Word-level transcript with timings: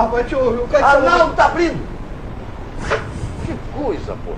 rapaz, 0.00 0.26
deixa 0.26 0.36
eu 0.36 0.44
ouvir. 0.44 0.60
O 0.62 0.68
cara 0.68 0.86
Ah, 0.86 1.00
não, 1.00 1.34
tá 1.34 1.46
abrindo! 1.46 1.80
Que 3.44 3.54
coisa, 3.76 4.16
pô. 4.24 4.32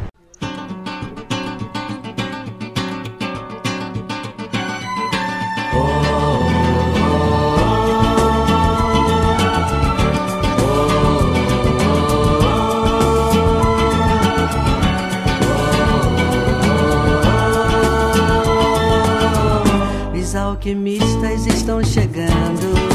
Os 20.15 20.35
alquimistas 20.35 21.47
estão 21.47 21.83
chegando. 21.85 22.92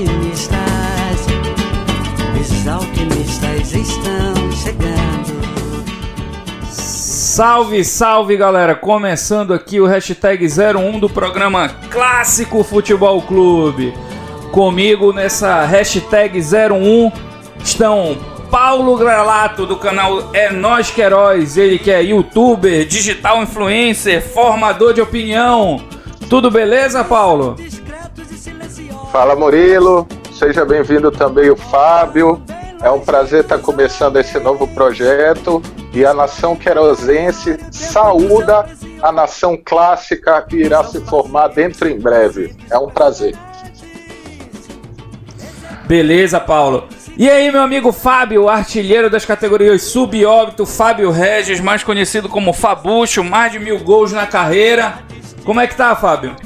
Alquimistas. 0.00 1.26
Os 2.40 2.68
alquimistas 2.68 3.72
estão 3.72 4.52
chegando. 4.52 5.40
Salve, 6.70 7.84
salve 7.84 8.36
galera! 8.36 8.74
Começando 8.74 9.52
aqui 9.52 9.80
o 9.80 9.86
hashtag 9.86 10.46
01 10.46 10.98
do 10.98 11.08
programa 11.08 11.68
Clássico 11.90 12.62
Futebol 12.64 13.20
Clube. 13.22 13.92
Comigo 14.52 15.12
nessa 15.12 15.64
hashtag 15.64 16.40
01 16.40 17.12
estão 17.62 18.16
Paulo 18.50 18.96
Gralato 18.96 19.64
do 19.64 19.76
canal 19.76 20.30
É 20.32 20.50
Nós 20.50 20.90
Que 20.90 21.02
Heróis, 21.02 21.56
ele 21.56 21.78
que 21.78 21.90
é 21.90 22.02
youtuber, 22.02 22.84
digital 22.84 23.42
influencer, 23.42 24.22
formador 24.22 24.92
de 24.92 25.00
opinião. 25.00 25.84
Tudo 26.28 26.50
beleza, 26.50 27.04
Paulo? 27.04 27.56
Fala 29.12 29.34
Murilo, 29.34 30.06
seja 30.32 30.64
bem-vindo 30.64 31.10
também 31.10 31.50
o 31.50 31.56
Fábio. 31.56 32.40
É 32.80 32.88
um 32.90 33.00
prazer 33.00 33.40
estar 33.40 33.58
começando 33.58 34.16
esse 34.16 34.38
novo 34.38 34.68
projeto 34.68 35.60
e 35.92 36.04
a 36.04 36.14
nação 36.14 36.54
querosense 36.54 37.58
saúda 37.72 38.66
a 39.02 39.10
nação 39.10 39.58
clássica 39.62 40.40
que 40.42 40.56
irá 40.56 40.84
se 40.84 41.00
formar 41.00 41.48
dentro 41.48 41.88
em 41.88 41.98
breve. 41.98 42.54
É 42.70 42.78
um 42.78 42.88
prazer. 42.88 43.34
Beleza, 45.86 46.38
Paulo. 46.38 46.86
E 47.16 47.28
aí, 47.28 47.50
meu 47.50 47.62
amigo 47.62 47.90
Fábio, 47.90 48.48
artilheiro 48.48 49.10
das 49.10 49.24
categorias 49.24 49.82
subóbito, 49.82 50.64
Fábio 50.64 51.10
Regis, 51.10 51.58
mais 51.60 51.82
conhecido 51.82 52.28
como 52.28 52.52
Fabucho, 52.52 53.24
mais 53.24 53.50
de 53.50 53.58
mil 53.58 53.80
gols 53.80 54.12
na 54.12 54.26
carreira. 54.26 55.00
Como 55.44 55.60
é 55.60 55.66
que 55.66 55.74
tá, 55.74 55.96
Fábio? 55.96 56.36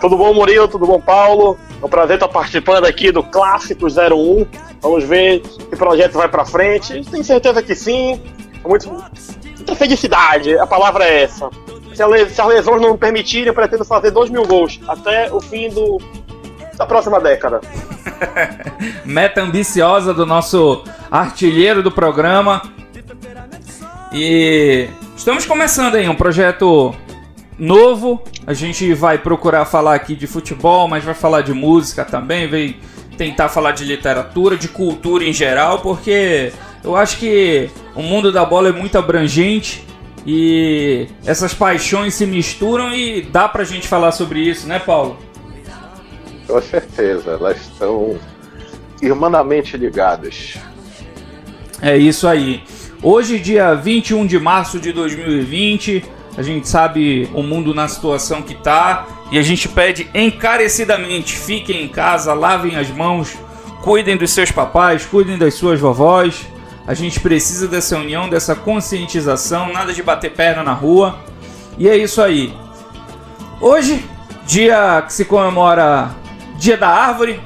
Tudo 0.00 0.16
bom, 0.16 0.32
Murilo? 0.34 0.68
Tudo 0.68 0.86
bom, 0.86 1.00
Paulo? 1.00 1.58
É 1.80 1.84
um 1.84 1.88
prazer 1.88 2.16
estar 2.16 2.28
participando 2.28 2.84
aqui 2.84 3.10
do 3.10 3.22
Clássico 3.22 3.86
01. 3.86 4.46
Vamos 4.80 5.04
ver 5.04 5.40
que 5.40 5.76
projeto 5.76 6.14
vai 6.14 6.28
pra 6.28 6.44
frente. 6.44 7.02
Tenho 7.10 7.24
certeza 7.24 7.62
que 7.62 7.74
sim. 7.74 8.20
É 8.64 8.68
Muito, 8.68 8.88
muita 8.88 9.74
felicidade, 9.74 10.58
a 10.58 10.66
palavra 10.66 11.04
é 11.04 11.22
essa. 11.24 11.48
Se, 11.94 12.02
a 12.02 12.28
se 12.28 12.40
as 12.40 12.48
lesões 12.48 12.82
não 12.82 12.96
permitirem, 12.96 13.48
eu 13.48 13.54
pretendo 13.54 13.84
fazer 13.84 14.10
2 14.10 14.30
mil 14.30 14.44
gols 14.44 14.78
até 14.86 15.32
o 15.32 15.40
fim 15.40 15.70
do, 15.70 15.98
da 16.76 16.86
próxima 16.86 17.18
década. 17.20 17.60
Meta 19.04 19.42
ambiciosa 19.42 20.12
do 20.12 20.26
nosso 20.26 20.84
artilheiro 21.10 21.82
do 21.82 21.90
programa. 21.90 22.62
E 24.12 24.88
estamos 25.16 25.46
começando 25.46 25.94
aí 25.94 26.08
um 26.08 26.14
projeto 26.14 26.94
novo. 27.58 28.22
A 28.46 28.52
gente 28.52 28.94
vai 28.94 29.18
procurar 29.18 29.64
falar 29.64 29.96
aqui 29.96 30.14
de 30.14 30.26
futebol, 30.28 30.86
mas 30.86 31.02
vai 31.02 31.14
falar 31.14 31.42
de 31.42 31.52
música 31.52 32.04
também, 32.04 32.48
vai 32.48 32.76
tentar 33.18 33.48
falar 33.48 33.72
de 33.72 33.84
literatura, 33.84 34.56
de 34.56 34.68
cultura 34.68 35.24
em 35.24 35.32
geral, 35.32 35.80
porque 35.80 36.52
eu 36.84 36.94
acho 36.94 37.18
que 37.18 37.68
o 37.94 38.02
mundo 38.02 38.30
da 38.30 38.44
bola 38.44 38.68
é 38.68 38.72
muito 38.72 38.96
abrangente 38.96 39.84
e 40.24 41.08
essas 41.24 41.52
paixões 41.52 42.14
se 42.14 42.24
misturam 42.24 42.94
e 42.94 43.22
dá 43.22 43.48
pra 43.48 43.64
gente 43.64 43.88
falar 43.88 44.12
sobre 44.12 44.40
isso, 44.40 44.68
né, 44.68 44.78
Paulo? 44.78 45.18
Com 46.46 46.62
certeza, 46.62 47.32
elas 47.32 47.60
estão 47.60 48.16
irmanamente 49.02 49.76
ligadas. 49.76 50.56
É 51.82 51.96
isso 51.96 52.28
aí. 52.28 52.62
Hoje, 53.02 53.40
dia 53.40 53.74
21 53.74 54.24
de 54.24 54.38
março 54.38 54.78
de 54.78 54.92
2020, 54.92 56.04
a 56.36 56.42
gente 56.42 56.68
sabe 56.68 57.30
o 57.32 57.42
mundo 57.42 57.74
na 57.74 57.88
situação 57.88 58.42
que 58.42 58.54
tá 58.54 59.06
e 59.30 59.38
a 59.38 59.42
gente 59.42 59.68
pede 59.68 60.08
encarecidamente: 60.14 61.34
fiquem 61.36 61.84
em 61.84 61.88
casa, 61.88 62.34
lavem 62.34 62.76
as 62.76 62.90
mãos, 62.90 63.36
cuidem 63.82 64.16
dos 64.16 64.30
seus 64.30 64.50
papais, 64.50 65.06
cuidem 65.06 65.38
das 65.38 65.54
suas 65.54 65.80
vovós. 65.80 66.46
A 66.86 66.94
gente 66.94 67.18
precisa 67.18 67.66
dessa 67.66 67.96
união, 67.96 68.28
dessa 68.28 68.54
conscientização, 68.54 69.72
nada 69.72 69.92
de 69.92 70.02
bater 70.02 70.32
perna 70.32 70.62
na 70.62 70.72
rua. 70.72 71.18
E 71.78 71.88
é 71.88 71.96
isso 71.96 72.22
aí. 72.22 72.54
Hoje, 73.60 74.04
dia 74.46 75.02
que 75.02 75.12
se 75.12 75.24
comemora 75.24 76.14
Dia 76.58 76.76
da 76.76 76.88
Árvore, 76.88 77.40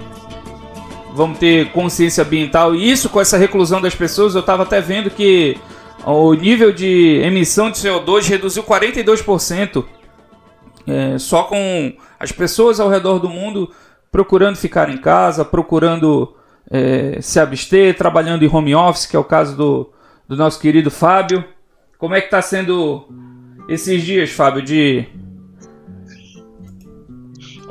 vamos 1.15 1.39
ter 1.39 1.71
consciência 1.73 2.23
ambiental 2.23 2.75
e 2.75 2.91
isso 2.91 3.09
com 3.09 3.21
essa 3.21 3.37
reclusão 3.37 3.81
das 3.81 3.95
pessoas, 3.95 4.35
eu 4.35 4.41
estava 4.41 4.63
até 4.63 4.81
vendo 4.81 5.11
que 5.11 5.59
o 6.05 6.35
nível 6.35 6.73
de 6.73 7.21
emissão 7.23 7.71
de 7.71 7.79
CO2 7.79 8.29
reduziu 8.29 8.63
42%. 8.63 9.85
É, 10.87 11.19
só 11.19 11.45
com 11.45 11.93
as 12.19 12.33
pessoas 12.33 12.81
ao 12.81 12.89
redor 12.89 13.19
do 13.19 13.29
mundo 13.29 13.71
procurando 14.11 14.57
ficar 14.57 14.89
em 14.89 14.97
casa, 14.97 15.45
procurando 15.45 16.35
é, 16.71 17.21
se 17.21 17.39
abster, 17.39 17.97
trabalhando 17.97 18.45
em 18.45 18.49
home 18.53 18.75
office, 18.75 19.07
que 19.07 19.15
é 19.15 19.19
o 19.19 19.25
caso 19.25 19.57
do, 19.57 19.93
do 20.27 20.37
nosso 20.37 20.59
querido 20.59 20.91
Fábio. 20.91 21.45
Como 21.99 22.15
é 22.15 22.21
que 22.21 22.27
está 22.27 22.41
sendo 22.43 23.09
esses 23.69 24.03
dias, 24.03 24.31
Fábio, 24.31 24.63
de, 24.63 25.07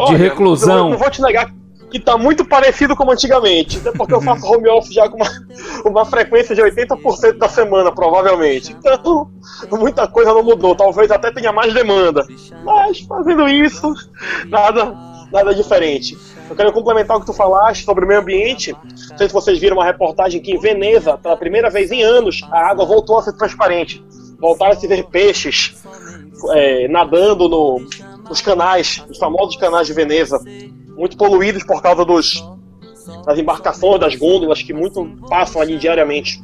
de 0.08 0.16
reclusão? 0.16 0.86
Eu 0.86 0.90
não 0.92 0.98
vou 0.98 1.10
te 1.10 1.22
negar 1.22 1.52
que 1.90 2.00
tá 2.00 2.18
muito 2.18 2.46
parecido 2.46 2.96
como 2.96 3.12
antigamente. 3.12 3.78
Até 3.78 3.92
porque 3.92 4.14
eu 4.14 4.22
faço 4.22 4.46
home 4.46 4.70
office 4.70 4.94
já 4.94 5.10
com 5.10 5.18
uma, 5.18 5.30
uma 5.86 6.06
frequência 6.06 6.56
de 6.56 6.62
80% 6.62 7.38
da 7.38 7.50
semana, 7.50 7.92
provavelmente. 7.92 8.76
Então, 8.78 9.30
muita 9.72 10.08
coisa 10.08 10.34
não 10.34 10.44
mudou. 10.44 10.76
Talvez 10.76 11.12
até 11.12 11.32
tenha 11.32 11.52
mais 11.52 11.74
demanda. 11.74 12.26
Mas, 12.64 13.00
fazendo 13.00 13.48
isso, 13.48 13.94
nada, 14.48 14.96
nada 15.32 15.54
diferente. 15.54 16.18
Eu 16.50 16.56
quero 16.56 16.74
complementar 16.74 17.18
o 17.18 17.20
que 17.20 17.28
tu 17.28 17.34
falaste 17.34 17.84
sobre 17.84 18.06
o 18.06 18.08
meio 18.08 18.22
ambiente. 18.22 18.76
Não 19.10 19.18
sei 19.18 19.28
se 19.28 19.34
vocês 19.34 19.60
viram 19.60 19.78
uma 19.78 19.86
reportagem 19.86 20.42
que 20.42 20.52
em 20.52 20.60
Veneza, 20.60 21.18
pela 21.18 21.38
primeira 21.38 21.70
vez 21.70 21.92
em 21.92 22.02
anos, 22.02 22.42
a 22.52 22.70
água 22.70 22.86
voltou 22.86 23.20
a 23.20 23.24
ser 23.24 23.34
transparente. 23.34 24.04
Voltaram 24.40 24.74
a 24.74 24.76
se 24.76 24.88
ver 24.88 25.04
peixes 25.06 25.76
é, 26.52 26.88
nadando 26.88 27.48
no, 27.50 27.82
nos 28.28 28.42
canais, 28.42 29.04
os 29.10 29.18
famosos 29.18 29.58
canais 29.58 29.88
de 29.88 29.94
Veneza, 29.94 30.40
muito 31.00 31.16
poluídos 31.16 31.64
por 31.64 31.82
causa 31.82 32.04
dos, 32.04 32.44
das 33.26 33.40
embarcações, 33.40 34.02
das 34.02 34.16
gôndolas 34.16 34.62
que 34.62 34.74
muito 34.74 35.06
passam 35.30 35.62
ali 35.62 35.78
diariamente. 35.78 36.44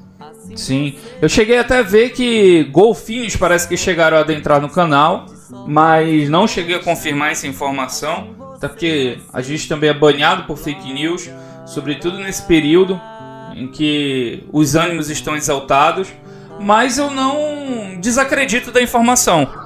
Sim, 0.55 0.95
eu 1.21 1.27
cheguei 1.27 1.57
até 1.57 1.79
a 1.79 1.81
ver 1.81 2.11
que 2.11 2.63
golfinhos 2.65 3.35
parece 3.35 3.67
que 3.67 3.75
chegaram 3.75 4.15
a 4.15 4.21
adentrar 4.21 4.61
no 4.61 4.69
canal, 4.69 5.25
mas 5.67 6.29
não 6.29 6.47
cheguei 6.47 6.75
a 6.75 6.79
confirmar 6.79 7.31
essa 7.31 7.45
informação, 7.47 8.35
até 8.55 8.69
porque 8.69 9.17
a 9.33 9.41
gente 9.41 9.67
também 9.67 9.89
é 9.89 9.93
banhado 9.93 10.43
por 10.43 10.57
fake 10.57 10.93
news, 10.93 11.29
sobretudo 11.65 12.17
nesse 12.19 12.43
período 12.43 12.99
em 13.55 13.67
que 13.67 14.43
os 14.53 14.75
ânimos 14.75 15.09
estão 15.09 15.35
exaltados, 15.35 16.07
mas 16.61 16.97
eu 16.97 17.11
não 17.11 17.99
desacredito 17.99 18.71
da 18.71 18.81
informação. 18.81 19.64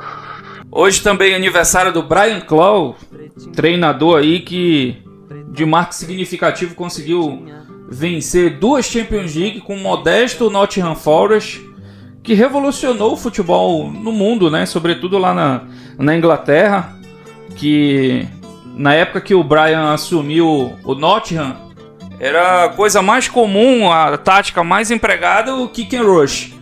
Hoje 0.72 1.02
também 1.02 1.34
é 1.34 1.36
aniversário 1.36 1.92
do 1.92 2.04
Brian 2.04 2.42
Clough, 2.42 2.96
treinador 3.56 4.20
aí 4.20 4.40
que 4.40 5.02
de 5.52 5.66
marco 5.66 5.96
significativo 5.96 6.76
conseguiu 6.76 7.44
vencer 7.90 8.60
duas 8.60 8.86
Champions 8.86 9.36
League 9.36 9.62
com 9.62 9.76
o 9.76 9.80
modesto 9.80 10.50
Nottingham 10.50 10.96
Forest, 10.96 11.60
que 12.22 12.36
revolucionou 12.36 13.14
o 13.14 13.18
futebol 13.18 13.92
no 13.92 14.12
mundo, 14.12 14.52
né? 14.52 14.68
Sobretudo 14.68 15.18
lá 15.18 15.34
na, 15.34 15.64
na 15.98 16.16
Inglaterra, 16.16 16.96
que 17.56 18.28
na 18.76 18.94
época 18.94 19.22
que 19.22 19.34
o 19.34 19.44
Brian 19.44 19.92
assumiu 19.92 20.78
o 20.84 20.94
Nottingham, 20.94 21.56
era 22.20 22.66
a 22.66 22.70
coisa 22.70 23.02
mais 23.02 23.28
comum, 23.28 23.92
a 23.92 24.16
tática 24.18 24.64
mais 24.64 24.92
empregada, 24.92 25.56
o 25.56 25.68
kick 25.68 25.96
and 25.96 26.04
rush, 26.04 26.54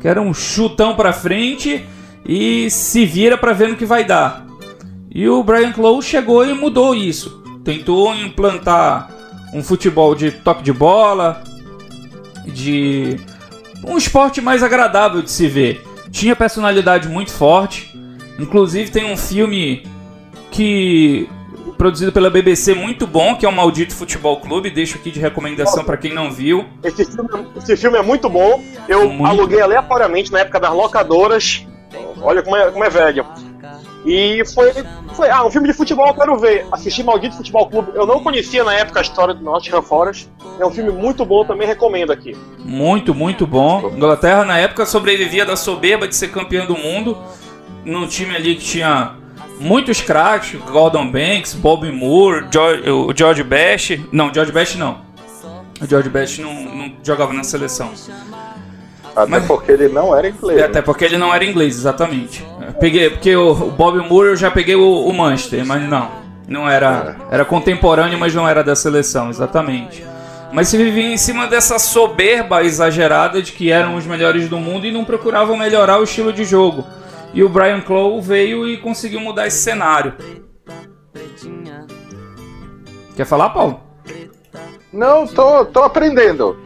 que 0.00 0.06
era 0.06 0.20
um 0.20 0.32
chutão 0.32 0.94
para 0.94 1.12
frente 1.12 1.84
e 2.28 2.70
se 2.70 3.06
vira 3.06 3.38
para 3.38 3.54
ver 3.54 3.70
no 3.70 3.76
que 3.76 3.86
vai 3.86 4.04
dar. 4.04 4.46
E 5.10 5.26
o 5.26 5.42
Brian 5.42 5.72
Clough 5.72 6.02
chegou 6.02 6.46
e 6.46 6.52
mudou 6.52 6.94
isso. 6.94 7.42
Tentou 7.64 8.14
implantar 8.14 9.10
um 9.54 9.62
futebol 9.62 10.14
de 10.14 10.30
toque 10.30 10.62
de 10.62 10.72
bola, 10.72 11.42
de 12.46 13.16
um 13.84 13.96
esporte 13.96 14.42
mais 14.42 14.62
agradável 14.62 15.22
de 15.22 15.30
se 15.30 15.48
ver. 15.48 15.82
Tinha 16.10 16.36
personalidade 16.36 17.08
muito 17.08 17.32
forte. 17.32 17.90
Inclusive 18.38 18.90
tem 18.90 19.10
um 19.10 19.16
filme 19.16 19.86
que 20.50 21.28
produzido 21.76 22.10
pela 22.12 22.28
BBC, 22.28 22.74
muito 22.74 23.06
bom, 23.06 23.36
que 23.36 23.46
é 23.46 23.48
o 23.48 23.52
Maldito 23.52 23.94
Futebol 23.94 24.40
Clube. 24.40 24.68
Deixo 24.68 24.98
aqui 24.98 25.10
de 25.10 25.20
recomendação 25.20 25.84
para 25.84 25.96
quem 25.96 26.12
não 26.12 26.30
viu. 26.30 26.66
Esse 26.82 27.04
filme, 27.04 27.28
esse 27.56 27.76
filme 27.76 27.96
é 27.96 28.02
muito 28.02 28.28
bom. 28.28 28.62
Eu 28.88 29.08
Muito. 29.08 29.26
aluguei 29.26 29.60
aleatoriamente 29.60 30.30
na 30.32 30.40
época 30.40 30.60
das 30.60 30.72
locadoras. 30.72 31.66
Olha 32.20 32.42
como 32.42 32.56
é, 32.56 32.70
como 32.70 32.84
é 32.84 32.90
velho. 32.90 33.26
E 34.04 34.42
foi, 34.54 34.72
foi. 35.14 35.28
Ah, 35.28 35.44
um 35.44 35.50
filme 35.50 35.68
de 35.68 35.74
futebol 35.74 36.06
eu 36.08 36.14
quero 36.14 36.38
ver. 36.38 36.66
Assisti 36.70 37.02
Maldito 37.02 37.36
Futebol 37.36 37.68
Clube. 37.68 37.92
Eu 37.94 38.06
não 38.06 38.22
conhecia 38.22 38.64
na 38.64 38.74
época 38.74 39.00
a 39.00 39.02
história 39.02 39.34
do 39.34 39.42
Nottingham 39.42 39.82
Forest. 39.82 40.28
É 40.58 40.64
um 40.64 40.70
filme 40.70 40.90
muito 40.90 41.24
bom, 41.24 41.44
também 41.44 41.66
recomendo 41.66 42.12
aqui. 42.12 42.36
Muito, 42.58 43.14
muito 43.14 43.46
bom. 43.46 43.90
Inglaterra, 43.94 44.44
na 44.44 44.58
época, 44.58 44.86
sobrevivia 44.86 45.44
da 45.44 45.56
soberba 45.56 46.06
de 46.06 46.14
ser 46.14 46.28
campeã 46.28 46.64
do 46.64 46.76
mundo. 46.76 47.18
Num 47.84 48.06
time 48.06 48.34
ali 48.36 48.54
que 48.54 48.64
tinha 48.64 49.14
muitos 49.60 50.00
craques: 50.00 50.58
Gordon 50.70 51.10
Banks, 51.10 51.54
Bob 51.54 51.90
Moore, 51.90 52.46
George, 52.50 52.88
o 52.90 53.12
George 53.14 53.42
Best. 53.42 54.06
Não, 54.12 54.32
George 54.32 54.52
Best 54.52 54.78
não. 54.78 55.00
O 55.80 55.86
George 55.86 56.08
Best 56.08 56.40
não, 56.40 56.54
não 56.54 56.92
jogava 57.02 57.32
na 57.32 57.44
seleção. 57.44 57.92
Até 59.22 59.30
Mas- 59.30 59.46
porque 59.46 59.72
ele 59.72 59.88
não 59.88 60.16
era 60.16 60.28
inglês. 60.28 60.60
É, 60.60 60.64
até 60.64 60.80
porque 60.82 61.04
ele 61.04 61.18
não 61.18 61.34
era 61.34 61.44
inglês, 61.44 61.76
exatamente. 61.76 62.46
Eu 62.66 62.72
Peguei, 62.74 63.10
porque 63.10 63.34
o, 63.34 63.50
o 63.50 63.70
Bob 63.70 63.98
Moore 64.08 64.28
eu 64.28 64.36
já 64.36 64.50
peguei 64.50 64.76
o, 64.76 65.04
o 65.06 65.12
Manchester, 65.12 65.66
mas 65.66 65.82
não. 65.88 66.08
Não 66.46 66.68
era. 66.68 67.16
Era 67.30 67.44
contemporâneo, 67.44 68.18
mas 68.18 68.34
não 68.34 68.48
era 68.48 68.62
da 68.64 68.74
seleção, 68.76 69.28
exatamente. 69.28 70.04
Mas 70.52 70.68
se 70.68 70.78
vivia 70.78 71.12
em 71.12 71.16
cima 71.18 71.46
dessa 71.46 71.78
soberba 71.78 72.62
exagerada 72.64 73.42
de 73.42 73.52
que 73.52 73.70
eram 73.70 73.96
os 73.96 74.06
melhores 74.06 74.48
do 74.48 74.58
mundo 74.58 74.86
e 74.86 74.92
não 74.92 75.04
procuravam 75.04 75.56
melhorar 75.58 75.98
o 76.00 76.04
estilo 76.04 76.32
de 76.32 76.44
jogo. 76.44 76.86
E 77.34 77.42
o 77.42 77.48
Brian 77.50 77.80
Clough 77.82 78.22
veio 78.22 78.66
e 78.66 78.78
conseguiu 78.78 79.20
mudar 79.20 79.46
esse 79.46 79.58
cenário. 79.58 80.14
Quer 83.14 83.26
falar, 83.26 83.50
Paulo? 83.50 83.80
Não, 84.92 85.26
tô, 85.26 85.64
tô 85.66 85.82
aprendendo. 85.82 86.56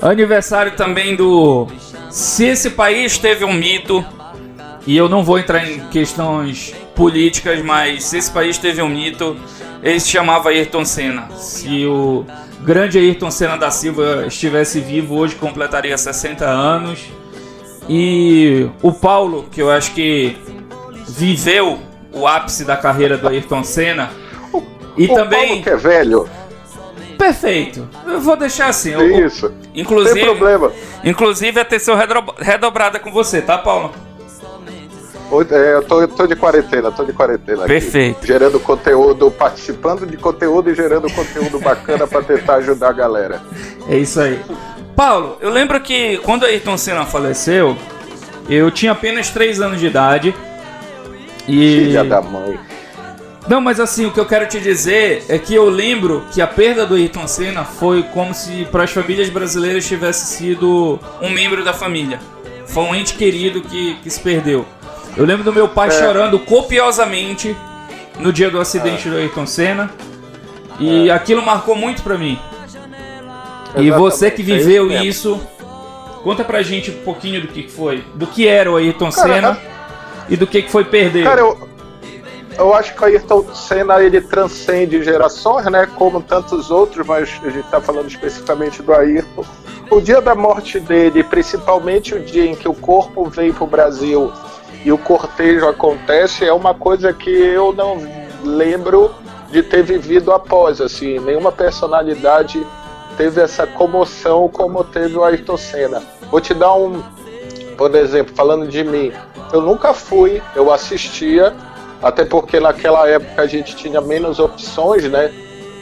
Aniversário 0.00 0.72
também 0.72 1.16
do. 1.16 1.66
Se 2.10 2.44
esse 2.44 2.70
país 2.70 3.18
teve 3.18 3.44
um 3.44 3.52
mito, 3.52 4.04
e 4.86 4.96
eu 4.96 5.08
não 5.08 5.24
vou 5.24 5.38
entrar 5.38 5.68
em 5.68 5.80
questões 5.88 6.74
políticas, 6.94 7.62
mas 7.62 8.04
se 8.04 8.18
esse 8.18 8.30
país 8.30 8.56
teve 8.56 8.80
um 8.80 8.88
mito, 8.88 9.36
ele 9.82 9.98
se 10.00 10.08
chamava 10.08 10.50
Ayrton 10.50 10.84
Senna. 10.84 11.28
Se 11.32 11.84
o 11.86 12.24
grande 12.62 12.98
Ayrton 12.98 13.30
Senna 13.30 13.56
da 13.56 13.70
Silva 13.70 14.24
estivesse 14.26 14.80
vivo, 14.80 15.16
hoje 15.16 15.34
completaria 15.34 15.96
60 15.96 16.44
anos. 16.44 17.04
E 17.88 18.68
o 18.82 18.92
Paulo, 18.92 19.46
que 19.50 19.60
eu 19.60 19.70
acho 19.70 19.92
que 19.92 20.36
viveu 21.08 21.78
o 22.12 22.26
ápice 22.26 22.64
da 22.64 22.76
carreira 22.76 23.16
do 23.16 23.28
Ayrton 23.28 23.62
Senna. 23.62 24.10
E 24.96 25.04
o 25.06 25.14
também. 25.14 25.48
Paulo 25.48 25.62
que 25.62 25.70
é 25.70 25.76
velho. 25.76 26.28
Perfeito. 27.18 27.88
Eu 28.06 28.20
vou 28.20 28.36
deixar 28.36 28.68
assim. 28.68 28.92
eu- 28.92 29.26
Isso. 29.26 29.52
Inclusive, 29.74 30.14
Sem 30.20 30.24
problema. 30.24 30.72
Inclusive, 31.04 31.60
atenção 31.60 31.94
redro- 31.96 32.34
redobrada 32.38 32.98
com 32.98 33.10
você, 33.12 33.40
tá, 33.42 33.58
Paulo? 33.58 33.92
É, 35.50 35.74
eu 35.74 35.82
tô, 35.82 36.00
eu 36.02 36.08
tô 36.08 36.24
de 36.26 36.36
quarentena, 36.36 36.92
tô 36.92 37.04
de 37.04 37.12
quarentena. 37.12 37.58
aqui. 37.64 37.68
Perfeito. 37.68 38.24
Gerando 38.24 38.60
conteúdo, 38.60 39.28
participando 39.30 40.06
de 40.06 40.16
conteúdo 40.16 40.70
e 40.70 40.74
gerando 40.74 41.10
conteúdo 41.12 41.58
bacana 41.58 42.06
pra 42.06 42.22
tentar 42.22 42.56
ajudar 42.56 42.90
a 42.90 42.92
galera. 42.92 43.42
É 43.88 43.96
isso 43.96 44.20
aí. 44.20 44.38
Paulo, 44.94 45.36
eu 45.40 45.50
lembro 45.50 45.80
que 45.80 46.18
quando 46.18 46.44
Ayrton 46.46 46.76
Senna 46.78 47.04
faleceu, 47.04 47.76
eu 48.48 48.70
tinha 48.70 48.92
apenas 48.92 49.28
3 49.30 49.60
anos 49.60 49.80
de 49.80 49.86
idade. 49.88 50.32
E. 51.48 51.84
Filha 51.86 52.04
da 52.04 52.20
mãe. 52.22 52.58
Não, 53.48 53.60
mas 53.60 53.78
assim, 53.78 54.06
o 54.06 54.10
que 54.10 54.18
eu 54.18 54.26
quero 54.26 54.46
te 54.48 54.58
dizer 54.58 55.24
é 55.28 55.38
que 55.38 55.54
eu 55.54 55.68
lembro 55.68 56.24
que 56.32 56.42
a 56.42 56.46
perda 56.46 56.84
do 56.84 56.94
Ayrton 56.96 57.28
Senna 57.28 57.64
foi 57.64 58.02
como 58.02 58.34
se 58.34 58.64
para 58.72 58.82
as 58.84 58.90
famílias 58.90 59.28
brasileiras 59.28 59.86
tivesse 59.86 60.36
sido 60.36 60.98
um 61.22 61.30
membro 61.30 61.64
da 61.64 61.72
família. 61.72 62.18
Foi 62.66 62.82
um 62.82 62.94
ente 62.94 63.14
querido 63.14 63.60
que, 63.60 63.94
que 64.02 64.10
se 64.10 64.18
perdeu. 64.18 64.66
Eu 65.16 65.24
lembro 65.24 65.44
do 65.44 65.52
meu 65.52 65.68
pai 65.68 65.88
É. 65.88 65.90
chorando 65.92 66.38
copiosamente 66.40 67.56
no 68.18 68.32
dia 68.32 68.50
do 68.50 68.60
acidente 68.60 69.08
do 69.08 69.16
Ayrton 69.16 69.46
Senna. 69.46 69.90
E 70.78 71.10
aquilo 71.10 71.40
marcou 71.40 71.74
muito 71.76 72.02
pra 72.02 72.18
mim. 72.18 72.38
E 73.76 73.90
você 73.90 74.30
que 74.30 74.42
É. 74.42 74.44
Exatamente, 74.44 74.52
é 74.52 74.56
viveu 74.58 75.02
isso, 75.04 75.40
conta 76.22 76.42
pra 76.42 76.62
gente 76.62 76.90
um 76.90 77.02
pouquinho 77.04 77.40
do 77.40 77.48
que 77.48 77.68
foi. 77.68 78.04
Do 78.14 78.26
que 78.26 78.46
era 78.48 78.70
o 78.70 78.76
Ayrton 78.76 79.10
Cara, 79.10 79.34
Senna 79.34 79.58
e 80.28 80.36
do 80.36 80.46
que 80.46 80.62
que 80.62 80.70
foi 80.70 80.84
perder. 80.84 81.24
Cara, 81.24 81.40
eu, 81.40 81.68
eu 82.58 82.74
acho 82.74 82.94
que 82.94 83.02
o 83.02 83.04
Ayrton 83.04 83.44
Senna 83.54 84.02
ele 84.02 84.20
transcende 84.20 85.02
gerações, 85.02 85.66
né? 85.66 85.86
Como 85.96 86.22
tantos 86.22 86.70
outros, 86.70 87.06
mas 87.06 87.28
a 87.44 87.50
gente 87.50 87.68
tá 87.68 87.80
falando 87.80 88.08
especificamente 88.08 88.82
do 88.82 88.92
Ayrton. 88.92 89.44
O 89.90 90.00
dia 90.00 90.20
da 90.20 90.34
morte 90.34 90.80
dele, 90.80 91.22
principalmente 91.22 92.14
o 92.14 92.20
dia 92.20 92.46
em 92.46 92.54
que 92.54 92.68
o 92.68 92.74
corpo 92.74 93.28
veio 93.28 93.54
pro 93.54 93.66
Brasil 93.66 94.32
e 94.84 94.90
o 94.90 94.98
cortejo 94.98 95.68
acontece, 95.68 96.44
é 96.44 96.52
uma 96.52 96.74
coisa 96.74 97.12
que 97.12 97.30
eu 97.30 97.72
não 97.72 97.98
lembro 98.42 99.14
de 99.50 99.62
ter 99.62 99.82
vivido 99.82 100.32
após. 100.32 100.80
Assim, 100.80 101.18
nenhuma 101.20 101.52
personalidade 101.52 102.66
teve 103.16 103.40
essa 103.40 103.66
comoção 103.66 104.48
como 104.48 104.82
teve 104.82 105.16
o 105.16 105.24
Ayrton 105.24 105.56
Senna. 105.56 106.02
Vou 106.30 106.40
te 106.40 106.52
dar 106.52 106.74
um, 106.74 107.02
por 107.76 107.94
exemplo, 107.94 108.34
falando 108.34 108.66
de 108.66 108.82
mim, 108.82 109.12
eu 109.52 109.60
nunca 109.60 109.94
fui, 109.94 110.42
eu 110.54 110.72
assistia, 110.72 111.54
até 112.02 112.24
porque 112.24 112.60
naquela 112.60 113.08
época 113.08 113.42
a 113.42 113.46
gente 113.46 113.74
tinha 113.76 114.00
menos 114.00 114.38
opções, 114.38 115.04
né? 115.04 115.32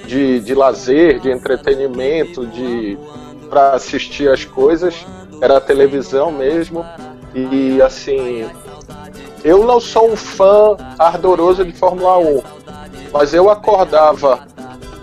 De, 0.07 0.41
de 0.41 0.55
lazer, 0.55 1.19
de 1.19 1.31
entretenimento, 1.31 2.47
de 2.47 2.99
para 3.49 3.73
assistir 3.73 4.29
as 4.29 4.45
coisas, 4.45 5.07
era 5.41 5.59
a 5.59 5.61
televisão 5.61 6.31
mesmo. 6.31 6.85
E 7.35 7.81
assim, 7.81 8.49
eu 9.43 9.65
não 9.65 9.81
sou 9.81 10.13
um 10.13 10.17
fã 10.17 10.77
ardoroso 10.99 11.65
de 11.65 11.73
Fórmula 11.73 12.19
1, 12.19 12.43
mas 13.13 13.33
eu 13.33 13.51
acordava 13.51 14.47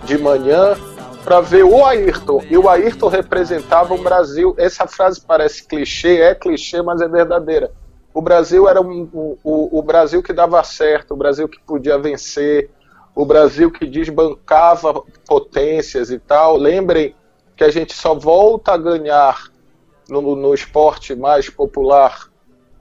de 0.04 0.18
manhã 0.18 0.76
para 1.24 1.42
ver 1.42 1.64
o 1.64 1.86
Ayrton. 1.86 2.44
E 2.50 2.58
o 2.58 2.68
Ayrton 2.70 3.08
representava 3.08 3.94
o 3.94 4.02
Brasil. 4.02 4.56
Essa 4.58 4.88
frase 4.88 5.22
parece 5.22 5.64
clichê, 5.64 6.22
é 6.22 6.36
clichê, 6.36 6.82
mas 6.82 7.02
é 7.02 7.08
verdadeira. 7.08 7.72
O 8.14 8.22
Brasil 8.22 8.68
era 8.68 8.82
um, 8.82 9.10
o, 9.14 9.38
o, 9.44 9.80
o 9.80 9.82
Brasil 9.82 10.22
que 10.22 10.34
dava 10.34 10.64
certo, 10.64 11.14
o 11.14 11.18
Brasil 11.18 11.48
que 11.48 11.60
podia 11.62 11.98
vencer, 11.98 12.70
o 13.16 13.26
Brasil 13.26 13.72
que 13.72 13.86
desbancava 13.86 15.04
potências 15.28 16.12
e 16.12 16.20
tal. 16.20 16.58
Lembrem 16.58 17.16
que 17.56 17.64
a 17.64 17.70
gente 17.70 17.94
só 17.94 18.14
volta 18.14 18.74
a 18.74 18.78
ganhar 18.78 19.52
no, 20.10 20.36
no 20.36 20.54
esporte 20.54 21.16
mais 21.16 21.50
popular, 21.50 22.30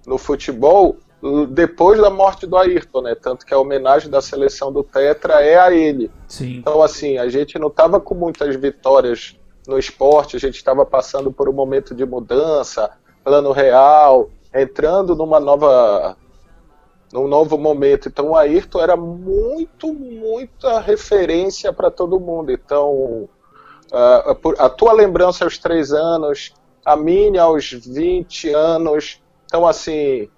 no 0.06 0.18
futebol, 0.18 0.96
depois 1.50 2.00
da 2.00 2.08
morte 2.08 2.46
do 2.46 2.56
Ayrton, 2.56 3.02
né? 3.02 3.14
Tanto 3.14 3.44
que 3.44 3.52
a 3.52 3.58
homenagem 3.58 4.10
da 4.10 4.22
seleção 4.22 4.72
do 4.72 4.82
Tetra 4.82 5.42
é 5.42 5.58
a 5.58 5.70
ele. 5.70 6.10
Sim. 6.26 6.56
Então, 6.56 6.82
assim, 6.82 7.18
a 7.18 7.28
gente 7.28 7.58
não 7.58 7.68
estava 7.68 8.00
com 8.00 8.14
muitas 8.14 8.56
vitórias 8.56 9.37
no 9.66 9.78
esporte, 9.78 10.37
a 10.37 10.40
gente 10.40 10.56
estava 10.56 10.87
passando 10.87 11.30
por 11.30 11.49
um 11.49 11.52
momento 11.52 11.94
de 11.94 12.06
mudança, 12.06 12.90
plano 13.22 13.52
real, 13.52 14.30
entrando 14.54 15.14
numa 15.14 15.40
nova. 15.40 16.16
num 17.12 17.26
novo 17.26 17.59
momento. 17.59 18.09
Então, 18.09 18.30
o 18.30 18.37
Ayrton 18.37 18.80
era 18.80 18.97
muito, 18.97 19.92
muita 19.92 20.80
referência 20.80 21.73
para 21.73 21.90
todo 21.90 22.21
mundo. 22.21 22.52
Então, 22.52 23.28
a, 23.92 24.37
a 24.59 24.69
tua 24.69 24.92
lembrança 24.92 25.45
aos 25.45 25.59
três 25.59 25.92
anos, 25.92 26.52
a 26.85 26.97
minha 26.97 27.42
aos 27.42 27.71
20 27.71 28.52
anos. 28.52 29.21
Então, 29.47 29.66
assim, 29.66 30.28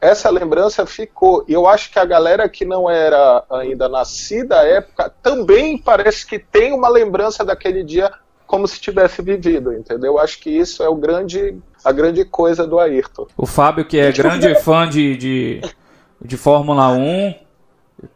essa 0.00 0.28
lembrança 0.28 0.84
ficou. 0.84 1.44
E 1.48 1.52
eu 1.52 1.66
acho 1.66 1.90
que 1.90 1.98
a 1.98 2.04
galera 2.04 2.48
que 2.48 2.64
não 2.64 2.90
era 2.90 3.44
ainda 3.50 3.88
nascida 3.88 4.60
à 4.60 4.64
época 4.64 5.12
também 5.22 5.78
parece 5.78 6.26
que 6.26 6.38
tem 6.38 6.72
uma 6.72 6.88
lembrança 6.88 7.44
daquele 7.44 7.82
dia 7.82 8.12
como 8.46 8.68
se 8.68 8.80
tivesse 8.80 9.22
vivido, 9.22 9.72
entendeu? 9.72 10.12
Eu 10.12 10.18
acho 10.18 10.38
que 10.38 10.50
isso 10.50 10.82
é 10.82 10.88
o 10.88 10.94
grande, 10.94 11.58
a 11.84 11.92
grande 11.92 12.24
coisa 12.24 12.66
do 12.66 12.78
Ayrton. 12.78 13.26
O 13.36 13.46
Fábio, 13.46 13.84
que 13.84 13.98
é 13.98 14.10
grande 14.10 14.54
fã 14.56 14.88
de, 14.88 15.16
de, 15.16 15.60
de 16.20 16.36
Fórmula 16.36 16.88
1, 16.88 17.34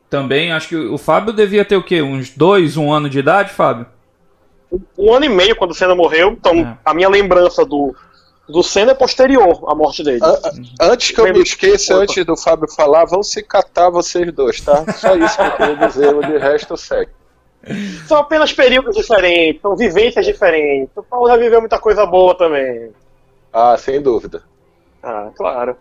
também 0.08 0.52
acho 0.52 0.68
que 0.68 0.76
o 0.76 0.96
Fábio 0.98 1.32
devia 1.32 1.64
ter 1.64 1.76
o 1.76 1.82
quê? 1.82 2.00
Uns 2.00 2.30
dois, 2.30 2.76
um 2.76 2.92
ano 2.92 3.08
de 3.10 3.18
idade, 3.18 3.50
Fábio? 3.50 3.86
Um 4.96 5.12
ano 5.12 5.24
e 5.24 5.28
meio 5.28 5.56
quando 5.56 5.70
o 5.70 5.74
Senna 5.74 5.94
morreu, 5.94 6.30
então 6.32 6.54
É. 6.60 6.76
a 6.84 6.92
minha 6.94 7.08
lembrança 7.08 7.64
do, 7.64 7.94
do 8.48 8.62
Senna 8.62 8.92
é 8.92 8.94
posterior 8.94 9.64
à 9.66 9.74
morte 9.74 10.02
dele. 10.02 10.20
Antes 10.80 11.10
que 11.10 11.20
eu 11.20 11.32
me 11.32 11.42
esqueça, 11.42 11.94
antes 11.94 12.24
do 12.24 12.36
Fábio 12.36 12.68
falar, 12.70 13.04
vão 13.04 13.22
se 13.22 13.42
catar 13.42 13.90
vocês 13.90 14.30
dois, 14.32 14.60
tá? 14.60 14.84
Só 14.94 15.16
isso 15.16 15.36
que 15.36 15.42
eu 15.42 15.52
queria 15.52 15.86
dizer, 15.88 16.14
o 16.14 16.20
de 16.20 16.38
resto 16.38 16.76
segue. 16.76 17.10
São 18.06 18.18
apenas 18.18 18.52
períodos 18.52 18.94
diferentes, 18.96 19.60
são 19.60 19.76
vivências 19.76 20.24
diferentes. 20.24 20.90
O 20.96 21.02
Paulo 21.02 21.28
já 21.28 21.36
viveu 21.36 21.60
muita 21.60 21.78
coisa 21.78 22.06
boa 22.06 22.34
também. 22.34 22.90
Ah, 23.52 23.76
sem 23.78 24.00
dúvida. 24.00 24.42
Ah, 25.02 25.30
claro. 25.36 25.76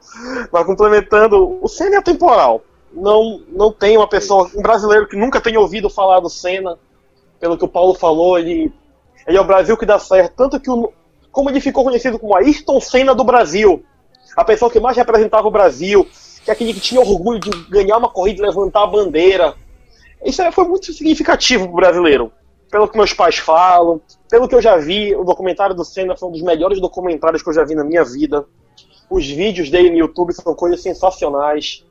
Mas 0.52 0.66
complementando, 0.66 1.60
o 1.62 1.68
Senna 1.68 1.96
é 1.96 2.00
atemporal. 2.00 2.62
não, 2.94 3.42
não 3.50 3.72
tem 3.72 3.98
uma 3.98 4.08
pessoa, 4.08 4.50
um 4.56 4.62
brasileiro 4.62 5.08
que 5.08 5.16
nunca 5.16 5.42
tenha 5.42 5.60
ouvido 5.60 5.90
falar 5.90 6.20
do 6.20 6.30
Senna, 6.30 6.78
pelo 7.40 7.58
que 7.58 7.66
o 7.66 7.68
Paulo 7.68 7.94
falou, 7.94 8.38
ele, 8.40 8.72
ele 9.28 9.38
é 9.38 9.42
o 9.42 9.46
Brasil 9.46 9.78
que 9.78 9.86
dá 9.86 10.00
certo. 10.00 10.34
Tanto 10.36 10.60
que, 10.60 10.70
o, 10.70 10.92
como 11.32 11.50
ele 11.50 11.62
ficou 11.62 11.84
conhecido 11.84 12.18
como 12.20 12.36
Ayrton 12.36 12.80
Senna 12.80 13.14
do 13.14 13.24
Brasil, 13.24 13.84
a 14.36 14.44
pessoa 14.44 14.72
que 14.72 14.80
mais 14.80 14.98
representava 14.98 15.48
o 15.48 15.52
Brasil, 15.52 16.08
que 16.44 16.50
é 16.50 16.54
aquele 16.54 16.74
que 16.74 16.80
tinha 16.80 17.02
orgulho 17.02 17.40
de 17.40 17.50
ganhar 17.70 17.98
uma 17.98 18.10
corrida 18.10 18.42
e 18.42 18.46
levantar 18.46 18.84
a 18.84 18.88
bandeira. 18.88 19.56
Isso 20.24 20.42
foi 20.52 20.64
muito 20.66 20.92
significativo 20.94 21.66
para 21.66 21.74
o 21.74 21.76
brasileiro. 21.76 22.32
Pelo 22.70 22.88
que 22.88 22.98
meus 22.98 23.14
pais 23.14 23.38
falam, 23.38 24.02
pelo 24.30 24.48
que 24.48 24.54
eu 24.56 24.62
já 24.62 24.76
vi, 24.78 25.16
o 25.16 25.24
documentário 25.24 25.74
do 25.76 25.86
Senna 25.86 26.18
foi 26.18 26.30
um 26.30 26.32
dos 26.34 26.42
melhores 26.42 26.82
documentários 26.82 27.42
que 27.42 27.50
eu 27.50 27.54
já 27.54 27.64
vi 27.64 27.76
na 27.76 27.84
minha 27.84 28.04
vida. 28.04 28.46
Os 29.10 29.26
vídeos 29.26 29.70
dele 29.70 29.90
no 29.90 29.98
YouTube 29.98 30.34
são 30.34 30.54
coisas 30.54 30.82
sensacionais. 30.82 31.86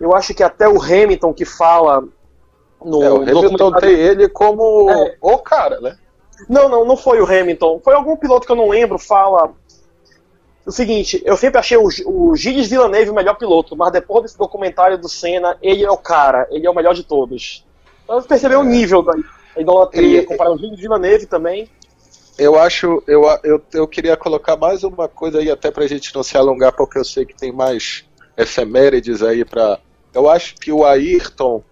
Eu 0.00 0.14
acho 0.14 0.32
que 0.32 0.42
até 0.42 0.68
o 0.68 0.80
Hamilton 0.80 1.32
que 1.34 1.44
fala 1.44 2.04
no 2.84 3.02
É, 3.02 3.10
o 3.10 3.16
Hamilton 3.16 3.40
documentário- 3.42 3.80
tem 3.80 3.98
ele 3.98 4.28
como 4.28 4.88
É. 4.90 5.16
o 5.20 5.38
cara, 5.38 5.80
né? 5.80 5.96
Não, 6.48 6.68
não, 6.68 6.84
não 6.84 6.96
foi 6.96 7.20
o 7.20 7.24
Hamilton. 7.26 7.80
Foi 7.82 7.94
algum 7.94 8.16
piloto 8.16 8.46
que 8.46 8.52
eu 8.52 8.56
não 8.56 8.68
lembro, 8.68 8.98
fala. 8.98 9.52
O 10.64 10.70
seguinte, 10.70 11.20
eu 11.24 11.36
sempre 11.36 11.58
achei 11.58 11.76
o, 11.76 11.88
o 12.06 12.36
Gilles 12.36 12.68
Villeneuve 12.68 13.10
o 13.10 13.14
melhor 13.14 13.34
piloto, 13.36 13.76
mas 13.76 13.90
depois 13.92 14.22
desse 14.22 14.38
documentário 14.38 14.96
do 14.96 15.08
Senna, 15.08 15.58
ele 15.60 15.84
é 15.84 15.90
o 15.90 15.96
cara, 15.96 16.46
ele 16.52 16.64
é 16.66 16.70
o 16.70 16.74
melhor 16.74 16.94
de 16.94 17.02
todos. 17.02 17.64
Então 18.04 18.20
você 18.20 18.28
percebeu 18.28 18.60
o 18.60 18.64
nível 18.64 19.02
da 19.02 19.12
da 19.54 19.60
idolatria, 19.60 20.20
E- 20.20 20.24
comparar 20.26 20.52
o 20.52 20.58
Gilles 20.58 20.80
Villeneuve 20.80 21.26
também. 21.26 21.68
Eu 22.38 22.58
acho, 22.58 23.02
eu, 23.06 23.22
eu, 23.44 23.62
eu 23.74 23.86
queria 23.86 24.16
colocar 24.16 24.56
mais 24.56 24.82
uma 24.82 25.06
coisa 25.06 25.38
aí, 25.38 25.50
até 25.50 25.70
pra 25.70 25.86
gente 25.86 26.14
não 26.14 26.22
se 26.22 26.36
alongar, 26.36 26.72
porque 26.72 26.98
eu 26.98 27.04
sei 27.04 27.26
que 27.26 27.36
tem 27.36 27.52
mais 27.52 28.04
efemérides 28.36 29.22
aí 29.22 29.44
pra. 29.44 29.78
Eu 30.14 30.28
acho 30.28 30.54
que 30.56 30.72
o 30.72 30.84
Ayrton, 30.84 31.62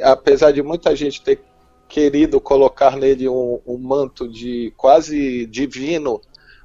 apesar 0.00 0.52
de 0.52 0.62
muita 0.62 0.94
gente 0.94 1.22
ter 1.22 1.40
querido 1.88 2.40
colocar 2.40 2.96
nele 2.96 3.28
um, 3.28 3.60
um 3.66 3.76
manto 3.78 4.28
de 4.28 4.72
quase 4.76 5.46
divino, 5.46 6.20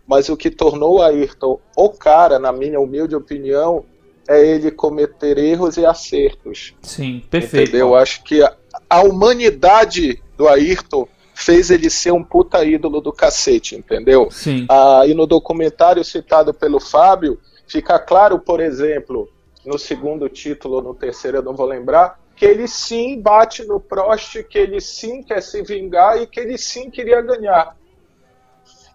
mas 0.06 0.30
o 0.30 0.38
que 0.38 0.52
tornou 0.52 0.98
o 0.98 1.02
Ayrton 1.02 1.60
o 1.76 1.90
cara, 1.90 2.38
na 2.38 2.52
minha 2.52 2.80
humilde 2.80 3.16
opinião, 3.16 3.84
é 4.28 4.46
ele 4.46 4.70
cometer 4.72 5.38
erros 5.38 5.78
e 5.78 5.86
acertos. 5.86 6.76
Sim, 6.82 7.24
perfeito. 7.30 7.70
Entendeu? 7.70 7.88
Eu 7.90 7.96
acho 7.96 8.24
que 8.24 8.44
a, 8.44 8.56
a 8.90 9.02
humanidade 9.02 10.22
do 10.38 10.48
Ayrton 10.48 11.08
fez 11.34 11.70
ele 11.70 11.90
ser 11.90 12.12
um 12.12 12.24
puta 12.24 12.64
ídolo 12.64 13.02
do 13.02 13.12
cacete, 13.12 13.76
entendeu? 13.76 14.30
Sim. 14.32 14.66
Ah, 14.70 15.04
e 15.06 15.14
no 15.14 15.28
documentário 15.28 16.04
citado 16.04 16.54
pelo 16.54 16.80
Fábio, 16.80 17.38
fica 17.68 18.00
claro, 18.00 18.40
por 18.40 18.62
exemplo, 18.62 19.30
no 19.66 19.78
segundo 19.78 20.30
título, 20.30 20.82
no 20.82 20.96
terceiro 20.96 21.38
eu 21.38 21.44
não 21.44 21.54
vou 21.54 21.66
lembrar, 21.66 22.20
que 22.36 22.46
ele 22.46 22.68
sim 22.68 23.20
bate 23.20 23.66
no 23.66 23.80
Prost, 23.80 24.44
que 24.44 24.58
ele 24.58 24.80
sim 24.80 25.24
quer 25.24 25.42
se 25.42 25.62
vingar 25.62 26.22
e 26.22 26.28
que 26.28 26.40
ele 26.40 26.58
sim 26.58 26.90
queria 26.90 27.22
ganhar. 27.22 27.76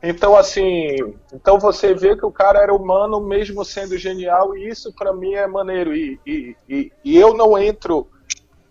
Então, 0.02 0.34
assim, 0.34 0.96
então 1.32 1.58
você 1.58 1.92
vê 1.92 2.16
que 2.16 2.24
o 2.24 2.32
cara 2.32 2.60
era 2.60 2.74
humano 2.74 3.20
mesmo 3.20 3.64
sendo 3.64 3.98
genial, 3.98 4.56
e 4.56 4.68
isso 4.68 4.92
pra 4.94 5.12
mim 5.12 5.34
é 5.34 5.46
maneiro. 5.46 5.94
E, 5.94 6.18
e, 6.26 6.56
e, 6.68 6.92
e 7.04 7.16
eu 7.18 7.34
não 7.34 7.58
entro 7.58 8.08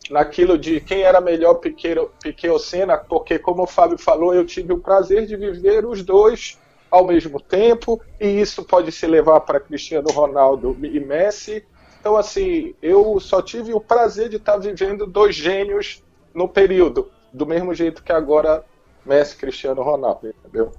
naquilo 0.09 0.57
de 0.57 0.79
quem 0.81 1.03
era 1.03 1.21
melhor 1.21 1.55
Piquet, 1.55 2.07
Piquet 2.21 2.49
ou 2.49 2.59
Senna, 2.59 2.97
porque, 2.97 3.37
como 3.37 3.63
o 3.63 3.67
Fábio 3.67 3.97
falou, 3.97 4.33
eu 4.33 4.45
tive 4.45 4.73
o 4.73 4.79
prazer 4.79 5.25
de 5.25 5.35
viver 5.35 5.85
os 5.85 6.03
dois 6.03 6.57
ao 6.89 7.05
mesmo 7.05 7.39
tempo, 7.39 8.01
e 8.19 8.27
isso 8.27 8.63
pode 8.63 8.91
se 8.91 9.05
levar 9.05 9.41
para 9.41 9.59
Cristiano 9.59 10.09
Ronaldo 10.09 10.75
e 10.81 10.99
Messi. 10.99 11.63
Então, 11.99 12.17
assim, 12.17 12.73
eu 12.81 13.19
só 13.19 13.41
tive 13.41 13.73
o 13.73 13.79
prazer 13.79 14.29
de 14.29 14.37
estar 14.37 14.57
vivendo 14.57 15.05
dois 15.05 15.35
gênios 15.35 16.03
no 16.33 16.47
período, 16.47 17.11
do 17.31 17.45
mesmo 17.45 17.73
jeito 17.73 18.01
que 18.01 18.11
agora 18.11 18.63
Messi 19.05 19.35
Cristiano 19.35 19.83
Ronaldo, 19.83 20.27
entendeu? 20.27 20.71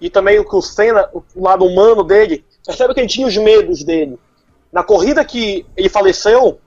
E 0.00 0.10
também 0.10 0.38
o 0.40 0.62
Senna, 0.62 1.08
o 1.12 1.22
lado 1.42 1.64
humano 1.64 2.02
dele, 2.02 2.44
percebe 2.64 2.94
que 2.94 3.00
ele 3.00 3.08
tinha 3.08 3.26
os 3.26 3.36
medos 3.36 3.84
dele. 3.84 4.18
Na 4.72 4.82
corrida 4.82 5.24
que 5.24 5.64
ele 5.76 5.88
faleceu, 5.88 6.60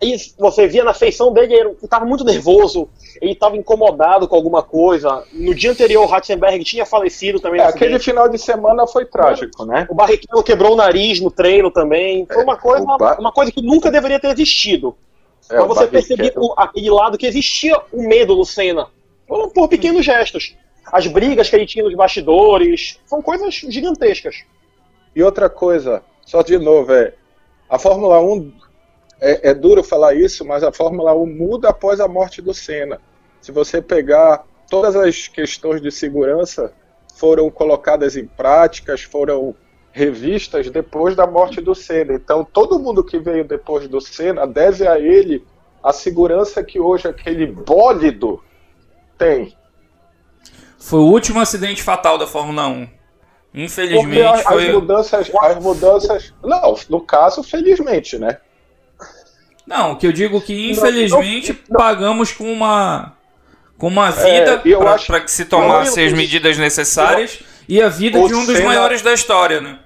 ele- 0.00 0.16
você 0.38 0.66
via 0.66 0.82
na 0.84 0.94
feição 0.94 1.32
dele, 1.32 1.54
ele 1.54 1.76
estava 1.82 2.04
muito 2.04 2.24
nervoso, 2.24 2.88
ele 3.20 3.32
estava 3.32 3.56
incomodado 3.56 4.26
com 4.26 4.34
alguma 4.34 4.62
coisa. 4.62 5.24
No 5.32 5.54
dia 5.54 5.70
anterior, 5.70 6.02
o 6.04 6.06
Ratzenberg 6.06 6.64
tinha 6.64 6.86
falecido 6.86 7.38
também. 7.38 7.60
É, 7.60 7.64
aquele 7.64 7.98
final 7.98 8.28
de 8.28 8.38
semana 8.38 8.86
foi 8.86 9.04
trágico, 9.04 9.64
né? 9.66 9.86
O 9.90 9.94
Barrichello 9.94 10.42
quebrou 10.42 10.72
o 10.72 10.76
nariz 10.76 11.20
no 11.20 11.30
treino 11.30 11.70
também. 11.70 12.26
Foi 12.26 12.42
uma 12.42 12.56
coisa, 12.56 12.82
o 12.84 12.96
Bar- 12.96 13.20
uma 13.20 13.32
coisa 13.32 13.52
que 13.52 13.60
nunca 13.62 13.90
deveria 13.90 14.18
ter 14.18 14.28
existido. 14.32 14.96
É, 15.50 15.60
o 15.60 15.66
você 15.66 15.86
perceber 15.86 16.32
aquele 16.56 16.90
lado 16.90 17.18
que 17.18 17.26
existia 17.26 17.76
o 17.92 18.02
medo 18.02 18.34
do 18.36 18.44
Senna. 18.44 18.86
Por, 19.26 19.50
por 19.52 19.68
pequenos 19.68 20.04
gestos. 20.04 20.54
As 20.92 21.06
brigas 21.06 21.48
que 21.48 21.56
ele 21.56 21.66
tinha 21.66 21.84
nos 21.84 21.94
bastidores. 21.94 22.98
São 23.06 23.20
coisas 23.20 23.54
gigantescas. 23.54 24.36
E 25.14 25.22
outra 25.22 25.48
coisa, 25.50 26.02
só 26.24 26.40
de 26.42 26.56
novo, 26.58 26.92
é 26.92 27.12
a 27.68 27.78
Fórmula 27.78 28.20
1 28.20 28.52
é, 29.20 29.50
é 29.50 29.54
duro 29.54 29.84
falar 29.84 30.14
isso, 30.14 30.44
mas 30.44 30.62
a 30.62 30.72
Fórmula 30.72 31.14
1 31.14 31.26
muda 31.26 31.68
após 31.68 32.00
a 32.00 32.08
morte 32.08 32.40
do 32.40 32.54
Senna. 32.54 33.00
Se 33.40 33.52
você 33.52 33.82
pegar 33.82 34.44
todas 34.68 34.96
as 34.96 35.28
questões 35.28 35.80
de 35.80 35.90
segurança 35.90 36.72
foram 37.16 37.50
colocadas 37.50 38.16
em 38.16 38.26
práticas, 38.26 39.02
foram 39.02 39.54
revistas 39.92 40.70
depois 40.70 41.14
da 41.14 41.26
morte 41.26 41.60
do 41.60 41.74
Senna. 41.74 42.14
Então, 42.14 42.44
todo 42.44 42.78
mundo 42.78 43.04
que 43.04 43.18
veio 43.18 43.44
depois 43.44 43.86
do 43.88 44.00
Senna 44.00 44.46
deve 44.46 44.86
a 44.86 44.98
ele 44.98 45.44
a 45.82 45.92
segurança 45.92 46.62
que 46.62 46.78
hoje 46.78 47.08
aquele 47.08 47.46
bólido 47.46 48.42
tem. 49.18 49.54
Foi 50.78 51.00
o 51.00 51.06
último 51.06 51.40
acidente 51.40 51.82
fatal 51.82 52.16
da 52.16 52.26
Fórmula 52.26 52.68
1. 52.68 52.86
Porque 52.86 53.64
Infelizmente 53.64 54.22
as, 54.22 54.42
foi. 54.42 54.68
as 54.68 54.74
mudanças, 54.74 55.30
as 55.34 55.62
mudanças. 55.62 56.34
Não, 56.42 56.74
no 56.88 57.00
caso, 57.00 57.42
felizmente, 57.42 58.18
né? 58.18 58.38
Não, 59.70 59.92
o 59.92 59.96
que 59.96 60.06
eu 60.06 60.12
digo 60.12 60.40
que 60.40 60.70
infelizmente 60.72 61.52
não, 61.52 61.58
não. 61.70 61.78
pagamos 61.78 62.32
com 62.32 62.52
uma 62.52 63.12
com 63.78 63.86
uma 63.88 64.10
vida 64.10 64.60
É, 64.64 64.68
eu 64.68 64.80
pra- 64.80 64.92
acho- 64.94 65.06
pra 65.06 65.20
que 65.20 65.30
se 65.30 65.44
tomasse 65.46 65.98
eu- 66.00 66.06
as 66.08 66.12
medidas 66.12 66.58
necessárias 66.58 67.38
e 67.68 67.80
a 67.80 67.88
vida 67.88 68.18
o 68.18 68.26
de 68.28 68.34
um 68.34 68.44
dos 68.44 68.56
Senna- 68.56 68.66
maiores 68.68 69.00
da 69.00 69.12
história, 69.14 69.60
né? 69.60 69.78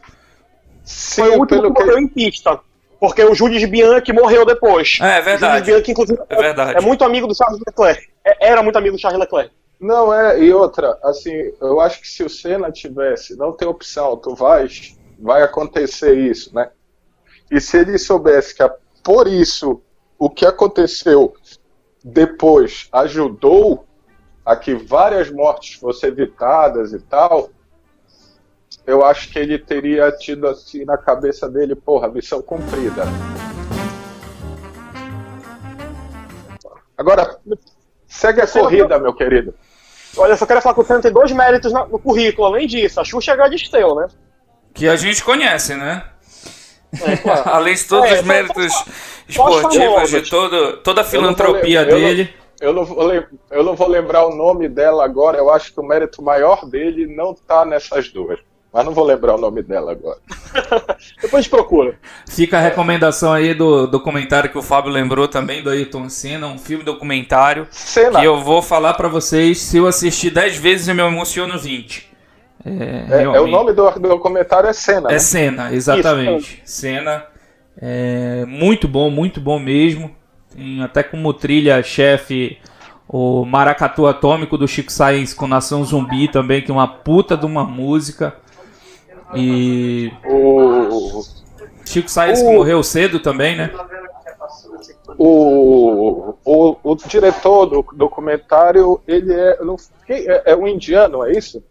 Sim, 0.84 1.22
Foi 1.22 1.30
o 1.36 1.40
último 1.40 1.60
pelo 1.62 1.74
que 1.74 1.80
morreu 1.84 1.98
em 1.98 2.08
pista. 2.08 2.58
Porque 2.98 3.22
o 3.22 3.34
Julius 3.34 3.64
Bianchi 3.68 4.12
morreu 4.12 4.46
depois. 4.46 4.98
É 5.00 5.20
O 5.20 5.22
verdade. 5.24 5.40
Julius 5.58 5.66
Bianchi, 5.66 5.90
inclusive, 5.92 6.18
É 6.28 6.36
verdade. 6.36 6.78
é 6.78 6.80
muito 6.80 7.04
amigo 7.04 7.26
do 7.26 7.34
Charles 7.36 7.60
Leclerc. 7.66 8.08
É- 8.24 8.48
Era 8.48 8.62
muito 8.62 8.76
amigo 8.78 8.96
do 8.96 9.00
Charles 9.00 9.20
Leclerc. 9.20 9.50
Não, 9.78 10.12
é, 10.14 10.40
e 10.42 10.52
outra, 10.52 10.96
assim, 11.04 11.32
eu 11.60 11.80
acho 11.80 12.00
que 12.00 12.08
se 12.08 12.22
o 12.24 12.30
Senna 12.30 12.72
tivesse, 12.72 13.36
não 13.36 13.52
tem 13.52 13.68
opção, 13.68 14.16
tu 14.16 14.34
vais, 14.34 14.96
vai 15.20 15.42
acontecer 15.42 16.14
isso, 16.16 16.54
né? 16.54 16.70
E 17.50 17.60
se 17.60 17.76
ele 17.76 17.98
soubesse 17.98 18.54
que 18.54 18.62
a- 18.62 18.72
por 19.04 19.28
isso 19.28 19.82
o 20.18 20.30
que 20.30 20.46
aconteceu 20.46 21.34
depois 22.02 22.88
ajudou 22.92 23.86
a 24.44 24.56
que 24.56 24.74
várias 24.74 25.30
mortes 25.30 25.74
fossem 25.78 26.08
evitadas 26.08 26.92
e 26.92 26.98
tal, 27.00 27.50
eu 28.86 29.04
acho 29.04 29.30
que 29.30 29.38
ele 29.38 29.58
teria 29.58 30.10
tido 30.12 30.46
assim 30.46 30.84
na 30.84 30.98
cabeça 30.98 31.48
dele, 31.48 31.74
porra, 31.74 32.08
missão 32.08 32.42
cumprida. 32.42 33.04
Agora, 36.96 37.38
segue 38.06 38.40
a 38.40 38.46
corrida, 38.46 38.98
meu 38.98 39.14
querido. 39.14 39.54
Olha, 40.16 40.32
eu 40.32 40.36
só 40.36 40.46
quero 40.46 40.62
falar 40.62 40.74
que 40.74 40.80
o 40.80 40.84
Senna 40.84 41.00
tem 41.00 41.12
dois 41.12 41.32
méritos 41.32 41.72
na- 41.72 41.86
no 41.86 41.98
currículo. 41.98 42.46
Além 42.46 42.66
disso, 42.66 43.00
a 43.00 43.04
Xuxa 43.04 43.32
é 43.32 43.36
Galisteu, 43.36 43.94
né? 43.96 44.06
Que 44.72 44.88
a 44.88 44.94
gente 44.96 45.24
conhece, 45.24 45.74
né? 45.74 46.04
É, 47.02 47.16
claro. 47.16 47.42
Além 47.50 47.74
de 47.74 47.84
todos 47.84 48.10
É, 48.10 48.14
os 48.14 48.22
méritos 48.22 48.72
só 48.72 49.48
esportivos, 49.48 50.10
de 50.10 50.22
todo, 50.22 50.76
toda 50.78 51.00
a 51.00 51.04
filantropia 51.04 51.82
eu 51.82 51.86
dele. 51.86 52.34
Eu 52.60 52.72
não, 52.72 52.84
vou 52.84 53.12
eu 53.12 53.64
não 53.64 53.74
vou 53.74 53.88
lembrar 53.88 54.26
o 54.26 54.34
nome 54.34 54.68
dela 54.68 55.04
agora, 55.04 55.36
eu 55.36 55.50
acho 55.50 55.72
que 55.72 55.80
o 55.80 55.82
mérito 55.82 56.22
maior 56.22 56.64
dele 56.64 57.06
não 57.06 57.34
tá 57.34 57.64
nessas 57.64 58.08
duas. 58.08 58.38
Mas 58.72 58.84
não 58.84 58.92
vou 58.92 59.04
lembrar 59.04 59.36
o 59.36 59.38
nome 59.38 59.62
dela 59.62 59.92
agora. 59.92 60.18
Depois 61.22 61.34
a 61.34 61.40
gente 61.42 61.50
procura. 61.50 61.96
Fica 62.28 62.58
a 62.58 62.60
recomendação 62.60 63.32
aí 63.32 63.54
do 63.54 63.86
documentário 63.86 64.50
que 64.50 64.58
o 64.58 64.62
Fábio 64.62 64.90
lembrou 64.90 65.28
também, 65.28 65.62
do 65.62 65.70
Ayrton 65.70 66.08
Senna, 66.08 66.48
um 66.48 66.58
filme 66.58 66.82
documentário. 66.82 67.68
Cena, 67.70 68.18
Que 68.18 68.26
eu 68.26 68.40
vou 68.40 68.60
falar 68.60 68.94
pra 68.94 69.06
vocês, 69.06 69.58
se 69.58 69.76
eu 69.76 69.86
assistir 69.86 70.30
10 70.30 70.56
vezes 70.56 70.88
eu 70.88 70.94
me 70.96 71.02
emociono 71.02 71.56
20. 71.56 72.13
É, 72.64 73.18
é, 73.18 73.22
é 73.24 73.40
o 73.40 73.46
nome 73.46 73.72
do, 73.72 73.90
do 73.90 74.08
documentário 74.08 74.68
é 74.68 74.72
Cena. 74.72 75.10
É 75.10 75.12
né? 75.12 75.18
Senna, 75.18 75.72
exatamente. 75.74 76.62
Senna. 76.64 77.26
É 77.76 78.44
muito 78.46 78.88
bom, 78.88 79.10
muito 79.10 79.40
bom 79.40 79.58
mesmo. 79.58 80.10
Tem 80.54 80.82
até 80.82 81.02
como 81.02 81.32
trilha-chefe 81.34 82.58
o 83.08 83.44
Maracatu 83.44 84.06
Atômico 84.06 84.56
do 84.56 84.66
Chico 84.66 84.90
Sainz 84.90 85.34
com 85.34 85.46
Nação 85.46 85.84
Zumbi 85.84 86.28
também, 86.28 86.62
que 86.62 86.70
é 86.70 86.74
uma 86.74 86.88
puta 86.88 87.36
de 87.36 87.44
uma 87.44 87.64
música. 87.64 88.34
E 89.34 90.12
O, 90.24 91.22
Chico 91.84 92.10
Sainz 92.10 92.40
que 92.40 92.48
O- 92.48 92.54
morreu 92.54 92.82
cedo 92.82 93.20
também, 93.20 93.56
né? 93.56 93.70
o, 95.18 96.34
o, 96.44 96.76
o 96.82 96.96
diretor 96.96 97.66
do 97.66 97.84
documentário, 97.94 99.00
ele 99.06 99.32
é, 99.32 99.58
é, 100.08 100.52
é 100.52 100.56
um 100.56 100.66
indiano, 100.66 101.24
é 101.24 101.32
isso? 101.32 101.62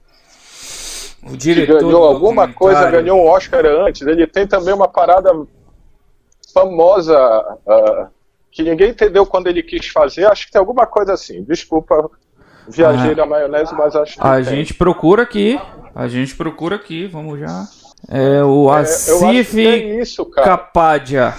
O 1.26 1.38
diretor 1.38 1.80
ganhou 1.82 2.04
alguma 2.04 2.52
coisa, 2.52 2.90
ganhou 2.92 3.20
um 3.20 3.28
Oscar 3.28 3.66
antes. 3.66 4.02
Ele 4.06 4.28
tem 4.28 4.46
também 4.46 4.74
uma 4.74 4.88
parada 4.88 5.32
famosa 6.54 7.18
ah, 7.68 8.08
que 8.52 8.64
ninguém 8.64 8.90
entendeu 8.92 9.26
quando 9.26 9.48
ele 9.48 9.64
quis 9.64 9.88
fazer. 9.88 10.26
Acho 10.26 10.46
que 10.48 10.52
tem 10.52 10.60
alguma 10.60 10.86
coisa 10.86 11.14
assim. 11.14 11.44
Desculpa, 11.44 12.10
viajei 12.68 13.12
Ah. 13.14 13.16
na 13.16 13.26
maionese, 13.26 13.74
mas 13.74 13.96
acho 13.96 14.16
que 14.16 14.22
A 14.28 14.36
tem. 14.36 14.44
gente 14.44 14.74
procura 14.74 15.24
aqui. 15.24 15.60
A 15.96 16.08
gente 16.08 16.36
procura 16.36 16.76
aqui, 16.76 17.08
vamos 17.08 17.40
já. 17.40 17.66
É 18.10 18.44
o 18.44 18.70
Asif 18.70 19.66
é 19.66 19.78
isso, 20.02 20.26
cara. 20.26 20.48
Kapadia. 20.48 21.34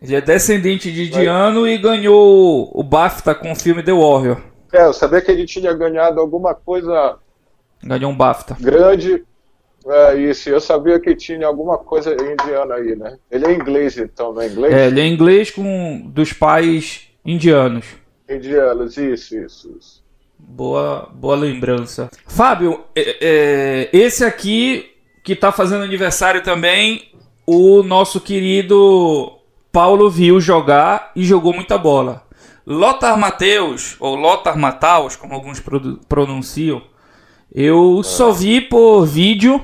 Ele 0.00 0.14
é 0.16 0.20
descendente 0.20 0.92
de 0.92 1.06
indiano 1.08 1.66
e 1.66 1.76
ganhou 1.78 2.70
o 2.72 2.82
BAFTA 2.82 3.34
com 3.34 3.52
o 3.52 3.56
filme 3.56 3.82
The 3.82 3.92
Warrior. 3.92 4.38
É, 4.72 4.84
eu 4.84 4.92
sabia 4.92 5.20
que 5.20 5.30
ele 5.30 5.46
tinha 5.46 5.72
ganhado 5.72 6.20
alguma 6.20 6.54
coisa 6.54 7.16
Ganhou 7.82 8.10
um 8.10 8.16
BAFTA. 8.16 8.56
grande. 8.60 9.24
É 9.86 10.16
isso, 10.16 10.50
eu 10.50 10.60
sabia 10.60 11.00
que 11.00 11.14
tinha 11.14 11.46
alguma 11.46 11.78
coisa 11.78 12.12
indiana 12.12 12.74
aí, 12.74 12.94
né? 12.94 13.16
Ele 13.30 13.46
é 13.46 13.52
inglês, 13.54 13.96
então, 13.96 14.34
não 14.34 14.42
é 14.42 14.46
inglês? 14.48 14.74
É, 14.74 14.86
ele 14.88 15.00
é 15.00 15.06
inglês 15.06 15.50
com 15.50 16.02
dos 16.06 16.30
pais 16.32 17.08
indianos. 17.24 17.86
Indianos, 18.28 18.98
isso, 18.98 19.34
isso, 19.38 19.74
isso. 19.78 20.04
Boa, 20.38 21.08
boa 21.14 21.36
lembrança. 21.36 22.10
Fábio, 22.26 22.84
é- 22.94 23.16
é, 23.20 23.88
esse 23.96 24.24
aqui 24.24 24.90
que 25.24 25.34
tá 25.34 25.50
fazendo 25.50 25.84
aniversário 25.84 26.42
também, 26.42 27.10
o 27.46 27.82
nosso 27.82 28.20
querido 28.20 29.32
Paulo 29.72 30.10
viu 30.10 30.38
jogar 30.38 31.12
e 31.16 31.24
jogou 31.24 31.54
muita 31.54 31.78
bola. 31.78 32.24
Lothar 32.66 33.18
Mateus, 33.18 33.96
ou 33.98 34.14
Lothar 34.14 34.58
Mataus, 34.58 35.16
como 35.16 35.32
alguns 35.32 35.62
pronunciam, 36.06 36.82
eu 37.54 38.02
só 38.02 38.30
vi 38.32 38.60
por 38.60 39.04
vídeo 39.04 39.62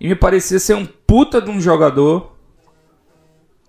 e 0.00 0.08
me 0.08 0.14
parecia 0.14 0.58
ser 0.58 0.74
um 0.74 0.86
puta 0.86 1.40
de 1.40 1.50
um 1.50 1.60
jogador. 1.60 2.32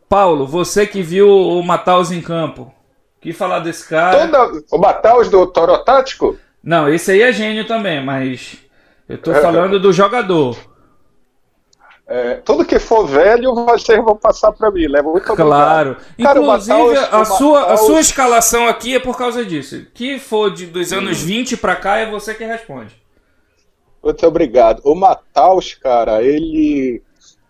Paulo, 0.08 0.46
você 0.48 0.88
que 0.88 1.02
viu 1.02 1.30
o 1.30 1.62
Mataus 1.64 2.12
em 2.12 2.22
campo, 2.22 2.74
que 3.22 3.32
falar 3.34 3.60
desse 3.60 3.88
cara? 3.88 4.28
Toda, 4.28 4.64
o 4.72 4.78
Mataus 4.78 5.30
do 5.30 5.46
Toro 5.48 5.78
Tático? 5.84 6.38
Não, 6.64 6.90
esse 6.90 7.12
aí 7.12 7.22
é 7.22 7.32
gênio 7.32 7.66
também, 7.68 8.04
mas 8.04 8.58
eu 9.08 9.18
tô 9.18 9.32
É. 9.32 9.42
falando 9.42 9.80
do 9.80 9.94
jogador. 9.94 10.58
É, 12.08 12.36
tudo 12.44 12.66
que 12.66 12.80
for 12.80 13.06
velho, 13.06 13.54
vocês 13.54 14.04
vão 14.04 14.16
passar 14.16 14.52
pra 14.52 14.72
mim, 14.72 14.88
né? 14.88 15.00
Muito. 15.00 15.22
Claro. 15.36 15.96
Cara, 16.20 16.40
Inclusive, 16.40 16.74
Mataus- 16.76 17.14
a, 17.14 17.26
sua, 17.26 17.58
a 17.58 17.62
Mataus- 17.62 17.80
sua 17.82 18.00
escalação 18.00 18.68
aqui 18.68 18.96
é 18.96 19.00
por 19.00 19.16
causa 19.16 19.46
disso. 19.46 19.86
Que 19.94 20.18
for 20.18 20.52
de, 20.52 20.66
dos 20.66 20.92
anos 20.92 21.22
20 21.22 21.56
pra 21.56 21.76
cá, 21.76 21.98
é 21.98 22.10
você 22.10 22.34
que 22.34 22.44
responde. 22.44 23.00
Muito 24.04 24.26
obrigado. 24.26 24.82
O 24.84 24.96
Mataus, 24.96 25.74
cara, 25.74 26.24
ele 26.24 27.02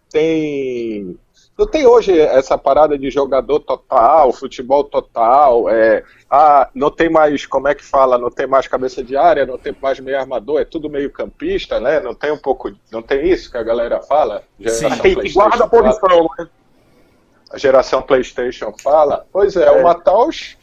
tem. 0.09 1.17
Não 1.57 1.67
tem 1.67 1.85
hoje 1.85 2.17
essa 2.17 2.57
parada 2.57 2.97
de 2.97 3.11
jogador 3.11 3.59
total, 3.59 4.31
futebol 4.31 4.81
total, 4.85 5.69
é, 5.69 6.03
ah, 6.31 6.69
não 6.73 6.89
tem 6.89 7.09
mais, 7.09 7.45
como 7.45 7.67
é 7.67 7.75
que 7.75 7.83
fala, 7.83 8.17
não 8.17 8.31
tem 8.31 8.47
mais 8.47 8.65
cabeça 8.65 9.03
de 9.03 9.17
área, 9.17 9.45
não 9.45 9.57
tem 9.57 9.75
mais 9.81 9.99
meio 9.99 10.17
armador, 10.17 10.61
é 10.61 10.63
tudo 10.63 10.89
meio 10.89 11.11
campista, 11.11 11.77
né? 11.77 11.99
Não 11.99 12.15
tem 12.15 12.31
um 12.31 12.37
pouco, 12.37 12.71
não 12.89 13.01
tem 13.01 13.29
isso 13.29 13.51
que 13.51 13.57
a 13.57 13.63
galera 13.63 13.99
fala? 13.99 14.41
Sim. 14.67 14.89
Tem 15.01 15.15
que 15.15 15.33
guarda 15.33 15.65
a 15.65 15.67
posição, 15.67 16.29
né? 16.39 16.47
a 17.51 17.57
geração 17.57 18.01
PlayStation 18.01 18.73
fala. 18.81 19.25
Pois 19.31 19.55
é, 19.55 19.69
o 19.71 19.83
Mataus 19.83 20.55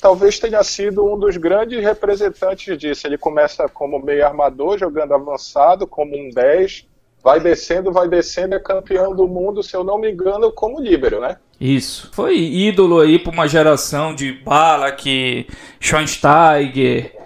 talvez 0.00 0.38
tenha 0.38 0.62
sido 0.62 1.04
um 1.04 1.18
dos 1.18 1.36
grandes 1.36 1.82
representantes 1.82 2.76
disso. 2.78 3.06
Ele 3.06 3.18
começa 3.18 3.68
como 3.68 3.98
meio 3.98 4.24
armador, 4.24 4.78
jogando 4.78 5.14
avançado, 5.14 5.86
como 5.86 6.16
um 6.16 6.30
10, 6.30 6.86
vai 7.22 7.40
descendo, 7.40 7.92
vai 7.92 8.08
descendo, 8.08 8.54
é 8.54 8.60
campeão 8.60 9.14
do 9.14 9.26
mundo, 9.26 9.62
se 9.62 9.76
eu 9.76 9.84
não 9.84 9.98
me 9.98 10.10
engano, 10.10 10.52
como 10.52 10.80
líbero, 10.80 11.20
né? 11.20 11.36
Isso. 11.60 12.10
Foi 12.12 12.36
ídolo 12.38 13.00
aí 13.00 13.18
pra 13.18 13.32
uma 13.32 13.48
geração 13.48 14.14
de 14.14 14.32
Balak, 14.32 15.46
Schweinsteiger. 15.80 17.16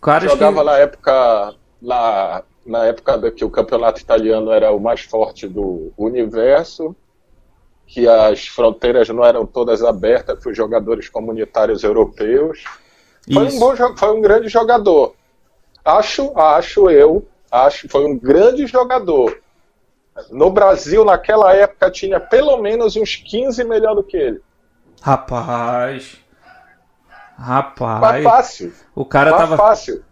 Caras 0.00 0.30
Jogava 0.30 0.60
que... 0.60 0.64
na 0.64 0.78
época 0.78 1.54
lá 1.80 2.44
na 2.66 2.84
época 2.84 3.30
que 3.32 3.44
o 3.44 3.50
campeonato 3.50 4.00
italiano 4.00 4.52
era 4.52 4.70
o 4.70 4.78
mais 4.78 5.00
forte 5.00 5.48
do 5.48 5.90
universo, 5.96 6.94
que 7.88 8.06
as 8.06 8.46
fronteiras 8.46 9.08
não 9.08 9.24
eram 9.24 9.46
todas 9.46 9.82
abertas 9.82 10.38
para 10.38 10.50
os 10.50 10.56
jogadores 10.56 11.08
comunitários 11.08 11.82
europeus. 11.82 12.62
Foi 13.32 13.46
Isso. 13.46 13.56
um, 13.56 13.58
bom, 13.58 13.96
foi 13.96 14.12
um 14.16 14.20
grande 14.20 14.48
jogador. 14.48 15.14
Acho, 15.82 16.38
acho 16.38 16.90
eu, 16.90 17.26
acho, 17.50 17.88
foi 17.88 18.04
um 18.04 18.16
grande 18.16 18.66
jogador. 18.66 19.38
No 20.30 20.50
Brasil, 20.50 21.02
naquela 21.02 21.54
época, 21.54 21.90
tinha 21.90 22.20
pelo 22.20 22.58
menos 22.58 22.94
uns 22.94 23.16
15 23.16 23.64
melhor 23.64 23.94
do 23.94 24.02
que 24.02 24.18
ele. 24.18 24.40
Rapaz. 25.00 26.18
Mas 27.38 27.48
Rapaz. 27.48 28.24
fácil, 28.24 28.72
O 28.94 29.04
cara 29.04 29.30
mas 29.30 29.40
tava. 29.40 29.56
fácil. 29.56 30.04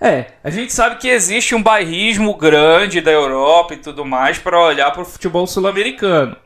É, 0.00 0.32
a 0.42 0.50
gente 0.50 0.72
sabe 0.72 0.96
que 0.96 1.08
existe 1.08 1.54
um 1.54 1.62
bairrismo 1.62 2.36
grande 2.36 3.00
da 3.00 3.12
Europa 3.12 3.74
e 3.74 3.78
tudo 3.78 4.04
mais 4.04 4.38
pra 4.38 4.60
olhar 4.60 4.90
pro 4.92 5.04
futebol 5.04 5.46
sul-americano. 5.46 6.36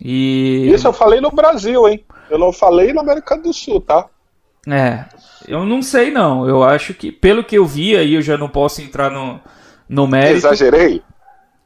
E. 0.00 0.70
Isso 0.72 0.86
eu 0.86 0.92
falei 0.92 1.20
no 1.20 1.30
Brasil, 1.30 1.88
hein? 1.88 2.04
Eu 2.30 2.38
não 2.38 2.52
falei 2.52 2.92
na 2.92 3.00
América 3.00 3.36
do 3.36 3.52
Sul, 3.52 3.80
tá? 3.80 4.06
É, 4.68 5.04
eu 5.46 5.64
não 5.64 5.80
sei 5.80 6.10
não. 6.10 6.48
Eu 6.48 6.62
acho 6.62 6.92
que, 6.92 7.12
pelo 7.12 7.44
que 7.44 7.56
eu 7.56 7.64
vi 7.64 7.96
aí, 7.96 8.14
eu 8.14 8.22
já 8.22 8.36
não 8.36 8.48
posso 8.48 8.82
entrar 8.82 9.10
no, 9.10 9.40
no 9.88 10.06
mérito. 10.06 10.38
Exagerei? 10.38 11.02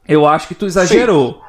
Eu 0.07 0.25
acho 0.25 0.47
que 0.47 0.55
tu 0.55 0.65
exagerou. 0.65 1.41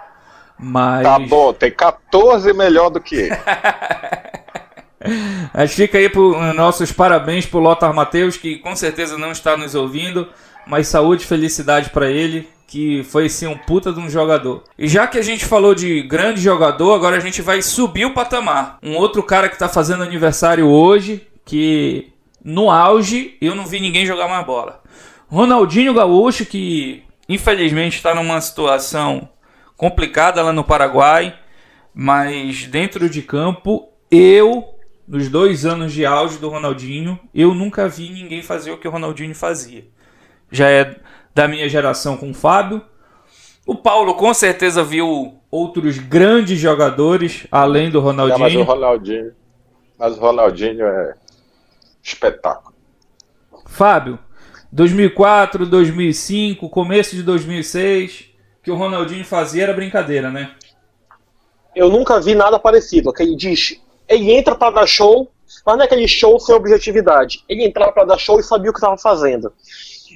Mas. 0.58 1.02
Tá 1.02 1.18
bom, 1.18 1.52
tem 1.52 1.70
14 1.70 2.52
melhor 2.52 2.90
do 2.90 3.00
que 3.00 3.16
ele. 3.16 3.36
Mas 5.52 5.74
fica 5.74 5.98
aí 5.98 6.08
pro, 6.08 6.54
nossos 6.54 6.92
parabéns 6.92 7.44
pro 7.44 7.58
Lothar 7.58 7.92
Matheus, 7.92 8.36
que 8.36 8.58
com 8.58 8.76
certeza 8.76 9.18
não 9.18 9.32
está 9.32 9.56
nos 9.56 9.74
ouvindo. 9.74 10.28
Mas 10.66 10.88
saúde 10.88 11.24
e 11.24 11.26
felicidade 11.26 11.90
pra 11.90 12.10
ele, 12.10 12.48
que 12.66 13.02
foi 13.04 13.28
sim 13.28 13.46
um 13.46 13.58
puta 13.58 13.92
de 13.92 14.00
um 14.00 14.08
jogador. 14.08 14.64
E 14.78 14.88
já 14.88 15.06
que 15.06 15.18
a 15.18 15.22
gente 15.22 15.44
falou 15.44 15.74
de 15.74 16.02
grande 16.02 16.40
jogador, 16.40 16.94
agora 16.94 17.16
a 17.16 17.20
gente 17.20 17.42
vai 17.42 17.60
subir 17.60 18.06
o 18.06 18.14
patamar. 18.14 18.78
Um 18.82 18.96
outro 18.96 19.22
cara 19.22 19.48
que 19.48 19.58
tá 19.58 19.68
fazendo 19.68 20.02
aniversário 20.02 20.66
hoje, 20.66 21.26
que 21.44 22.12
no 22.44 22.70
auge 22.70 23.36
eu 23.40 23.54
não 23.54 23.66
vi 23.66 23.78
ninguém 23.78 24.06
jogar 24.06 24.28
mais 24.28 24.46
bola. 24.46 24.82
Ronaldinho 25.28 25.94
Gaúcho, 25.94 26.46
que 26.46 27.02
infelizmente 27.28 27.96
está 27.96 28.14
numa 28.14 28.40
situação 28.40 29.28
complicada 29.76 30.42
lá 30.42 30.52
no 30.52 30.64
Paraguai, 30.64 31.34
mas 31.94 32.66
dentro 32.66 33.08
de 33.08 33.20
campo, 33.20 33.88
eu, 34.10 34.64
nos 35.06 35.28
dois 35.28 35.66
anos 35.66 35.92
de 35.92 36.06
auge 36.06 36.38
do 36.38 36.48
Ronaldinho, 36.48 37.18
eu 37.34 37.52
nunca 37.52 37.88
vi 37.88 38.08
ninguém 38.08 38.42
fazer 38.42 38.70
o 38.70 38.78
que 38.78 38.88
o 38.88 38.90
Ronaldinho 38.90 39.34
fazia. 39.34 39.84
Já 40.52 40.70
é 40.70 40.94
da 41.34 41.48
minha 41.48 41.68
geração 41.68 42.16
com 42.16 42.30
o 42.30 42.34
Fábio. 42.34 42.80
O 43.66 43.74
Paulo 43.74 44.14
com 44.14 44.32
certeza 44.34 44.84
viu 44.84 45.34
outros 45.50 45.98
grandes 45.98 46.60
jogadores 46.60 47.46
além 47.50 47.90
do 47.90 48.00
Não, 48.00 48.14
mas 48.14 48.30
o 48.30 48.62
Ronaldinho. 48.62 48.64
Ronaldinho. 48.64 49.32
Mas 49.98 50.16
o 50.16 50.20
Ronaldinho 50.20 50.86
é 50.86 51.14
espetáculo. 52.02 52.74
Fábio, 53.66 54.18
2004, 54.70 55.64
2005, 55.64 56.68
começo 56.68 57.14
de 57.14 57.22
2006, 57.22 58.26
que 58.62 58.70
o 58.70 58.76
Ronaldinho 58.76 59.24
fazia 59.24 59.62
era 59.62 59.72
brincadeira, 59.72 60.30
né? 60.30 60.54
Eu 61.74 61.88
nunca 61.88 62.20
vi 62.20 62.34
nada 62.34 62.58
parecido. 62.58 63.10
Aquele 63.10 63.36
diz, 63.36 63.80
ele 64.08 64.32
entra 64.32 64.54
pra 64.54 64.70
dar 64.70 64.86
show, 64.86 65.30
mas 65.64 65.76
não 65.76 65.82
é 65.82 65.86
aquele 65.86 66.08
show 66.08 66.38
sem 66.38 66.54
objetividade. 66.54 67.44
Ele 67.48 67.64
entrava 67.64 67.92
pra 67.92 68.04
dar 68.04 68.18
show 68.18 68.38
e 68.38 68.42
sabia 68.42 68.70
o 68.70 68.72
que 68.72 68.78
estava 68.78 68.98
fazendo. 68.98 69.52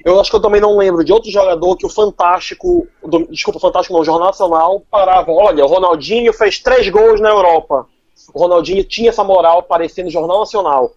Eu 0.05 0.19
acho 0.19 0.29
que 0.29 0.35
eu 0.35 0.41
também 0.41 0.61
não 0.61 0.77
lembro 0.77 1.03
de 1.03 1.11
outro 1.11 1.29
jogador 1.31 1.75
que 1.75 1.85
o 1.85 1.89
Fantástico, 1.89 2.87
do- 3.03 3.27
desculpa, 3.27 3.57
o 3.57 3.61
Fantástico 3.61 3.93
não, 3.93 4.01
o 4.01 4.05
Jornal 4.05 4.27
Nacional 4.27 4.81
parava. 4.89 5.31
Olha, 5.31 5.63
o 5.65 5.67
Ronaldinho 5.67 6.31
fez 6.33 6.59
três 6.59 6.87
gols 6.89 7.19
na 7.19 7.29
Europa. 7.29 7.87
O 8.33 8.39
Ronaldinho 8.39 8.83
tinha 8.83 9.09
essa 9.09 9.23
moral 9.23 9.59
aparecendo 9.59 10.05
no 10.05 10.11
Jornal 10.11 10.39
Nacional. 10.39 10.91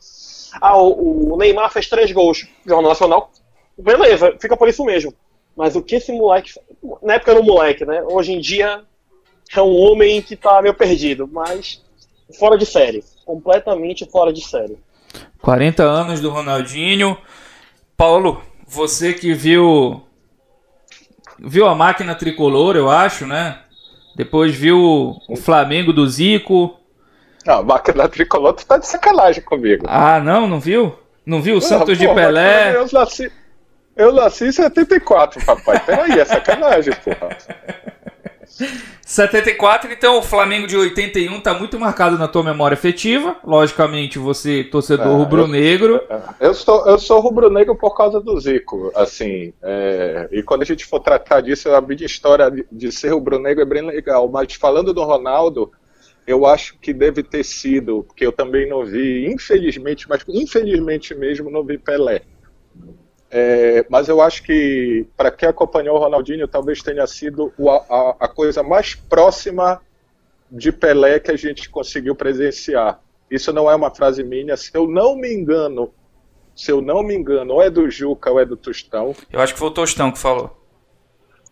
Ah, 0.60 0.76
o, 0.76 1.32
o 1.34 1.36
Neymar 1.36 1.70
fez 1.72 1.88
três 1.88 2.10
gols. 2.12 2.46
Jornal 2.66 2.90
Nacional, 2.90 3.30
beleza, 3.78 4.36
fica 4.40 4.56
por 4.56 4.68
isso 4.68 4.84
mesmo. 4.84 5.12
Mas 5.56 5.76
o 5.76 5.82
que 5.82 5.96
esse 5.96 6.12
moleque. 6.12 6.52
Na 7.02 7.14
época 7.14 7.32
era 7.32 7.40
um 7.40 7.44
moleque, 7.44 7.84
né? 7.84 8.02
Hoje 8.04 8.32
em 8.32 8.40
dia 8.40 8.82
é 9.54 9.60
um 9.62 9.76
homem 9.76 10.22
que 10.22 10.36
tá 10.36 10.60
meio 10.62 10.74
perdido, 10.74 11.28
mas 11.30 11.82
fora 12.38 12.56
de 12.56 12.64
série. 12.66 13.04
Completamente 13.24 14.08
fora 14.10 14.32
de 14.32 14.40
série. 14.40 14.78
40 15.42 15.82
anos 15.82 16.20
do 16.20 16.30
Ronaldinho. 16.30 17.16
Paulo, 17.96 18.40
você 18.70 19.12
que 19.12 19.34
viu 19.34 20.00
viu 21.38 21.66
a 21.66 21.74
máquina 21.74 22.14
tricolor, 22.14 22.76
eu 22.76 22.88
acho, 22.88 23.26
né? 23.26 23.58
Depois 24.14 24.54
viu 24.54 25.16
o 25.28 25.36
Flamengo 25.36 25.92
do 25.92 26.06
Zico. 26.06 26.78
Não, 27.44 27.58
a 27.58 27.62
máquina 27.62 28.08
tricolor 28.08 28.52
tu 28.52 28.64
tá 28.64 28.78
de 28.78 28.86
sacanagem 28.86 29.42
comigo. 29.42 29.86
Ah, 29.88 30.20
não, 30.20 30.46
não 30.46 30.60
viu? 30.60 30.96
Não 31.26 31.42
viu 31.42 31.56
o 31.56 31.60
Santos 31.60 31.98
de 31.98 32.06
Porra, 32.06 32.26
Pelé? 32.26 32.76
Eu 32.76 32.86
nasci, 32.92 33.32
eu 33.96 34.12
nasci 34.12 34.46
em 34.46 34.52
74, 34.52 35.44
papai. 35.44 35.80
Peraí, 35.80 36.12
é 36.12 36.24
sacanagem, 36.24 36.94
porra. 37.04 37.36
74, 39.04 39.92
então 39.92 40.18
o 40.18 40.22
Flamengo 40.22 40.66
de 40.66 40.76
81 40.76 41.40
tá 41.40 41.54
muito 41.54 41.78
marcado 41.78 42.18
na 42.18 42.28
tua 42.28 42.42
memória 42.42 42.74
afetiva. 42.74 43.36
Logicamente, 43.44 44.18
você, 44.18 44.62
torcedor 44.64 45.06
Ah, 45.06 45.10
eu- 45.10 45.16
rubro-negro. 45.16 46.00
Eu 46.38 46.54
sou, 46.54 46.86
eu 46.86 46.98
sou 46.98 47.20
rubro-negro 47.20 47.74
por 47.76 47.96
causa 47.96 48.20
do 48.20 48.38
Zico, 48.38 48.92
assim, 48.94 49.52
é, 49.62 50.28
e 50.32 50.42
quando 50.42 50.62
a 50.62 50.66
gente 50.66 50.84
for 50.84 51.00
tratar 51.00 51.40
disso, 51.40 51.70
a 51.70 51.80
minha 51.80 52.04
história 52.06 52.50
de, 52.50 52.66
de 52.70 52.92
ser 52.92 53.10
rubro-negro 53.10 53.62
é 53.62 53.66
bem 53.66 53.82
legal, 53.86 54.28
mas 54.28 54.54
falando 54.54 54.92
do 54.92 55.02
Ronaldo, 55.02 55.70
eu 56.26 56.46
acho 56.46 56.78
que 56.78 56.92
deve 56.92 57.22
ter 57.22 57.42
sido, 57.44 58.04
porque 58.04 58.24
eu 58.24 58.32
também 58.32 58.68
não 58.68 58.84
vi, 58.84 59.26
infelizmente, 59.26 60.08
mas 60.08 60.22
infelizmente 60.28 61.14
mesmo 61.14 61.50
não 61.50 61.64
vi 61.64 61.78
Pelé. 61.78 62.22
É, 63.30 63.86
mas 63.88 64.08
eu 64.08 64.20
acho 64.20 64.42
que, 64.42 65.06
para 65.16 65.30
quem 65.30 65.48
acompanhou 65.48 65.96
o 65.96 66.00
Ronaldinho, 66.00 66.48
talvez 66.48 66.82
tenha 66.82 67.06
sido 67.06 67.52
a, 67.88 68.16
a 68.20 68.28
coisa 68.28 68.62
mais 68.62 68.94
próxima 68.94 69.80
de 70.50 70.72
Pelé 70.72 71.20
que 71.20 71.30
a 71.30 71.36
gente 71.36 71.70
conseguiu 71.70 72.16
presenciar. 72.16 73.00
Isso 73.30 73.52
não 73.52 73.70
é 73.70 73.74
uma 73.74 73.90
frase 73.94 74.24
minha, 74.24 74.56
se 74.56 74.72
eu 74.74 74.88
não 74.88 75.14
me 75.14 75.32
engano, 75.32 75.94
se 76.56 76.72
eu 76.72 76.82
não 76.82 77.04
me 77.04 77.14
engano, 77.14 77.54
ou 77.54 77.62
é 77.62 77.70
do 77.70 77.88
Juca 77.88 78.32
ou 78.32 78.40
é 78.40 78.44
do 78.44 78.56
Tostão. 78.56 79.14
Eu 79.32 79.40
acho 79.40 79.52
que 79.52 79.60
foi 79.60 79.68
o 79.68 79.72
Tostão 79.72 80.10
que 80.10 80.18
falou. 80.18 80.56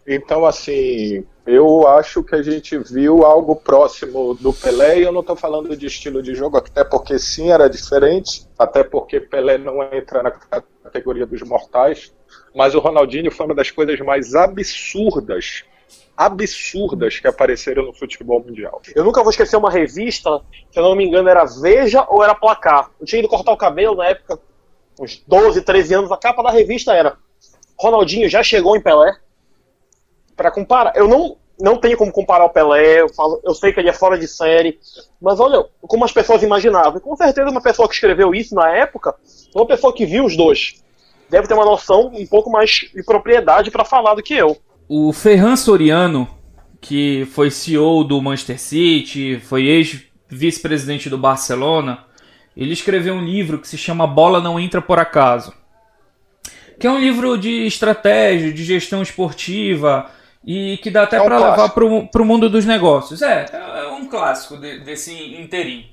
Então, 0.04 0.44
assim, 0.44 1.24
eu 1.46 1.86
acho 1.86 2.24
que 2.24 2.34
a 2.34 2.42
gente 2.42 2.76
viu 2.78 3.24
algo 3.24 3.54
próximo 3.54 4.34
do 4.34 4.52
Pelé, 4.52 4.98
e 4.98 5.02
eu 5.02 5.12
não 5.12 5.20
estou 5.20 5.36
falando 5.36 5.76
de 5.76 5.86
estilo 5.86 6.22
de 6.22 6.34
jogo, 6.34 6.56
até 6.56 6.82
porque 6.82 7.18
sim 7.18 7.50
era 7.50 7.68
diferente, 7.68 8.48
até 8.58 8.82
porque 8.82 9.20
Pelé 9.20 9.58
não 9.58 9.80
entra 9.92 10.22
na 10.22 10.30
categoria 10.88 11.26
dos 11.26 11.42
mortais, 11.42 12.12
mas 12.54 12.74
o 12.74 12.80
Ronaldinho 12.80 13.30
foi 13.30 13.46
uma 13.46 13.54
das 13.54 13.70
coisas 13.70 13.98
mais 14.00 14.34
absurdas, 14.34 15.64
absurdas 16.16 17.20
que 17.20 17.28
apareceram 17.28 17.84
no 17.84 17.94
futebol 17.94 18.42
mundial. 18.42 18.80
Eu 18.94 19.04
nunca 19.04 19.22
vou 19.22 19.30
esquecer 19.30 19.56
uma 19.56 19.70
revista, 19.70 20.40
se 20.70 20.78
eu 20.78 20.82
não 20.82 20.96
me 20.96 21.04
engano, 21.04 21.28
era 21.28 21.44
Veja 21.44 22.04
ou 22.08 22.24
era 22.24 22.34
Placar. 22.34 22.90
Eu 23.00 23.06
tinha 23.06 23.20
ido 23.20 23.28
cortar 23.28 23.52
o 23.52 23.56
cabelo 23.56 23.96
na 23.96 24.06
época, 24.06 24.40
uns 24.98 25.22
12, 25.26 25.62
13 25.62 25.94
anos, 25.94 26.12
a 26.12 26.16
capa 26.16 26.42
da 26.42 26.50
revista 26.50 26.92
era 26.92 27.16
Ronaldinho 27.78 28.28
já 28.28 28.42
chegou 28.42 28.76
em 28.76 28.80
Pelé. 28.80 29.16
Pra 30.36 30.50
comparar, 30.50 30.96
eu 30.96 31.08
não, 31.08 31.36
não 31.60 31.76
tenho 31.76 31.96
como 31.96 32.12
comparar 32.12 32.44
o 32.44 32.50
Pelé, 32.50 33.00
eu, 33.00 33.08
falo, 33.08 33.40
eu 33.44 33.54
sei 33.54 33.72
que 33.72 33.80
ele 33.80 33.88
é 33.88 33.92
fora 33.92 34.18
de 34.18 34.28
série, 34.28 34.78
mas 35.20 35.40
olha 35.40 35.64
como 35.82 36.04
as 36.04 36.12
pessoas 36.12 36.42
imaginavam. 36.42 36.98
E 36.98 37.00
com 37.00 37.16
certeza 37.16 37.50
uma 37.50 37.60
pessoa 37.60 37.88
que 37.88 37.94
escreveu 37.94 38.34
isso 38.34 38.54
na 38.54 38.70
época, 38.70 39.14
uma 39.54 39.66
pessoa 39.66 39.92
que 39.92 40.06
viu 40.06 40.24
os 40.24 40.36
dois, 40.36 40.82
deve 41.28 41.48
ter 41.48 41.54
uma 41.54 41.64
noção 41.64 42.12
um 42.14 42.26
pouco 42.26 42.50
mais 42.50 42.70
de 42.94 43.02
propriedade 43.02 43.70
pra 43.70 43.84
falar 43.84 44.14
do 44.14 44.22
que 44.22 44.34
eu. 44.34 44.56
O 44.88 45.12
Ferran 45.12 45.56
Soriano, 45.56 46.28
que 46.80 47.26
foi 47.32 47.50
CEO 47.50 48.04
do 48.04 48.22
Manchester 48.22 48.60
City, 48.60 49.40
foi 49.40 49.66
ex-vice-presidente 49.66 51.10
do 51.10 51.18
Barcelona, 51.18 52.04
ele 52.56 52.72
escreveu 52.72 53.14
um 53.14 53.24
livro 53.24 53.58
que 53.58 53.68
se 53.68 53.76
chama 53.76 54.06
Bola 54.06 54.40
Não 54.40 54.58
Entra 54.58 54.80
Por 54.80 54.98
Acaso. 54.98 55.52
Que 56.78 56.86
é 56.86 56.90
um 56.90 56.98
livro 56.98 57.36
de 57.36 57.66
estratégia, 57.66 58.52
de 58.52 58.64
gestão 58.64 59.02
esportiva 59.02 60.10
e 60.44 60.78
que 60.82 60.90
dá 60.90 61.02
até 61.02 61.16
É 61.16 61.20
um 61.20 61.24
para 61.24 61.38
levar 61.38 61.68
para 61.70 61.84
o 61.84 62.24
mundo 62.24 62.48
dos 62.48 62.64
negócios. 62.64 63.22
É, 63.22 63.46
é 63.52 63.86
um 63.88 64.06
clássico 64.06 64.56
de- 64.56 64.80
desse 64.80 65.12
interim. 65.36 65.86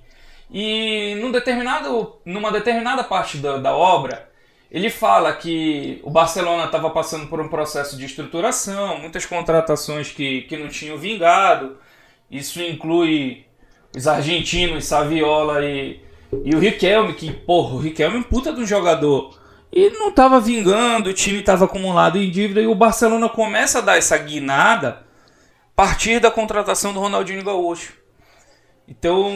E 0.51 1.15
num 1.19 1.31
determinado, 1.31 2.15
numa 2.23 2.51
determinada 2.51 3.03
parte 3.03 3.37
da, 3.37 3.57
da 3.57 3.75
obra, 3.75 4.29
ele 4.71 4.89
fala 4.89 5.33
que 5.33 5.99
o 6.03 6.09
Barcelona 6.09 6.65
estava 6.65 6.89
passando 6.89 7.27
por 7.27 7.39
um 7.39 7.47
processo 7.47 7.97
de 7.97 8.05
estruturação, 8.05 8.99
muitas 8.99 9.25
contratações 9.25 10.11
que, 10.11 10.41
que 10.43 10.57
não 10.57 10.67
tinham 10.67 10.97
vingado. 10.97 11.77
Isso 12.29 12.61
inclui 12.61 13.45
os 13.95 14.07
argentinos, 14.07 14.85
Saviola 14.85 15.63
e, 15.65 15.99
e 16.43 16.55
o 16.55 16.59
Riquelme, 16.59 17.13
que, 17.13 17.31
porra, 17.31 17.75
o 17.75 17.79
Riquelme 17.79 18.17
é 18.17 18.19
um 18.19 18.23
puta 18.23 18.53
de 18.53 18.61
um 18.61 18.65
jogador. 18.65 19.37
E 19.75 19.89
não 19.89 20.07
estava 20.07 20.39
vingando, 20.39 21.09
o 21.09 21.13
time 21.13 21.39
estava 21.39 21.65
acumulado 21.65 22.17
em 22.17 22.31
dívida 22.31 22.61
e 22.61 22.67
o 22.67 22.73
Barcelona 22.73 23.27
começa 23.27 23.79
a 23.79 23.81
dar 23.81 23.97
essa 23.97 24.17
guinada 24.17 24.99
a 24.99 25.75
partir 25.75 26.19
da 26.21 26.31
contratação 26.31 26.93
do 26.93 26.99
Ronaldinho 27.01 27.43
Gaúcho. 27.43 27.93
Então, 28.87 29.35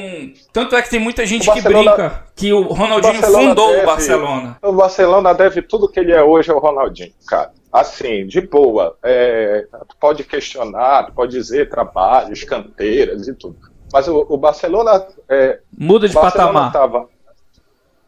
tanto 0.53 0.75
é 0.75 0.81
que 0.81 0.89
tem 0.91 0.99
muita 0.99 1.25
gente 1.25 1.51
que 1.51 1.61
brinca 1.61 2.23
que 2.35 2.53
o 2.53 2.61
Ronaldinho 2.71 3.19
O 3.19 3.23
fundou 3.23 3.69
deve- 3.71 3.81
o 3.81 3.85
Barcelona. 3.85 4.57
O 4.61 4.71
Barcelona 4.71 5.33
deve 5.33 5.61
tudo 5.63 5.89
que 5.89 5.99
ele 5.99 6.11
é 6.11 6.23
hoje 6.23 6.51
ao 6.51 6.59
Ronaldinho, 6.59 7.11
cara. 7.27 7.51
Assim, 7.73 8.25
de 8.27 8.41
boa. 8.41 8.95
É, 9.03 9.65
tu 9.87 9.95
pode 9.99 10.23
questionar, 10.23 11.07
tu 11.07 11.13
pode 11.13 11.31
dizer 11.31 11.67
trabalhos, 11.69 12.43
canteiras 12.43 13.27
e 13.27 13.33
tudo. 13.33 13.57
Mas 13.91 14.07
o, 14.07 14.25
o 14.29 14.37
Barcelona. 14.37 15.05
É, 15.27 15.59
Muda 15.75 16.07
de 16.07 16.13
Barcelona 16.13 16.53
patamar. 16.53 16.71
Tava, 16.71 17.09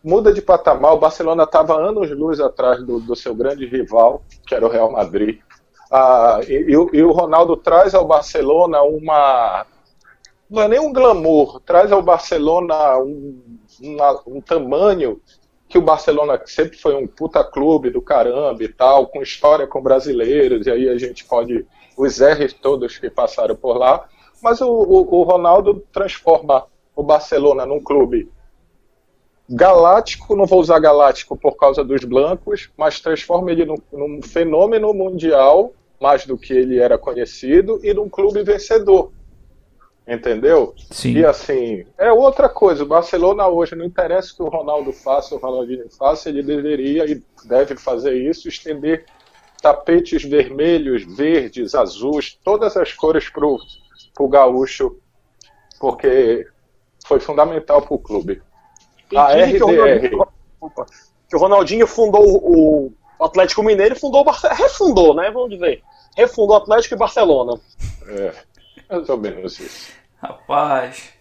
muda 0.04 0.34
de 0.34 0.42
patamar. 0.42 0.94
O 0.94 1.00
Barcelona 1.00 1.44
estava 1.44 1.76
anos-luz 1.80 2.40
atrás 2.40 2.84
do, 2.84 3.00
do 3.00 3.16
seu 3.16 3.36
grande 3.36 3.66
rival, 3.66 4.24
que 4.46 4.56
era 4.56 4.66
o 4.66 4.70
Real 4.70 4.92
Madrid. 4.92 5.40
Ah, 5.92 6.40
e, 6.48 6.54
e 6.72 7.04
o- 7.04 7.12
Ronaldo 7.12 7.58
traz 7.58 7.94
ao 7.94 8.06
Barcelona 8.06 8.82
uma. 8.82 9.66
Não 10.50 10.62
é 10.64 10.68
nem 10.68 10.80
um 10.80 10.92
glamour, 10.92 11.60
traz 11.62 11.92
ao 11.92 12.02
Barcelona 12.02 12.98
um, 12.98 13.42
uma- 13.82 14.22
um 14.28 14.42
tamanho 14.42 15.22
que 15.70 15.78
o 15.78 15.82
Barcelona 15.82 16.42
sempre 16.46 16.78
foi 16.78 16.96
um 16.96 17.08
puta 17.08 17.44
clube 17.44 17.90
do 17.90 18.02
caramba 18.02 18.62
e 18.64 18.68
tal, 18.68 19.08
com 19.08 19.22
história 19.22 19.66
com 19.66 19.82
brasileiros, 19.82 20.68
e 20.68 20.72
aí 20.72 20.90
a 20.90 20.98
gente 20.98 21.24
pode. 21.26 21.66
Os 21.98 22.20
R's 22.20 22.54
todos 22.54 22.98
que 22.98 23.10
passaram 23.10 23.56
por 23.56 23.78
lá. 23.78 24.06
Mas 24.42 24.60
o, 24.62 24.68
o- 24.70 25.20
o 25.20 25.24
Ronaldo 25.24 25.84
transforma 25.94 26.66
o 26.96 27.04
Barcelona 27.04 27.66
num 27.66 27.82
clube 27.82 28.30
galáctico, 29.52 30.36
não 30.36 30.46
vou 30.46 30.62
usar 30.62 30.80
galáctico 30.80 31.36
por 31.36 31.58
causa 31.58 31.84
dos 31.84 32.04
blancos, 32.06 32.70
mas 32.78 33.00
transforma 33.00 33.52
ele 33.52 33.66
num, 33.66 33.78
num 33.92 34.22
fenômeno 34.22 34.94
mundial, 34.94 35.74
mais 36.00 36.26
do 36.26 36.38
que 36.38 36.54
ele 36.54 36.80
era 36.80 36.98
conhecido, 36.98 37.80
e 37.84 37.94
num 37.94 38.10
clube 38.10 38.44
vencedor. 38.44 39.12
Entendeu? 40.08 40.74
Sim. 40.90 41.14
E 41.14 41.26
assim, 41.26 41.86
é 41.98 42.12
outra 42.12 42.50
coisa. 42.50 42.84
O 42.84 42.88
Barcelona 42.88 43.48
hoje, 43.48 43.76
não 43.76 43.86
interessa 43.86 44.34
o 44.34 44.36
que 44.36 44.44
o 44.44 44.50
Ronaldo 44.50 44.92
faça, 44.92 45.36
o 45.36 45.38
Ronaldinho 45.38 45.90
faça, 45.92 46.30
ele 46.30 46.42
deveria 46.42 47.06
e 47.06 47.22
deve 47.46 47.76
fazer 47.76 48.16
isso, 48.16 48.48
estender 48.48 49.06
tapetes 49.62 50.24
vermelhos, 50.24 51.04
verdes, 51.04 51.76
azuis, 51.76 52.38
todas 52.44 52.76
as 52.76 52.94
cores 52.94 53.30
para 53.30 53.46
o 53.46 54.28
gaúcho, 54.28 54.98
porque 55.80 56.48
foi 57.06 57.20
fundamental 57.20 57.82
para 57.82 57.94
o 57.94 58.00
clube. 58.00 58.42
A 59.18 59.36
dizem 59.36 59.56
que 59.56 59.64
o 59.64 59.68
RDR. 59.68 59.82
Ronaldinho, 59.82 60.28
opa, 60.62 60.86
que 61.30 61.36
o 61.36 61.40
Ronaldinho 61.40 61.88
fundou 61.88 62.24
o 62.24 62.92
Atlético 63.20 63.64
Mineiro 63.64 63.96
e 63.96 64.00
fundou 64.00 64.22
o 64.22 64.26
Barcelona. 64.26 64.60
Refundou, 64.62 65.14
né? 65.14 65.32
Vamos 65.32 65.50
dizer. 65.52 65.82
Refundou 66.18 66.56
o 66.56 66.60
Atlético 66.60 66.96
e 66.96 66.98
Barcelona. 66.98 67.60
É, 68.08 68.34
mais 68.90 69.10
ou 69.10 69.18
menos 69.18 69.60
isso. 69.60 69.92
Rapaz. 70.22 71.14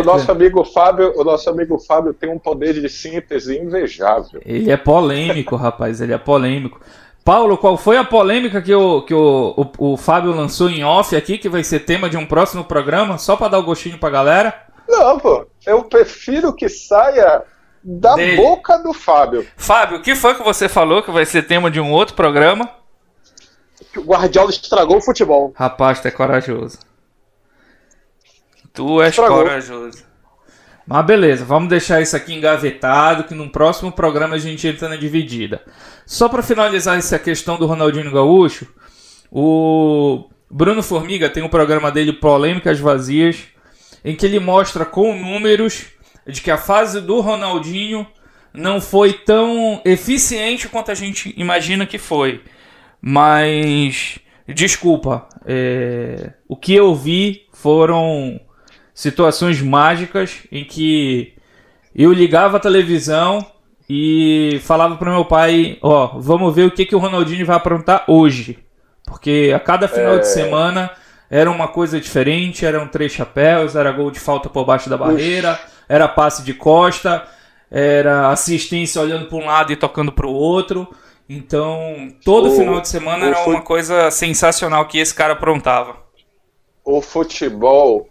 O 0.00 0.04
nosso 0.04 0.30
amigo 0.32 0.64
Fábio, 0.64 1.12
o 1.16 1.22
nosso 1.22 1.48
amigo 1.48 1.78
Fábio 1.78 2.12
tem 2.12 2.30
um 2.30 2.38
poder 2.38 2.72
de 2.72 2.88
síntese 2.88 3.56
invejável. 3.56 4.40
Ele 4.44 4.70
é 4.70 4.76
polêmico, 4.76 5.54
rapaz. 5.54 6.00
Ele 6.00 6.12
é 6.12 6.18
polêmico. 6.18 6.80
Paulo, 7.24 7.56
qual 7.56 7.76
foi 7.76 7.96
a 7.96 8.04
polêmica 8.04 8.60
que, 8.60 8.74
o, 8.74 9.02
que 9.02 9.14
o, 9.14 9.70
o, 9.78 9.92
o 9.92 9.96
Fábio 9.96 10.32
lançou 10.32 10.68
em 10.68 10.84
off 10.84 11.14
aqui, 11.14 11.38
que 11.38 11.48
vai 11.48 11.62
ser 11.62 11.80
tema 11.80 12.10
de 12.10 12.16
um 12.16 12.26
próximo 12.26 12.64
programa, 12.64 13.16
só 13.16 13.36
pra 13.36 13.48
dar 13.48 13.58
o 13.58 13.62
gostinho 13.62 13.98
pra 13.98 14.10
galera? 14.10 14.54
Não, 14.88 15.18
pô, 15.18 15.46
eu 15.66 15.84
prefiro 15.84 16.52
que 16.52 16.68
saia 16.68 17.42
da 17.82 18.14
Dele. 18.14 18.36
boca 18.36 18.78
do 18.78 18.92
Fábio. 18.92 19.46
Fábio, 19.56 19.98
o 19.98 20.02
que 20.02 20.14
foi 20.14 20.34
que 20.34 20.42
você 20.42 20.68
falou 20.68 21.02
que 21.02 21.10
vai 21.10 21.24
ser 21.26 21.42
tema 21.46 21.70
de 21.70 21.80
um 21.80 21.90
outro 21.92 22.14
programa? 22.14 22.68
Que 23.92 23.98
o 23.98 24.04
Guardiola 24.04 24.50
estragou 24.50 24.96
o 24.98 25.02
futebol. 25.02 25.52
Rapaz, 25.56 26.00
tu 26.00 26.08
é 26.08 26.10
corajoso. 26.10 26.78
Tu 28.72 29.02
és 29.02 29.10
Estragou. 29.10 29.38
corajoso. 29.38 30.04
Mas 30.86 31.06
beleza, 31.06 31.44
vamos 31.44 31.68
deixar 31.70 32.02
isso 32.02 32.14
aqui 32.16 32.34
engavetado, 32.34 33.24
que 33.24 33.34
no 33.34 33.48
próximo 33.50 33.90
programa 33.90 34.34
a 34.34 34.38
gente 34.38 34.66
entra 34.66 34.88
na 34.88 34.96
dividida. 34.96 35.62
Só 36.04 36.28
para 36.28 36.42
finalizar 36.42 36.98
essa 36.98 37.18
questão 37.18 37.56
do 37.56 37.64
Ronaldinho 37.66 38.12
Gaúcho, 38.12 38.66
o 39.30 40.28
Bruno 40.50 40.82
Formiga 40.82 41.30
tem 41.30 41.42
um 41.42 41.48
programa 41.48 41.90
dele 41.90 42.12
Polêmicas 42.12 42.78
Vazias, 42.80 43.44
em 44.04 44.14
que 44.14 44.26
ele 44.26 44.38
mostra 44.38 44.84
com 44.84 45.16
números 45.16 45.86
de 46.26 46.40
que 46.40 46.50
a 46.50 46.56
fase 46.58 47.00
do 47.00 47.20
Ronaldinho 47.20 48.06
não 48.52 48.80
foi 48.80 49.12
tão 49.12 49.80
eficiente 49.84 50.68
quanto 50.68 50.90
a 50.90 50.94
gente 50.94 51.34
imagina 51.36 51.86
que 51.86 51.98
foi. 51.98 52.42
Mas, 53.00 54.18
desculpa, 54.48 55.28
é, 55.44 56.32
o 56.48 56.56
que 56.56 56.74
eu 56.74 56.94
vi 56.94 57.42
foram 57.52 58.40
situações 58.94 59.60
mágicas 59.60 60.38
em 60.50 60.64
que 60.64 61.34
eu 61.94 62.12
ligava 62.12 62.56
a 62.56 62.60
televisão 62.60 63.44
e 63.88 64.60
falava 64.62 64.96
pro 64.96 65.10
meu 65.12 65.24
pai, 65.24 65.78
ó, 65.82 66.18
vamos 66.18 66.54
ver 66.54 66.66
o 66.66 66.70
que, 66.70 66.86
que 66.86 66.94
o 66.94 66.98
Ronaldinho 66.98 67.44
vai 67.44 67.56
aprontar 67.56 68.04
hoje. 68.08 68.58
Porque 69.04 69.52
a 69.54 69.60
cada 69.60 69.86
final 69.86 70.14
É. 70.14 70.18
de 70.18 70.28
semana 70.28 70.90
era 71.30 71.50
uma 71.50 71.68
coisa 71.68 72.00
diferente, 72.00 72.64
eram 72.66 72.86
três 72.88 73.12
chapéus, 73.12 73.76
era 73.76 73.90
gol 73.92 74.10
de 74.10 74.20
falta 74.20 74.48
por 74.48 74.64
baixo 74.64 74.88
da 74.90 74.96
barreira, 74.96 75.58
era 75.88 76.08
passe 76.08 76.42
de 76.42 76.54
costa, 76.54 77.26
era 77.70 78.30
assistência 78.30 79.00
olhando 79.00 79.26
para 79.26 79.36
um 79.38 79.46
lado 79.46 79.72
e 79.72 79.76
tocando 79.76 80.12
para 80.12 80.26
o 80.26 80.32
outro. 80.32 80.88
Então, 81.28 82.08
todo 82.24 82.48
O- 82.48 82.50
final 82.50 82.80
de 82.80 82.88
semana 82.88 83.26
era 83.26 83.46
uma 83.46 83.62
coisa 83.62 84.10
sensacional 84.10 84.86
que 84.86 84.98
esse 84.98 85.14
cara 85.14 85.32
aprontava. 85.32 85.96
o 86.84 87.00
futebol, 87.00 88.08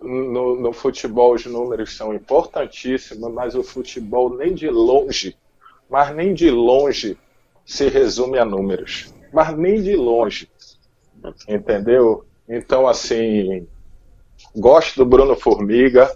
no, 0.00 0.60
no 0.60 0.72
futebol 0.72 1.34
os 1.34 1.46
números 1.46 1.96
são 1.96 2.14
importantíssimos, 2.14 3.32
mas 3.32 3.54
o 3.54 3.62
futebol 3.62 4.36
nem 4.36 4.54
de 4.54 4.68
longe, 4.68 5.36
mas 5.90 6.14
nem 6.14 6.34
de 6.34 6.50
longe 6.50 7.18
se 7.64 7.88
resume 7.88 8.38
a 8.38 8.44
números. 8.44 9.14
Mas 9.32 9.56
nem 9.56 9.82
de 9.82 9.96
longe. 9.96 10.50
Entendeu? 11.48 12.24
Então, 12.54 12.86
assim, 12.86 13.66
gosto 14.54 14.98
do 14.98 15.06
Bruno 15.06 15.34
Formiga 15.34 16.14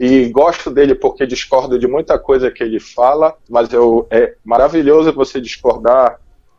e 0.00 0.28
gosto 0.30 0.68
dele 0.68 0.96
porque 0.96 1.24
discordo 1.24 1.78
de 1.78 1.86
muita 1.86 2.18
coisa 2.18 2.50
que 2.50 2.64
ele 2.64 2.80
fala, 2.80 3.36
mas 3.48 3.72
eu, 3.72 4.04
é 4.10 4.34
maravilhoso 4.44 5.12
você 5.12 5.40
discordar 5.40 6.18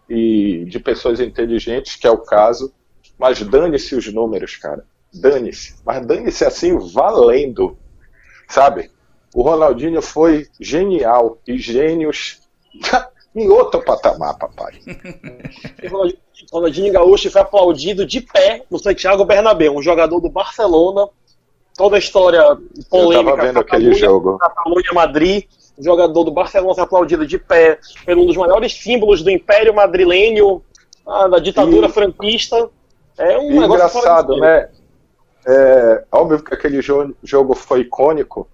e 0.09 0.63
de 0.69 0.79
pessoas 0.79 1.19
inteligentes, 1.19 1.97
que 1.97 2.07
é 2.07 2.09
o 2.09 2.19
caso, 2.19 2.73
mas 3.19 3.41
dane-se 3.41 3.95
os 3.95 4.11
números, 4.13 4.55
cara. 4.55 4.85
Dane-se. 5.13 5.75
Mas 5.85 6.05
dane-se 6.05 6.45
assim, 6.45 6.77
valendo. 6.93 7.77
Sabe? 8.47 8.89
O 9.35 9.41
Ronaldinho 9.41 10.01
foi 10.01 10.47
genial. 10.57 11.37
E 11.45 11.57
gênios 11.57 12.39
em 13.41 13.50
outro 13.50 13.82
patamar, 13.84 14.38
papai. 14.38 14.73
Ronaldinho- 16.52 16.93
Gaúcho 16.93 17.30
foi 17.32 17.41
aplaudido 17.41 18.06
de 18.06 18.21
pé 18.21 18.63
no 18.69 18.78
Santiago 18.80 19.26
Bernabéu, 19.26 19.76
um 19.76 19.82
jogador 19.82 20.19
do 20.19 20.30
Barcelona. 20.30 21.08
Toda 21.76 21.95
a 21.95 22.00
história 22.00 22.41
polêmica. 22.89 23.30
Eu 23.32 23.36
tava 23.36 23.47
vendo 23.47 23.60
aquele 23.60 23.84
Catalunha- 23.91 23.93
jogo. 24.00 24.38
Catalunha 24.39 24.93
Madrid, 24.93 25.43
um 25.78 25.84
jogador 25.84 26.23
do 26.23 26.32
Barcelona 26.32 26.73
foi 26.73 26.84
aplaudido 26.84 27.28
de 27.28 27.38
pé 27.38 27.80
por 28.04 28.17
um 28.17 28.26
dos 28.26 28.36
maiores 28.36 28.73
símbolos 28.73 29.21
do 29.21 29.30
Império 29.30 29.73
Madrilênio, 29.76 30.63
ah, 31.06 31.28
da 31.28 31.38
ditadura 31.39 31.88
E- 31.88 31.91
franquista. 31.91 32.69
É 33.17 33.38
um 33.38 33.52
E 33.52 33.60
negócio 33.60 34.00
engraçado, 34.00 34.38
né? 34.38 34.69
É, 35.47 36.04
óbvio 36.12 36.43
que 36.43 36.54
aquele 36.54 36.82
jo- 36.82 37.15
jogo 37.23 37.54
foi 37.56 37.82
icônico, 37.82 38.47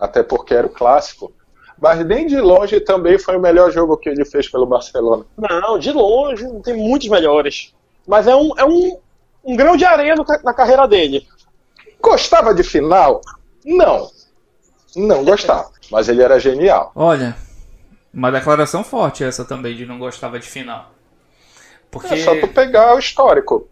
até 0.00 0.22
porque 0.22 0.54
era 0.54 0.66
o 0.66 0.70
clássico, 0.70 1.32
mas 1.80 2.04
nem 2.04 2.26
de 2.26 2.38
longe 2.38 2.78
também 2.80 3.18
foi 3.18 3.36
o 3.36 3.40
melhor 3.40 3.70
jogo 3.70 3.96
que 3.96 4.08
ele 4.08 4.24
fez 4.24 4.48
pelo 4.48 4.66
Barcelona. 4.66 5.24
Não, 5.36 5.78
de 5.78 5.90
longe, 5.92 6.46
tem 6.62 6.76
muitos 6.76 7.08
melhores. 7.08 7.74
Mas 8.06 8.26
é 8.26 8.36
um, 8.36 8.50
é 8.58 8.64
um, 8.64 8.98
um 9.44 9.56
grão 9.56 9.76
de 9.76 9.84
areia 9.84 10.14
no 10.14 10.24
na 10.44 10.52
carreira 10.52 10.86
dele. 10.86 11.26
Gostava 12.00 12.54
de 12.54 12.62
final? 12.62 13.20
Não. 13.64 14.10
Não 14.94 15.24
gostava. 15.24 15.70
Mas 15.90 16.08
ele 16.08 16.22
era 16.22 16.38
genial. 16.38 16.92
Olha, 16.94 17.36
uma 18.12 18.30
declaração 18.30 18.84
forte 18.84 19.24
essa 19.24 19.44
também 19.44 19.74
de 19.74 19.86
não 19.86 19.98
gostava 19.98 20.38
de 20.38 20.46
final. 20.46 20.90
Porque 21.90 22.14
É 22.14 22.24
só 22.24 22.38
tu 22.38 22.48
pegar 22.48 22.94
o 22.94 22.98
histórico. 22.98 23.68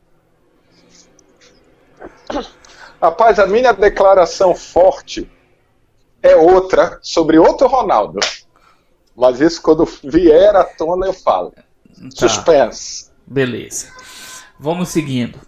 Rapaz, 3.00 3.38
a 3.38 3.46
minha 3.46 3.72
declaração 3.72 4.54
forte 4.54 5.30
é 6.22 6.34
outra, 6.36 6.98
sobre 7.02 7.38
outro 7.38 7.66
Ronaldo. 7.68 8.18
Mas 9.16 9.40
isso 9.40 9.60
quando 9.62 9.84
vier 10.04 10.54
à 10.54 10.64
tona 10.64 11.06
eu 11.06 11.12
falo. 11.12 11.50
Tá. 11.50 11.64
Suspense. 12.14 13.10
Beleza. 13.26 13.88
Vamos 14.58 14.88
seguindo. 14.88 15.38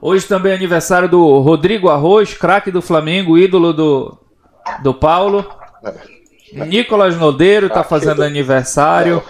Hoje 0.00 0.26
também 0.26 0.52
é 0.52 0.56
aniversário 0.56 1.08
do 1.08 1.38
Rodrigo 1.38 1.88
Arroz, 1.88 2.34
craque 2.34 2.70
do 2.70 2.82
Flamengo, 2.82 3.38
ídolo 3.38 3.72
do, 3.72 4.18
do 4.82 4.92
Paulo. 4.92 5.48
Nicolas 6.52 7.16
Nodeiro 7.16 7.68
tá 7.68 7.74
Craque 7.76 7.88
fazendo 7.90 8.16
do- 8.16 8.24
aniversário. 8.24 9.22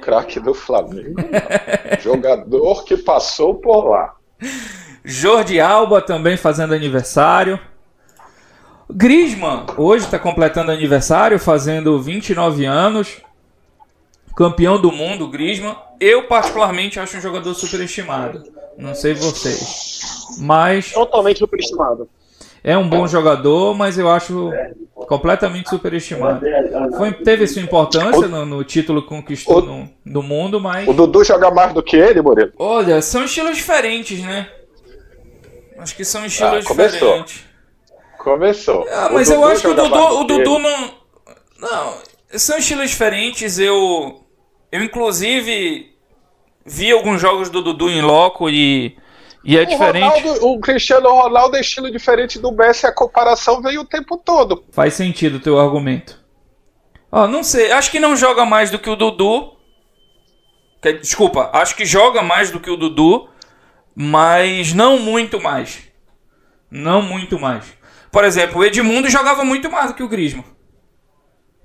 Craque 0.00 0.40
do 0.40 0.54
Flamengo. 0.54 1.16
Jogador 2.00 2.84
que 2.84 2.96
passou 2.96 3.54
por 3.54 3.90
lá. 3.90 4.14
Jordi 5.04 5.60
Alba 5.60 6.00
também 6.00 6.36
fazendo 6.36 6.74
aniversário. 6.74 7.58
Griezmann 8.90 9.66
hoje 9.76 10.04
está 10.06 10.18
completando 10.18 10.70
aniversário, 10.72 11.38
fazendo 11.38 12.00
29 12.00 12.64
anos. 12.64 13.16
Campeão 14.36 14.80
do 14.80 14.90
mundo, 14.92 15.28
Griezmann. 15.28 15.76
Eu 16.00 16.26
particularmente 16.28 16.98
acho 17.00 17.16
um 17.16 17.20
jogador 17.20 17.52
superestimado. 17.54 18.42
Não 18.78 18.94
sei 18.94 19.12
vocês. 19.14 20.26
Mas 20.38 20.92
Totalmente 20.92 21.38
superestimado. 21.40 22.08
é 22.62 22.78
um 22.78 22.88
bom 22.88 23.06
jogador, 23.08 23.74
mas 23.74 23.98
eu 23.98 24.08
acho 24.08 24.52
completamente 24.94 25.68
superestimado. 25.68 26.46
Foi, 26.96 27.12
teve 27.12 27.46
sua 27.48 27.62
importância 27.62 28.28
no, 28.28 28.46
no 28.46 28.62
título 28.62 29.02
que 29.02 29.08
conquistou 29.08 29.58
O- 29.58 29.66
no, 29.66 29.90
no 30.04 30.22
mundo, 30.22 30.60
mas. 30.60 30.86
O 30.88 30.92
Dudu 30.92 31.24
joga 31.24 31.50
mais 31.50 31.74
do 31.74 31.82
que 31.82 31.96
ele, 31.96 32.22
Murilo. 32.22 32.52
Olha, 32.56 33.02
são 33.02 33.24
estilos 33.24 33.56
diferentes, 33.56 34.20
né? 34.22 34.48
Acho 35.78 35.96
que 35.96 36.04
são 36.04 36.24
estilos 36.24 36.64
Ah, 36.64 36.72
diferentes. 36.86 37.44
Começou. 38.18 38.86
Ah, 38.90 39.08
O 39.10 39.14
mas 39.14 39.30
eu 39.30 39.36
Dudu 39.40 39.48
acho 39.50 39.60
que 39.62 39.68
o 39.68 39.74
Dudu, 39.74 39.98
o 40.20 40.24
Dudu 40.24 40.58
não. 40.58 40.94
Não, 41.60 41.94
são 42.38 42.58
estilos 42.58 42.90
diferentes. 42.90 43.58
Eu, 43.58 44.24
eu 44.70 44.82
inclusive 44.82 45.92
vi 46.64 46.90
alguns 46.92 47.20
jogos 47.20 47.48
do 47.48 47.62
Dudu 47.62 47.88
em 47.88 48.02
loco 48.02 48.48
e, 48.50 48.96
e 49.44 49.56
é 49.56 49.62
O, 49.62 49.66
diferente. 49.66 50.20
Ronaldo, 50.22 50.46
o 50.46 50.60
Cristiano 50.60 51.08
Ronaldo 51.10 51.56
é 51.56 51.60
estilo 51.60 51.90
diferente 51.90 52.38
do 52.38 52.52
Messi, 52.52 52.86
a 52.86 52.92
comparação 52.94 53.62
veio 53.62 53.80
o 53.80 53.84
tempo 53.86 54.16
todo. 54.18 54.64
Faz 54.70 54.94
sentido 54.94 55.36
o 55.36 55.40
teu 55.40 55.58
argumento. 55.58 56.18
Ó, 57.10 57.26
não 57.26 57.42
sei, 57.42 57.72
acho 57.72 57.90
que 57.90 57.98
não 57.98 58.14
joga 58.16 58.44
mais 58.44 58.70
do 58.70 58.78
que 58.78 58.90
o 58.90 58.96
Dudu. 58.96 59.56
Que- 60.82 60.92
Desculpa, 60.92 61.50
acho 61.54 61.74
que 61.74 61.84
joga 61.86 62.22
mais 62.22 62.50
do 62.50 62.60
que 62.60 62.70
o 62.70 62.76
Dudu, 62.76 63.28
mas 63.96 64.72
não 64.74 64.98
muito 64.98 65.40
mais. 65.40 65.88
Não 66.70 67.00
muito 67.00 67.38
mais. 67.38 67.64
Por 68.10 68.24
exemplo, 68.24 68.60
o 68.60 68.64
Edmundo 68.64 69.08
jogava 69.08 69.44
muito 69.44 69.70
mais 69.70 69.88
do 69.88 69.94
que 69.94 70.02
o 70.02 70.08
Griezmann. 70.08 70.44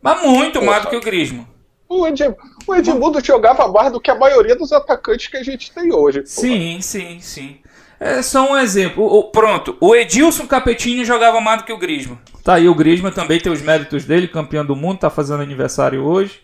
Mas 0.02 0.22
muito 0.22 0.62
mais 0.62 0.84
do 0.84 0.90
que 0.90 0.96
o 0.96 1.02
Griezmann. 1.02 1.48
O, 1.88 2.08
Ed, 2.08 2.24
o 2.68 2.76
Edmundo 2.76 3.24
jogava 3.24 3.68
mais 3.68 3.92
do 3.92 4.02
que 4.02 4.10
a 4.12 4.16
maioria 4.16 4.56
dos 4.56 4.72
atacantes 4.74 5.28
que 5.28 5.38
a 5.38 5.44
gente 5.44 5.72
tem 5.72 5.94
hoje. 5.94 6.24
Sim, 6.26 6.82
sim, 6.82 7.20
sim. 7.20 7.60
É 8.00 8.22
só 8.22 8.52
um 8.52 8.58
exemplo. 8.58 9.06
O- 9.06 9.32
pronto, 9.32 9.78
o 9.80 9.96
Edilson 9.96 10.46
Capetinho 10.48 11.06
jogava 11.06 11.40
mais 11.40 11.62
do 11.62 11.66
que 11.66 11.72
o 11.72 11.78
Griezmann. 11.78 12.20
Tá 12.44 12.56
aí 12.56 12.68
o 12.68 12.76
Griezmann 12.76 13.14
também 13.14 13.40
tem 13.40 13.52
os 13.52 13.62
méritos 13.62 14.04
dele, 14.06 14.28
campeão 14.28 14.66
do 14.66 14.76
mundo, 14.76 15.00
tá 15.00 15.10
fazendo 15.10 15.42
aniversário 15.42 16.04
hoje. 16.04 16.42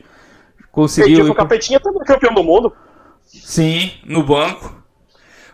Conseguiu. 0.71 1.11
Edilson 1.15 1.31
ir 1.31 1.35
pro- 1.35 1.43
Capetinha 1.43 1.79
também 1.79 2.01
é 2.01 2.05
campeão 2.05 2.33
do 2.33 2.43
mundo. 2.43 2.73
Sim, 3.25 3.91
no 4.05 4.23
banco. 4.23 4.81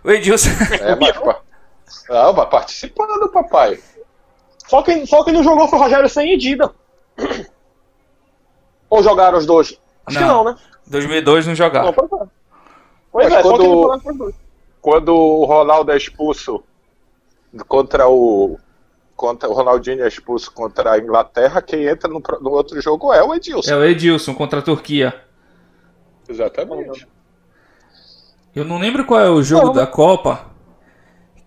O 0.04 0.12
Edilson. 0.12 0.50
É, 0.80 0.96
mas, 0.96 1.16
não, 2.10 2.34
mas 2.34 2.50
participando, 2.50 3.30
papai. 3.32 3.80
Só 4.68 4.82
quem, 4.82 5.06
só 5.06 5.24
quem 5.24 5.34
não 5.34 5.44
jogou 5.44 5.68
foi 5.68 5.78
o 5.80 5.82
Rogério 5.82 6.10
sem 6.10 6.32
Edida. 6.34 6.74
Ou 8.90 9.04
jogaram 9.04 9.38
os 9.38 9.46
dois? 9.46 9.80
Acho 10.06 10.18
que 10.18 10.24
Não. 10.24 10.44
não, 10.44 10.52
né? 10.52 10.58
2002 10.88 11.48
não 11.48 11.56
jogava. 11.56 11.86
Não, 11.88 11.94
pois 11.94 12.12
é. 12.22 12.26
Pois 13.12 13.28
é, 13.34 13.42
só 13.42 13.50
quando- 13.50 13.60
quem 13.62 13.70
não 13.70 13.82
jogaram 13.82 14.02
foi 14.02 14.12
os 14.12 14.18
dois. 14.18 14.36
Quando 14.82 15.10
o 15.16 15.46
Ronaldo 15.46 15.92
é 15.92 15.98
expulso 15.98 16.64
contra 17.68 18.08
o. 18.08 18.60
Contra, 19.16 19.50
o 19.50 19.54
Ronaldinho 19.54 20.04
é 20.04 20.08
expulso 20.10 20.52
contra 20.52 20.92
a 20.92 21.00
Inglaterra, 21.00 21.62
quem 21.62 21.86
entra 21.88 22.10
no, 22.10 22.22
no 22.42 22.52
outro 22.52 22.80
jogo 22.82 23.14
é 23.14 23.24
o 23.24 23.34
Edilson. 23.34 23.72
É 23.72 23.76
o 23.76 23.84
Edilson 23.86 24.34
contra 24.36 24.60
a 24.60 24.62
Turquia. 24.62 25.24
Exatamente. 26.28 27.08
Eu 28.54 28.66
não 28.66 28.78
lembro 28.78 29.06
qual 29.06 29.22
é 29.22 29.30
o 29.30 29.42
jogo 29.42 29.68
Não. 29.68 29.74
da 29.74 29.88
Copa 29.88 30.48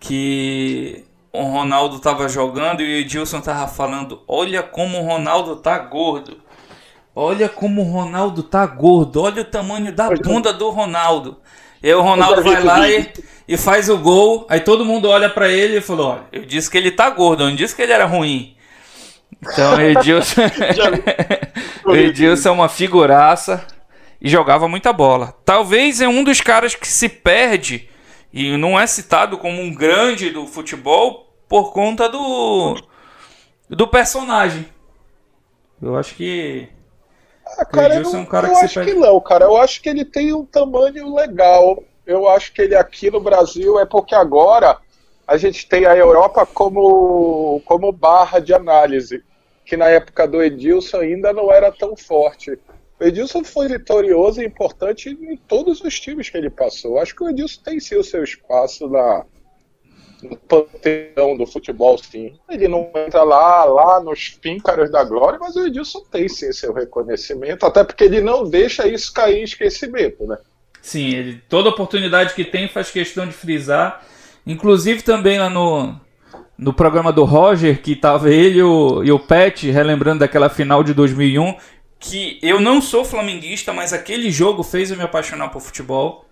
que 0.01 1.05
o 1.33 1.43
Ronaldo 1.43 1.99
tava 1.99 2.29
jogando 2.29 2.83
e 2.83 2.85
o 2.85 3.01
Edilson 3.01 3.41
tava 3.41 3.69
falando: 3.69 4.23
Olha 4.27 4.63
como 4.63 4.99
o 4.99 5.07
Ronaldo 5.07 5.57
tá 5.57 5.79
gordo. 5.79 6.39
Olha 7.15 7.49
como 7.49 7.83
o 7.83 7.91
Ronaldo 7.91 8.43
tá 8.43 8.65
gordo. 8.65 9.23
Olha 9.23 9.43
o 9.43 9.45
tamanho 9.45 9.93
da 9.93 10.09
bunda 10.11 10.53
do 10.53 10.71
Ronaldo. 10.71 11.39
E 11.83 11.89
aí 11.89 11.95
o 11.95 12.03
Ronaldo 12.03 12.43
vai 12.43 12.63
lá 12.63 12.89
e, 12.89 13.13
e 13.47 13.57
faz 13.57 13.89
o 13.89 13.99
gol. 13.99 14.47
Aí 14.49 14.61
todo 14.61 14.85
mundo 14.85 15.09
olha 15.09 15.29
pra 15.29 15.49
ele 15.49 15.79
e 15.79 15.81
falou: 15.81 16.13
Olha, 16.13 16.25
eu 16.33 16.45
disse 16.45 16.71
que 16.71 16.79
ele 16.79 16.91
tá 16.91 17.11
gordo, 17.11 17.43
eu 17.43 17.49
não 17.49 17.57
disse 17.57 17.75
que 17.75 17.83
ele 17.83 17.93
era 17.93 18.05
ruim. 18.05 18.57
Então 19.43 19.77
o 19.77 19.81
Edilson. 19.81 20.43
o 21.85 21.95
Edilson 21.95 22.49
é 22.49 22.53
uma 22.53 22.69
figuraça 22.69 23.67
e 24.21 24.29
jogava 24.29 24.69
muita 24.69 24.93
bola. 24.93 25.35
Talvez 25.45 26.01
é 26.01 26.09
um 26.09 26.25
dos 26.25 26.41
caras 26.41 26.75
que 26.75 26.89
se 26.89 27.09
perde 27.09 27.89
e 28.33 28.57
não 28.57 28.79
é 28.79 28.87
citado 28.87 29.39
como 29.39 29.61
um 29.61 29.75
grande 29.75 30.31
do 30.31 30.47
futebol 30.47 31.27
por 31.49 31.73
conta 31.73 32.09
do 32.09 32.77
do 33.69 33.89
personagem. 33.89 34.69
Eu 35.81 35.97
acho 35.97 36.15
que 36.17 36.69
Ah, 37.47 37.65
cara, 37.65 37.95
eu, 37.95 38.01
Edilson 38.01 38.13
não, 38.13 38.19
é 38.19 38.23
um 38.23 38.27
cara 38.27 38.49
eu 38.49 38.55
que 38.55 38.65
acho 38.65 38.75
perde- 38.75 38.93
que 38.93 38.95
não, 38.99 39.21
cara. 39.21 39.45
Eu 39.47 39.57
acho 39.57 39.81
que 39.83 39.89
ele 39.89 40.05
tem 40.05 40.33
um 40.33 40.45
tamanho 40.45 41.15
legal. 41.15 41.83
Eu 42.07 42.29
acho 42.29 42.53
que 42.53 42.63
ele 42.63 42.75
aqui 42.75 43.11
no 43.11 43.21
Brasil 43.21 43.79
é 43.79 43.85
porque 43.87 44.15
agora 44.15 44.79
a 45.27 45.37
gente 45.37 45.67
tem 45.69 45.85
a 45.87 45.97
Europa 45.97 46.47
como, 46.47 47.61
como 47.65 47.93
barra 47.93 48.39
de 48.41 48.55
análise, 48.55 49.23
que 49.65 49.77
na 49.77 49.89
época 49.89 50.27
do 50.27 50.43
Edilson 50.43 50.99
ainda 50.99 51.33
não 51.33 51.53
era 51.53 51.71
tão 51.71 51.97
forte. 51.97 52.59
O 53.01 53.05
Edilson 53.05 53.45
foi 53.45 53.69
vitorioso 53.69 54.43
e 54.43 54.47
importante 54.47 55.09
em 55.09 55.37
todos 55.37 55.81
os 55.81 56.01
times 56.01 56.29
que 56.29 56.37
ele 56.37 56.51
passou. 56.51 56.99
Acho 56.99 57.15
que 57.15 57.23
o 57.23 57.31
Edilson 57.31 57.63
tem 57.63 57.79
sim 57.79 57.97
o 57.97 58.03
seu 58.03 58.25
espaço 58.25 58.89
na, 58.89 59.25
no 60.23 60.37
panteão 60.37 61.37
do 61.37 61.47
futebol, 61.47 61.97
sim. 61.99 62.35
Ele 62.49 62.67
não 62.67 62.91
entra 62.95 63.23
lá, 63.23 63.65
lá 63.65 64.01
nos 64.01 64.31
píncaros 64.31 64.91
da 64.91 65.05
glória, 65.05 65.39
mas 65.39 65.55
o 65.55 65.67
Edilson 65.67 66.01
tem 66.11 66.29
sim 66.29 66.53
seu 66.53 66.73
reconhecimento, 66.73 67.65
até 67.65 67.85
porque 67.85 68.05
ele 68.05 68.21
não 68.21 68.49
deixa 68.49 68.89
isso 68.89 69.13
cair 69.13 69.39
em 69.41 69.45
esquecimento, 69.45 70.27
né? 70.27 70.37
Sim, 70.83 71.15
ele 71.15 71.43
toda 71.49 71.69
oportunidade 71.69 72.35
que 72.35 72.45
tem 72.45 72.69
faz 72.69 72.91
questão 72.91 73.27
de 73.27 73.33
frisar. 73.33 74.05
Inclusive 74.47 75.03
também 75.03 75.39
lá 75.39 75.51
no, 75.51 75.95
no 76.57 76.73
programa 76.73 77.13
do 77.13 77.25
Roger, 77.25 77.81
que 77.81 77.95
tava 77.95 78.31
ele 78.31 78.63
o, 78.63 79.05
e 79.05 79.13
o 79.13 79.19
Pet 79.19 79.71
relembrando 79.71 80.21
daquela 80.21 80.49
final 80.49 80.83
de 80.83 80.95
2001, 80.95 81.57
que 81.99 82.39
eu 82.43 82.61
não 82.61 82.81
sou 82.81 83.05
flamenguista, 83.05 83.73
mas 83.73 83.93
aquele 83.93 84.31
jogo 84.31 84.63
fez 84.63 84.91
eu 84.91 84.97
me 84.97 85.03
apaixonar 85.03 85.49
por 85.49 85.61
futebol. 85.61 86.25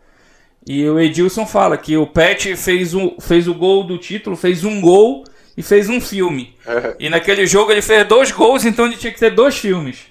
E 0.67 0.89
o 0.89 0.99
Edilson 0.99 1.47
fala 1.47 1.77
que 1.77 1.97
o 1.97 2.07
Pet 2.07 2.57
fez, 2.57 2.93
um, 2.95 3.17
fez 3.21 3.47
o 3.47 3.55
gol 3.55 3.85
do 3.85 3.99
título, 3.99 4.37
fez 4.37 4.65
um 4.65 4.81
gol 4.81 5.25
e 5.57 5.63
fez 5.63 5.89
um 5.89 6.01
filme. 6.01 6.57
E 6.99 7.09
naquele 7.09 7.47
jogo 7.47 7.71
ele 7.71 7.83
fez 7.83 8.07
dois 8.07 8.31
gols, 8.33 8.65
então 8.65 8.87
ele 8.87 8.97
tinha 8.97 9.13
que 9.13 9.19
ter 9.19 9.31
dois 9.31 9.57
filmes. 9.57 10.07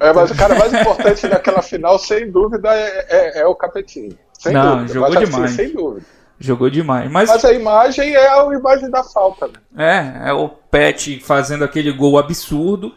É, 0.00 0.12
mas 0.12 0.30
o 0.32 0.36
cara 0.36 0.54
mais 0.56 0.72
importante 0.72 1.28
naquela 1.28 1.62
final, 1.62 1.96
sem 1.98 2.30
dúvida, 2.30 2.68
é, 2.74 3.06
é- 3.08 3.40
é 3.42 3.46
o 3.46 3.54
Capetinho. 3.54 4.18
Sem 4.36 4.52
Não, 4.52 4.78
dúvida. 4.78 4.94
jogou 4.94 5.08
mas, 5.10 5.22
assim, 5.22 5.32
demais. 5.32 5.50
sem 5.52 5.72
dúvida. 5.72 6.06
Jogou 6.40 6.68
demais. 6.70 7.08
Mas 7.10 7.30
Mas 7.30 7.44
a 7.44 7.52
imagem 7.52 8.14
é 8.16 8.28
a 8.28 8.44
imagem 8.52 8.90
da 8.90 9.04
falta, 9.04 9.46
né? 9.46 10.22
É, 10.24 10.30
é 10.30 10.32
o 10.32 10.48
Pet 10.48 11.20
fazendo 11.20 11.62
aquele 11.62 11.92
gol 11.92 12.18
absurdo. 12.18 12.92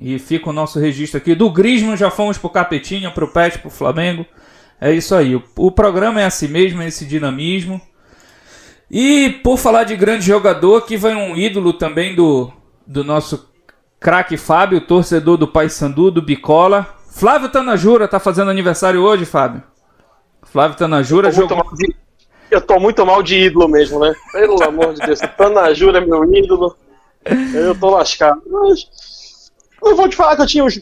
E 0.00 0.18
fica 0.18 0.50
o 0.50 0.52
nosso 0.52 0.78
registro 0.80 1.18
aqui. 1.18 1.34
Do 1.34 1.50
Griezmann 1.50 1.96
já 1.96 2.10
fomos 2.10 2.36
pro 2.36 2.50
Capetinha, 2.50 3.10
pro 3.10 3.28
Pet, 3.28 3.58
pro 3.58 3.70
Flamengo. 3.70 4.26
É 4.80 4.92
isso 4.92 5.14
aí. 5.14 5.36
O, 5.36 5.42
o 5.56 5.70
programa 5.70 6.20
é 6.20 6.24
assim 6.24 6.48
mesmo, 6.48 6.82
é 6.82 6.88
esse 6.88 7.04
dinamismo. 7.06 7.80
E 8.90 9.40
por 9.42 9.56
falar 9.58 9.84
de 9.84 9.96
grande 9.96 10.26
jogador, 10.26 10.78
aqui 10.78 10.96
vai 10.96 11.14
um 11.14 11.36
ídolo 11.36 11.72
também 11.72 12.14
do, 12.14 12.50
do 12.86 13.02
nosso 13.02 13.48
craque 13.98 14.36
Fábio, 14.36 14.80
torcedor 14.80 15.36
do 15.36 15.48
Paysandu, 15.48 16.10
do 16.10 16.20
Bicola. 16.22 16.86
Flávio 17.10 17.48
Tanajura 17.48 18.06
tá 18.08 18.18
fazendo 18.20 18.50
aniversário 18.50 19.00
hoje, 19.00 19.24
Fábio. 19.24 19.62
Flávio 20.42 20.76
Tanajura 20.76 21.30
jogou. 21.32 21.64
de- 21.76 21.94
Eu 22.50 22.60
tô 22.60 22.78
muito 22.78 23.04
mal 23.06 23.22
de 23.22 23.36
ídolo 23.36 23.68
mesmo, 23.68 23.98
né? 24.00 24.12
Pelo 24.32 24.62
amor 24.62 24.92
de 24.94 25.00
Deus. 25.00 25.20
Tanajura 25.36 25.98
é 25.98 26.04
meu 26.04 26.24
ídolo. 26.34 26.76
Eu 27.54 27.74
tô 27.78 27.90
lascado. 27.90 28.42
Mas. 28.50 28.86
Eu 29.82 29.96
vou 29.96 30.08
te 30.08 30.16
falar 30.16 30.36
que 30.36 30.42
eu 30.42 30.46
tinha 30.46 30.64
uns 30.64 30.80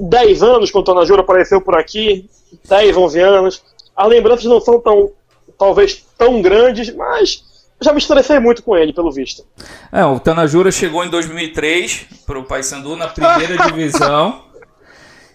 10 0.00 0.42
anos 0.42 0.70
quando 0.70 0.84
o 0.84 0.92
Tanajura 0.92 1.20
apareceu 1.20 1.60
por 1.60 1.76
aqui. 1.76 2.28
10, 2.68 2.96
11 2.96 3.20
anos. 3.20 3.62
As 3.96 4.08
lembranças 4.08 4.44
não 4.44 4.60
são 4.60 4.80
tão. 4.80 5.10
talvez 5.58 6.04
tão 6.16 6.40
grandes, 6.40 6.94
mas. 6.94 7.46
Já 7.80 7.92
me 7.92 7.98
estressei 7.98 8.40
muito 8.40 8.62
com 8.64 8.76
ele, 8.76 8.92
pelo 8.92 9.12
visto. 9.12 9.46
É, 9.92 10.04
o 10.04 10.18
Tanajura 10.18 10.72
chegou 10.72 11.04
em 11.04 11.10
2003 11.10 12.06
pro 12.26 12.42
Paysandu 12.42 12.96
na 12.96 13.06
primeira 13.06 13.56
divisão 13.68 14.42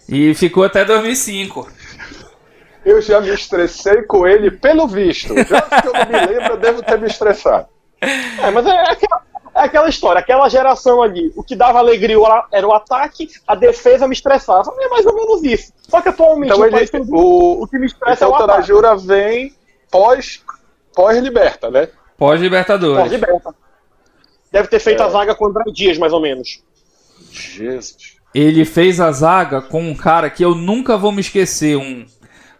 e 0.06 0.34
ficou 0.34 0.62
até 0.62 0.84
2005. 0.84 1.66
Eu 2.84 3.00
já 3.00 3.18
me 3.20 3.30
estressei 3.30 4.02
com 4.02 4.26
ele 4.26 4.50
pelo 4.50 4.86
visto. 4.86 5.34
Já 5.34 5.62
que 5.62 5.88
eu 5.88 5.92
não 5.94 6.06
me 6.06 6.26
lembro, 6.26 6.52
eu 6.52 6.56
devo 6.58 6.82
ter 6.82 7.00
me 7.00 7.06
estressado. 7.06 7.66
É, 8.02 8.50
mas 8.50 8.66
é 8.66 8.92
aquela, 8.92 9.22
é 9.54 9.60
aquela 9.60 9.88
história, 9.88 10.18
aquela 10.18 10.48
geração 10.48 11.00
ali. 11.02 11.32
O 11.36 11.42
que 11.42 11.54
dava 11.54 11.78
alegria 11.78 12.16
era 12.50 12.66
o 12.66 12.72
ataque, 12.72 13.28
a 13.46 13.54
defesa 13.54 14.08
me 14.08 14.14
estressava. 14.14 14.74
É 14.80 14.88
mais 14.88 15.06
ou 15.06 15.14
menos 15.14 15.44
isso. 15.44 15.72
Só 15.88 16.00
que 16.00 16.08
atualmente 16.08 16.52
Então 16.52 16.66
ele, 16.66 16.88
o, 17.10 17.62
o 17.62 17.68
que 17.68 17.78
me 17.78 17.86
estressa 17.86 18.24
então 18.24 18.28
é 18.28 18.32
o 18.32 18.34
ataque. 18.34 18.50
Tanajura 18.52 18.96
vem 18.96 19.54
pós, 19.90 20.42
pós-liberta, 20.94 21.70
né? 21.70 21.88
Pós-Libertadores. 22.18 23.02
Pode 23.02 23.14
liberta. 23.14 23.54
Deve 24.50 24.68
ter 24.68 24.78
feito 24.80 25.02
É. 25.02 25.06
a 25.06 25.08
zaga 25.08 25.34
com 25.34 25.44
o 25.44 25.48
André 25.48 25.64
Dias, 25.72 25.98
mais 25.98 26.12
ou 26.12 26.20
menos. 26.20 26.62
Jesus. 27.30 28.16
Ele 28.34 28.64
fez 28.64 29.00
a 29.00 29.12
zaga 29.12 29.62
com 29.62 29.80
um 29.82 29.94
cara 29.94 30.28
que 30.28 30.44
eu 30.44 30.54
nunca 30.54 30.96
vou 30.96 31.12
me 31.12 31.20
esquecer, 31.20 31.76
um 31.76 32.04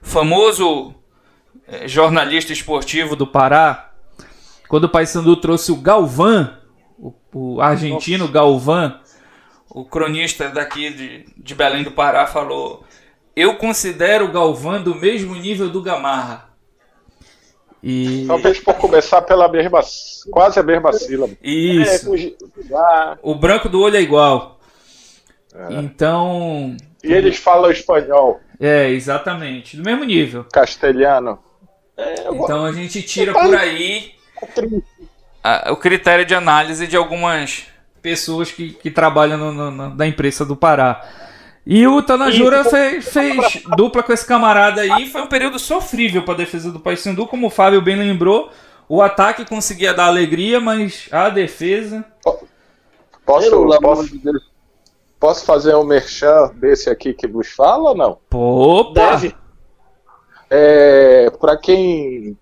famoso 0.00 0.94
eh, 1.66 1.88
jornalista 1.88 2.52
esportivo 2.52 3.16
do 3.16 3.26
Pará. 3.26 3.90
Quando 4.68 4.85
o 4.85 4.88
Paysandu 4.88 5.37
trouxe 5.37 5.72
o 5.72 5.76
Galvão, 5.76 6.50
o, 7.35 7.61
argentino 7.61 8.29
Galvão, 8.29 8.99
o 9.68 9.85
cronista 9.85 10.49
daqui 10.49 10.90
de, 10.90 11.27
de 11.37 11.55
Belém 11.55 11.83
do 11.83 11.90
Pará 11.90 12.27
falou: 12.27 12.85
Eu 13.35 13.57
considero 13.57 14.27
o 14.27 14.33
Galvão 14.33 14.83
do 14.83 14.94
mesmo 14.94 15.35
nível 15.35 15.68
do 15.68 15.83
Gamarra. 15.83 16.55
E 17.83 18.25
Talvez 18.27 18.59
por 18.61 18.75
começar 18.77 19.20
pela 19.23 19.47
mesma, 19.47 19.81
quase 20.31 20.59
a 20.59 20.62
mesma 20.62 20.90
sílaba. 20.94 21.35
É, 21.42 21.51
isso, 21.51 22.11
ah, 22.75 23.18
o 23.20 23.35
branco 23.35 23.68
do 23.68 23.83
olho 23.83 23.97
é 23.97 24.01
igual. 24.01 24.59
Então, 25.70 26.77
E 27.03 27.12
eles 27.12 27.37
falam 27.37 27.70
espanhol, 27.70 28.40
é 28.59 28.88
exatamente, 28.88 29.77
do 29.77 29.85
mesmo 29.85 30.03
nível. 30.03 30.47
castelhano. 30.53 31.38
Então 32.33 32.64
a 32.64 32.73
gente 32.73 33.03
tira 33.03 33.33
por 33.33 33.55
aí 33.55 34.14
a- 35.44 35.70
o 35.72 35.76
critério 35.76 36.24
de 36.24 36.35
análise 36.35 36.87
de 36.87 36.96
algumas 36.96 37.66
pessoas 38.02 38.50
que, 38.50 38.72
que 38.72 38.90
trabalham 38.90 39.38
no, 39.38 39.52
no- 39.52 39.70
no- 39.70 39.94
na 39.94 40.07
imprensa 40.07 40.44
do 40.44 40.57
Pará. 40.57 41.04
E 41.66 41.87
o 41.87 42.02
Tanajura 42.02 42.62
fez, 42.64 43.09
fez 43.09 43.62
dupla 43.76 44.02
com 44.02 44.12
esse 44.12 44.26
camarada 44.26 44.83
aí. 44.83 45.07
Foi 45.07 45.22
um 45.22 45.26
período 45.26 45.59
sofrível 45.59 46.22
para 46.22 46.35
a 46.35 46.38
defesa 46.38 46.70
do 46.70 46.80
Paysandu, 46.80 47.26
como 47.26 47.46
o 47.46 47.50
Fábio 47.50 47.80
bem 47.80 47.96
lembrou. 47.96 48.50
O 48.87 49.00
ataque 49.00 49.46
conseguia 49.46 49.94
dar 49.94 50.07
alegria, 50.07 50.61
mas 50.61 51.09
a 51.11 51.30
defesa. 51.30 52.04
Posso, 53.24 53.54
amor 53.54 53.80
posso, 53.80 54.11
posso 55.18 55.46
fazer 55.46 55.74
um 55.74 55.85
merchan 55.85 56.50
desse 56.57 56.90
aqui 56.90 57.14
que 57.14 57.26
vos 57.26 57.48
fala 57.48 57.90
ou 57.90 57.96
não? 57.96 58.18
Opa! 58.30 59.16
Deve. 59.16 59.35
É, 60.50 61.30
para 61.40 61.57
quem 61.57 62.37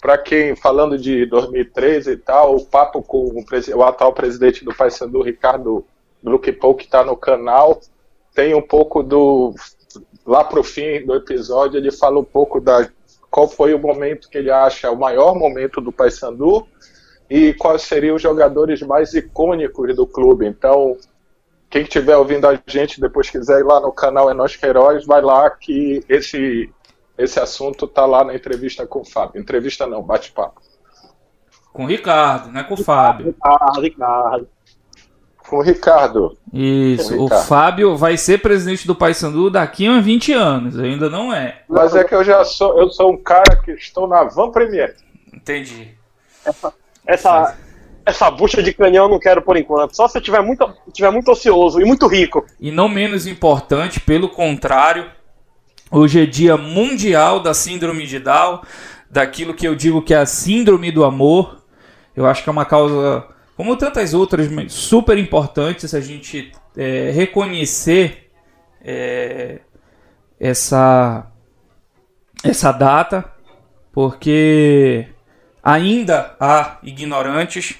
para 0.00 0.16
quem 0.16 0.54
falando 0.54 0.96
de 0.96 1.26
2013 1.26 2.12
e 2.12 2.16
tal, 2.16 2.56
o 2.56 2.64
papo 2.64 3.02
com 3.02 3.18
o, 3.18 3.44
o 3.76 3.82
atual 3.82 4.12
presidente 4.12 4.64
do 4.64 4.74
Paysandu, 4.74 5.22
Ricardo 5.22 5.84
Luque 6.22 6.52
Pou, 6.52 6.74
que 6.74 6.84
está 6.84 7.04
no 7.04 7.16
canal, 7.16 7.80
tem 8.34 8.54
um 8.54 8.62
pouco 8.62 9.02
do 9.02 9.54
lá 10.24 10.44
pro 10.44 10.62
fim 10.62 11.04
do 11.04 11.14
episódio, 11.14 11.78
ele 11.78 11.90
fala 11.90 12.18
um 12.18 12.24
pouco 12.24 12.60
da 12.60 12.88
qual 13.30 13.48
foi 13.48 13.74
o 13.74 13.78
momento 13.78 14.28
que 14.28 14.38
ele 14.38 14.50
acha 14.50 14.90
o 14.90 14.96
maior 14.96 15.34
momento 15.34 15.80
do 15.80 15.92
Paysandu 15.92 16.66
e 17.28 17.52
quais 17.54 17.82
seriam 17.82 18.16
os 18.16 18.22
jogadores 18.22 18.80
mais 18.82 19.12
icônicos 19.14 19.94
do 19.94 20.06
clube. 20.06 20.46
Então, 20.46 20.96
quem 21.68 21.82
estiver 21.82 22.16
ouvindo 22.16 22.46
a 22.46 22.58
gente 22.66 23.00
depois 23.00 23.28
quiser 23.28 23.60
ir 23.60 23.64
lá 23.64 23.80
no 23.80 23.92
canal 23.92 24.30
É 24.30 24.34
Nós 24.34 24.56
Queiroz, 24.56 25.04
vai 25.04 25.20
lá 25.20 25.50
que 25.50 26.02
esse 26.08 26.70
esse 27.18 27.40
assunto 27.40 27.86
tá 27.86 28.06
lá 28.06 28.22
na 28.22 28.34
entrevista 28.34 28.86
com 28.86 29.00
o 29.00 29.04
Fábio. 29.04 29.40
Entrevista 29.40 29.86
não, 29.86 30.02
bate-papo. 30.02 30.62
Com 31.72 31.84
o 31.84 31.86
Ricardo, 31.86 32.50
não 32.52 32.60
é 32.60 32.64
com 32.64 32.74
o 32.74 32.82
Fábio. 32.82 33.26
Ricardo, 33.26 33.80
Ricardo. 33.80 34.48
Com 35.48 35.56
o 35.56 35.62
Ricardo. 35.62 36.38
Isso, 36.52 37.14
o 37.14 37.22
o 37.22 37.24
Ricardo. 37.24 37.46
Fábio 37.46 37.96
vai 37.96 38.16
ser 38.16 38.40
presidente 38.40 38.86
do 38.86 38.94
Paysandu 38.94 39.50
daqui 39.50 39.86
a 39.86 39.90
uns 39.90 40.04
20 40.04 40.32
anos, 40.32 40.78
ainda 40.78 41.10
não 41.10 41.32
é. 41.32 41.62
Mas 41.68 41.94
é 41.94 42.04
que 42.04 42.14
eu 42.14 42.22
já 42.22 42.44
sou, 42.44 42.78
eu 42.78 42.88
sou 42.88 43.12
um 43.12 43.16
cara 43.16 43.56
que 43.56 43.72
estou 43.72 44.06
na 44.06 44.24
Van 44.24 44.50
Premier. 44.50 44.94
Entendi. 45.34 45.96
Essa, 47.06 47.56
essa 48.04 48.30
bucha 48.30 48.62
de 48.62 48.72
canhão 48.72 49.06
eu 49.06 49.10
não 49.10 49.18
quero 49.18 49.42
por 49.42 49.56
enquanto. 49.56 49.96
Só 49.96 50.06
se 50.06 50.18
eu 50.18 50.22
tiver 50.22 50.42
muito, 50.42 50.72
tiver 50.92 51.10
muito 51.10 51.30
ocioso 51.30 51.80
e 51.80 51.84
muito 51.84 52.06
rico. 52.06 52.44
E 52.60 52.70
não 52.70 52.88
menos 52.88 53.26
importante, 53.26 54.00
pelo 54.00 54.28
contrário, 54.28 55.10
hoje 55.90 56.22
é 56.22 56.26
dia 56.26 56.56
mundial 56.56 57.40
da 57.40 57.54
síndrome 57.54 58.06
de 58.06 58.18
Down, 58.18 58.62
daquilo 59.10 59.54
que 59.54 59.66
eu 59.66 59.74
digo 59.74 60.02
que 60.02 60.14
é 60.14 60.18
a 60.18 60.26
síndrome 60.26 60.90
do 60.90 61.04
amor. 61.04 61.62
Eu 62.14 62.26
acho 62.26 62.42
que 62.42 62.48
é 62.48 62.52
uma 62.52 62.64
causa, 62.64 63.26
como 63.56 63.76
tantas 63.76 64.14
outras, 64.14 64.48
super 64.72 65.16
importantes 65.16 65.94
a 65.94 66.00
gente 66.00 66.52
é, 66.76 67.10
reconhecer 67.10 68.30
é, 68.82 69.60
essa, 70.38 71.30
essa 72.44 72.72
data, 72.72 73.24
porque 73.92 75.08
ainda 75.62 76.36
há 76.38 76.78
ignorantes 76.82 77.76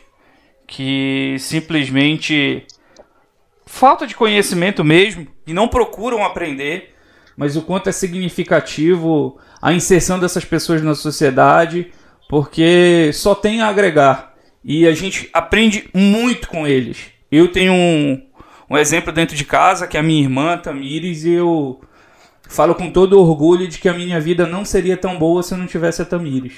que 0.66 1.36
simplesmente 1.38 2.66
falta 3.64 4.06
de 4.06 4.14
conhecimento 4.14 4.84
mesmo 4.84 5.26
e 5.46 5.54
não 5.54 5.68
procuram 5.68 6.24
aprender, 6.24 6.94
mas 7.38 7.54
o 7.54 7.62
quanto 7.62 7.88
é 7.88 7.92
significativo 7.92 9.38
a 9.62 9.72
inserção 9.72 10.18
dessas 10.18 10.44
pessoas 10.44 10.82
na 10.82 10.92
sociedade, 10.96 11.92
porque 12.28 13.12
só 13.14 13.32
tem 13.32 13.62
a 13.62 13.68
agregar 13.68 14.34
e 14.64 14.88
a 14.88 14.92
gente 14.92 15.30
aprende 15.32 15.88
muito 15.94 16.48
com 16.48 16.66
eles. 16.66 17.12
Eu 17.30 17.52
tenho 17.52 17.72
um, 17.72 18.26
um 18.68 18.76
exemplo 18.76 19.12
dentro 19.12 19.36
de 19.36 19.44
casa 19.44 19.86
que 19.86 19.96
é 19.96 20.00
a 20.00 20.02
minha 20.02 20.20
irmã 20.20 20.58
Tamires 20.58 21.24
e 21.24 21.30
eu 21.30 21.80
falo 22.48 22.74
com 22.74 22.90
todo 22.90 23.20
orgulho 23.20 23.68
de 23.68 23.78
que 23.78 23.88
a 23.88 23.94
minha 23.94 24.20
vida 24.20 24.44
não 24.44 24.64
seria 24.64 24.96
tão 24.96 25.16
boa 25.16 25.40
se 25.40 25.54
eu 25.54 25.58
não 25.58 25.66
tivesse 25.68 26.02
a 26.02 26.04
Tamires. 26.04 26.54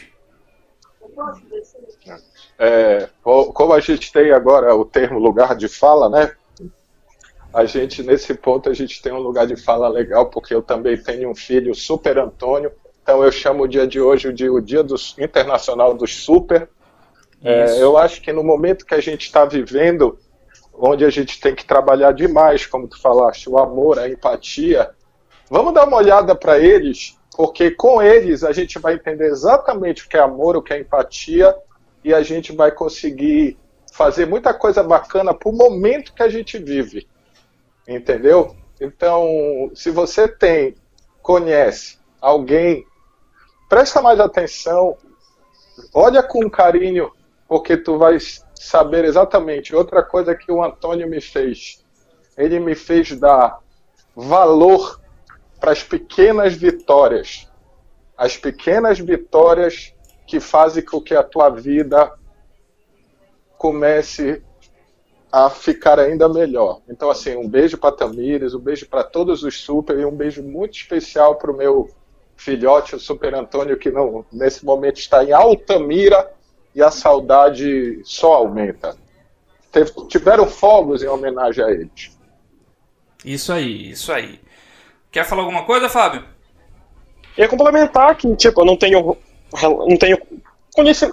É, 2.59 3.07
como 3.23 3.75
a 3.75 3.81
gente 3.81 4.11
tem 4.11 4.33
agora 4.33 4.75
o 4.75 4.87
termo 4.87 5.19
lugar 5.19 5.55
de 5.55 5.69
fala, 5.69 6.09
né? 6.09 6.33
A 7.53 7.65
gente, 7.65 8.03
nesse 8.03 8.33
ponto, 8.35 8.69
a 8.69 8.75
gente 8.75 9.03
tem 9.03 9.13
um 9.13 9.19
lugar 9.19 9.47
de 9.47 9.57
fala 9.57 9.89
legal, 9.89 10.27
porque 10.27 10.55
eu 10.55 10.63
também 10.63 10.97
tenho 10.97 11.31
um 11.31 11.35
filho, 11.35 11.75
Super 11.75 12.19
Antônio, 12.19 12.71
então 13.03 13.25
eu 13.25 13.33
chamo 13.33 13.65
o 13.65 13.69
dia 13.69 13.87
de 13.87 14.01
hoje 14.01 14.33
de 14.33 14.49
o 14.49 14.61
Dia 14.61 14.85
dos, 14.85 15.17
Internacional 15.19 15.95
dos 15.95 16.15
Super. 16.15 16.69
É, 17.43 17.83
eu 17.83 17.97
acho 17.97 18.21
que 18.21 18.33
no 18.33 18.45
momento 18.45 18.87
que 18.87 18.95
a 18.95 19.01
gente 19.01 19.23
está 19.23 19.45
vivendo, 19.45 20.19
onde 20.73 21.05
a 21.05 21.11
gente 21.11 21.41
tem 21.41 21.55
que 21.55 21.65
trabalhar 21.65 22.13
demais, 22.13 22.67
como 22.67 22.87
tu 22.87 23.01
falaste, 23.01 23.51
o 23.51 23.59
amor, 23.59 23.99
a 23.99 24.09
empatia, 24.09 24.91
vamos 25.51 25.75
dar 25.75 25.87
uma 25.87 25.97
olhada 25.97 26.37
para 26.37 26.59
eles, 26.59 27.19
porque 27.37 27.73
com 27.73 28.01
eles 28.01 28.45
a 28.45 28.53
gente 28.53 28.79
vai 28.79 28.95
entender 28.95 29.27
exatamente 29.27 30.05
o 30.05 30.09
que 30.09 30.17
é 30.17 30.21
amor, 30.21 30.57
o 30.57 30.63
que 30.63 30.73
é 30.73 30.79
empatia, 30.79 31.53
e 32.05 32.15
a 32.15 32.23
gente 32.23 32.55
vai 32.55 32.71
conseguir 32.71 33.59
fazer 33.93 34.27
muita 34.27 34.55
coisa 34.55 34.83
bacana 34.83 35.35
para 35.35 35.49
o 35.49 35.53
momento 35.53 36.15
que 36.15 36.23
a 36.23 36.29
gente 36.29 36.59
vive. 36.59 37.09
Entendeu? 37.91 38.55
Então, 38.81 39.69
se 39.75 39.91
você 39.91 40.29
tem, 40.29 40.77
conhece 41.21 41.99
alguém, 42.21 42.87
presta 43.69 44.01
mais 44.01 44.21
atenção, 44.21 44.97
olha 45.93 46.23
com 46.23 46.49
carinho, 46.49 47.11
porque 47.49 47.77
tu 47.77 47.99
vai 47.99 48.17
saber 48.55 49.05
exatamente. 49.05 49.75
Outra 49.75 50.05
coisa 50.05 50.37
que 50.37 50.53
o 50.53 50.63
Antônio 50.63 51.11
me 51.11 51.21
fez, 51.21 51.85
ele 52.39 52.61
me 52.61 52.77
fez 52.77 53.19
dar 53.19 53.59
valor 54.15 55.01
para 55.59 55.73
as 55.73 55.83
pequenas 55.83 56.55
vitórias. 56.55 57.51
As 58.17 58.37
pequenas 58.37 59.01
vitórias 59.01 59.93
que 60.29 60.39
fazem 60.39 60.85
com 60.85 61.01
que 61.01 61.15
a 61.17 61.25
tua 61.25 61.51
vida 61.51 62.17
comece 63.59 64.45
a 65.33 65.49
ficar 65.49 65.99
ainda 65.99 66.29
melhor. 66.29 66.81
Então, 66.89 67.11
assim, 67.11 67.37
um 67.37 67.49
beijo 67.49 67.79
para 67.79 67.93
Tamires, 67.93 68.55
um 68.55 68.59
beijo 68.59 68.87
para 68.87 69.05
todos 69.05 69.43
os 69.43 69.61
super 69.61 69.99
e 69.99 70.05
um 70.05 70.15
beijo 70.15 70.43
muito 70.43 70.77
especial 70.77 71.37
para 71.37 71.51
o 71.51 71.57
meu 71.57 71.91
filhote, 72.37 72.97
o 72.97 73.01
Super 73.01 73.35
Antônio, 73.35 73.77
que 73.77 73.91
não, 73.91 74.25
nesse 74.33 74.65
momento 74.65 74.99
está 74.99 75.23
em 75.23 75.31
Altamira 75.31 76.33
e 76.75 76.83
a 76.83 76.91
saudade 76.91 78.01
só 78.03 78.35
aumenta. 78.35 78.97
Teve, 79.71 79.93
tiveram 80.09 80.47
fogos 80.47 81.03
em 81.03 81.07
homenagem 81.07 81.63
a 81.63 81.71
eles. 81.71 82.19
Isso 83.25 83.53
aí, 83.53 83.91
isso 83.91 84.11
aí. 84.11 84.41
Quer 85.13 85.25
falar 85.25 85.43
alguma 85.43 85.65
coisa, 85.65 85.89
Fábio? 85.89 86.25
E 87.37 87.47
complementar 87.47 88.17
que, 88.17 88.35
tipo, 88.37 88.63
eu 88.63 88.65
não 88.65 88.77
tenho 88.77 89.17
não 89.63 89.97
tenho 89.97 90.19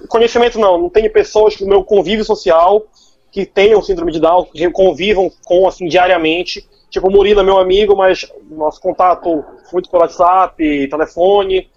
conhecimento 0.07 0.59
não, 0.59 0.77
não 0.77 0.89
tenho 0.89 1.11
pessoas 1.11 1.59
no 1.59 1.67
meu 1.67 1.83
convívio 1.83 2.23
social 2.23 2.85
que 3.31 3.45
tenham 3.45 3.81
síndrome 3.81 4.11
de 4.11 4.19
Down, 4.19 4.45
que 4.45 4.69
convivam 4.71 5.31
com 5.45 5.67
assim 5.67 5.87
diariamente. 5.87 6.67
Tipo, 6.89 7.07
o 7.07 7.11
Murilo 7.11 7.41
é 7.41 7.43
meu 7.43 7.57
amigo, 7.57 7.95
mas 7.95 8.25
nosso 8.49 8.79
contato 8.79 9.43
muito 9.71 9.89
pelo 9.89 10.01
WhatsApp, 10.01 10.87
telefone. 10.87 11.69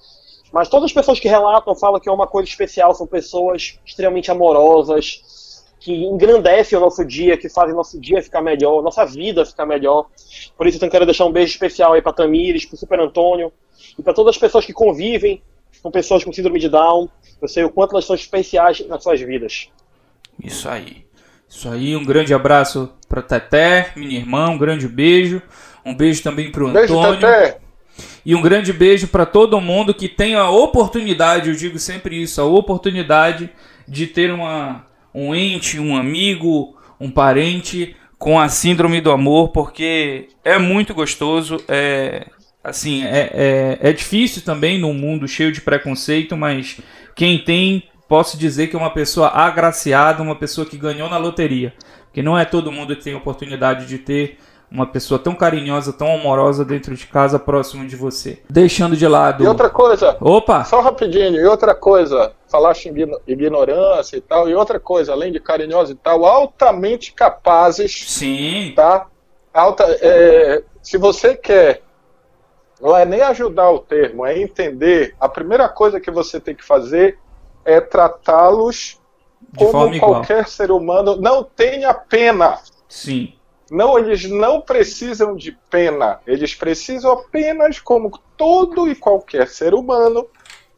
Mas 0.53 0.68
todas 0.68 0.86
as 0.86 0.92
pessoas 0.92 1.20
que 1.20 1.28
relatam 1.28 1.74
falam 1.74 2.01
que 2.01 2.09
é 2.09 2.12
uma 2.12 2.26
coisa 2.26 2.48
especial, 2.48 2.94
são 2.94 3.07
pessoas 3.07 3.78
extremamente 3.84 4.30
amorosas, 4.30 5.64
que 5.78 5.92
engrandecem 5.92 6.76
o 6.76 6.80
nosso 6.80 7.05
dia, 7.05 7.36
que 7.36 7.48
fazem 7.48 7.74
nosso 7.74 7.98
dia 7.98 8.22
ficar 8.22 8.42
melhor, 8.42 8.82
nossa 8.82 9.05
vida 9.05 9.46
ficar 9.46 9.64
melhor. 9.64 10.07
Por 10.57 10.66
isso 10.66 10.84
eu 10.84 10.90
quero 10.90 11.07
deixar 11.07 11.24
um 11.24 11.32
beijo 11.32 11.53
especial 11.53 11.94
aí 11.94 12.03
para 12.03 12.12
Tamires, 12.12 12.66
para 12.66 12.76
Super 12.76 13.01
Antônio 13.01 13.53
e 13.98 14.03
para 14.03 14.12
todas 14.12 14.34
as 14.34 14.38
pessoas 14.38 14.66
que 14.66 14.72
convivem 14.72 15.42
com 15.82 15.90
pessoas 15.90 16.22
com 16.22 16.32
síndrome 16.32 16.61
de 16.61 16.68
Down. 16.68 17.09
Eu 17.40 17.48
sei 17.48 17.64
o 17.64 17.70
quanto 17.70 17.92
elas 17.92 18.05
são 18.05 18.14
especiais 18.14 18.86
nas 18.86 19.03
suas 19.03 19.20
vidas. 19.20 19.70
Isso 20.42 20.68
aí. 20.68 21.07
Isso 21.51 21.68
aí, 21.68 21.96
um 21.96 22.05
grande 22.05 22.32
abraço 22.32 22.88
para 23.09 23.20
Teté, 23.20 23.90
minha 23.96 24.16
irmã, 24.16 24.48
um 24.48 24.57
grande 24.57 24.86
beijo. 24.86 25.42
Um 25.84 25.94
beijo 25.94 26.22
também 26.22 26.53
para 26.53 26.64
o 26.64 26.68
Antônio. 26.68 27.28
E 28.24 28.34
um 28.34 28.40
grande 28.40 28.72
beijo 28.72 29.09
para 29.09 29.26
todo 29.26 29.61
mundo 29.61 29.92
que 29.92 30.09
tem 30.09 30.36
a 30.36 30.48
oportunidade, 30.48 31.48
eu 31.48 31.57
digo 31.57 31.78
sempre 31.78 32.22
isso, 32.22 32.40
a 32.40 32.44
oportunidade 32.44 33.51
de 33.88 34.07
ter 34.07 34.30
uma, 34.30 34.86
um 35.12 35.34
ente, 35.34 35.80
um 35.80 35.96
amigo, 35.96 36.76
um 37.01 37.11
parente 37.11 37.96
com 38.18 38.38
a 38.38 38.48
síndrome 38.48 39.01
do 39.01 39.11
amor, 39.11 39.48
porque 39.48 40.28
é 40.44 40.59
muito 40.59 40.94
gostoso, 40.94 41.57
é, 41.66 42.26
assim, 42.62 43.05
é, 43.05 43.30
é, 43.82 43.90
é 43.90 43.92
difícil 43.92 44.42
também 44.42 44.78
num 44.78 44.94
mundo 44.94 45.26
cheio 45.26 45.51
de 45.51 45.61
preconceito, 45.61 46.36
mas 46.36 46.78
quem 47.16 47.38
tem, 47.38 47.82
posso 48.11 48.36
dizer 48.36 48.66
que 48.66 48.74
é 48.74 48.78
uma 48.78 48.92
pessoa 48.92 49.28
agraciada, 49.28 50.20
uma 50.20 50.34
pessoa 50.34 50.66
que 50.66 50.76
ganhou 50.76 51.08
na 51.08 51.16
loteria. 51.16 51.72
Porque 52.06 52.20
não 52.20 52.36
é 52.36 52.44
todo 52.44 52.72
mundo 52.72 52.96
que 52.96 53.04
tem 53.04 53.14
oportunidade 53.14 53.86
de 53.86 53.98
ter 53.98 54.36
uma 54.68 54.84
pessoa 54.84 55.16
tão 55.16 55.32
carinhosa, 55.32 55.92
tão 55.92 56.12
amorosa 56.12 56.64
dentro 56.64 56.92
de 56.96 57.06
casa, 57.06 57.38
próximo 57.38 57.86
de 57.86 57.94
você. 57.94 58.42
Deixando 58.50 58.96
de 58.96 59.06
lado. 59.06 59.44
E 59.44 59.46
outra 59.46 59.70
coisa. 59.70 60.16
Opa! 60.20 60.64
Só 60.64 60.80
rapidinho. 60.80 61.36
E 61.36 61.44
outra 61.46 61.72
coisa. 61.72 62.32
Falaste 62.48 62.86
em 62.86 62.94
ignorância 63.28 64.16
e 64.16 64.20
tal. 64.20 64.48
E 64.48 64.56
outra 64.56 64.80
coisa, 64.80 65.12
além 65.12 65.30
de 65.30 65.38
carinhosa 65.38 65.92
e 65.92 65.94
tal, 65.94 66.24
altamente 66.24 67.12
capazes. 67.12 68.06
Sim. 68.08 68.72
Tá? 68.74 69.06
Alta, 69.54 69.84
é, 70.00 70.64
se 70.82 70.98
você 70.98 71.36
quer 71.36 71.82
não 72.80 72.96
é 72.96 73.04
nem 73.04 73.20
ajudar 73.20 73.70
o 73.70 73.78
termo, 73.78 74.26
é 74.26 74.36
entender. 74.36 75.14
A 75.20 75.28
primeira 75.28 75.68
coisa 75.68 76.00
que 76.00 76.11
você 76.11 76.40
tem 76.40 76.56
que 76.56 76.64
fazer 76.64 77.18
é 77.71 77.81
tratá-los 77.81 79.01
como 79.57 79.99
qualquer 79.99 80.47
ser 80.49 80.71
humano. 80.71 81.16
Não 81.16 81.43
tenha 81.43 81.95
pena. 81.95 82.59
Sim. 82.89 83.35
Não, 83.71 83.99
eles 83.99 84.29
não 84.29 84.61
precisam 84.61 85.37
de 85.37 85.53
pena. 85.71 86.21
Eles 86.27 86.55
precisam 86.55 87.12
apenas, 87.12 87.79
como 87.79 88.11
todo 88.37 88.89
e 88.89 88.95
qualquer 88.95 89.49
ser 89.49 89.75
humano, 89.75 90.27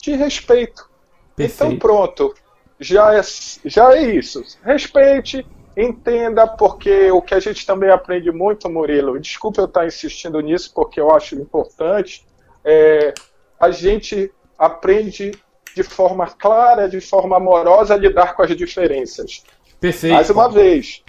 de 0.01 0.14
respeito. 0.14 0.90
Perfeito. 1.34 1.64
Então 1.64 1.78
pronto. 1.78 2.34
Já 2.78 3.14
é, 3.14 3.22
já 3.64 3.97
é 3.97 4.03
isso. 4.03 4.43
Respeite, 4.62 5.47
entenda, 5.76 6.47
porque 6.47 7.11
o 7.11 7.22
que 7.22 7.34
a 7.34 7.40
gente 7.40 7.64
também 7.64 7.90
aprende 7.90 8.30
muito, 8.30 8.68
Murilo, 8.68 9.18
desculpa 9.18 9.61
eu 9.61 9.66
estar 9.66 9.86
insistindo 9.86 10.40
nisso, 10.40 10.72
porque 10.74 11.01
eu 11.01 11.14
acho 11.14 11.36
importante, 11.36 12.26
é, 12.64 13.14
a 13.59 13.70
gente 13.70 14.32
aprende 14.59 15.32
de 15.74 15.82
forma 15.82 16.26
clara, 16.26 16.88
de 16.88 17.00
forma 17.00 17.36
amorosa, 17.36 17.96
lidar 17.96 18.34
com 18.34 18.42
as 18.42 18.56
diferenças. 18.56 19.42
Perfeito. 19.80 20.14
Mais 20.14 20.30
uma 20.30 20.48
vez, 20.48 21.02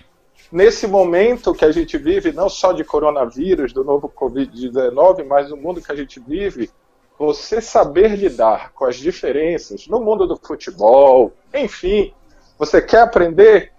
nesse 0.51 0.87
momento 0.87 1.53
que 1.53 1.65
a 1.65 1.71
gente 1.71 1.97
vive, 1.97 2.31
não 2.31 2.49
só 2.49 2.71
de 2.71 2.83
coronavírus, 2.83 3.73
do 3.73 3.83
novo 3.83 4.09
Covid-19, 4.09 5.25
mas 5.25 5.49
no 5.49 5.57
mundo 5.57 5.81
que 5.81 5.91
a 5.91 5.95
gente 5.95 6.19
vive, 6.19 6.69
você 7.17 7.61
saber 7.61 8.15
lidar 8.15 8.71
com 8.73 8.85
as 8.85 8.95
diferenças 8.95 9.87
no 9.87 9.99
mundo 9.99 10.25
do 10.27 10.35
futebol, 10.37 11.31
enfim, 11.53 12.13
você 12.57 12.81
quer 12.81 13.01
aprender? 13.01 13.73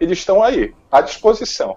eles 0.00 0.18
estão 0.18 0.42
aí, 0.42 0.74
à 0.90 1.00
disposição. 1.00 1.76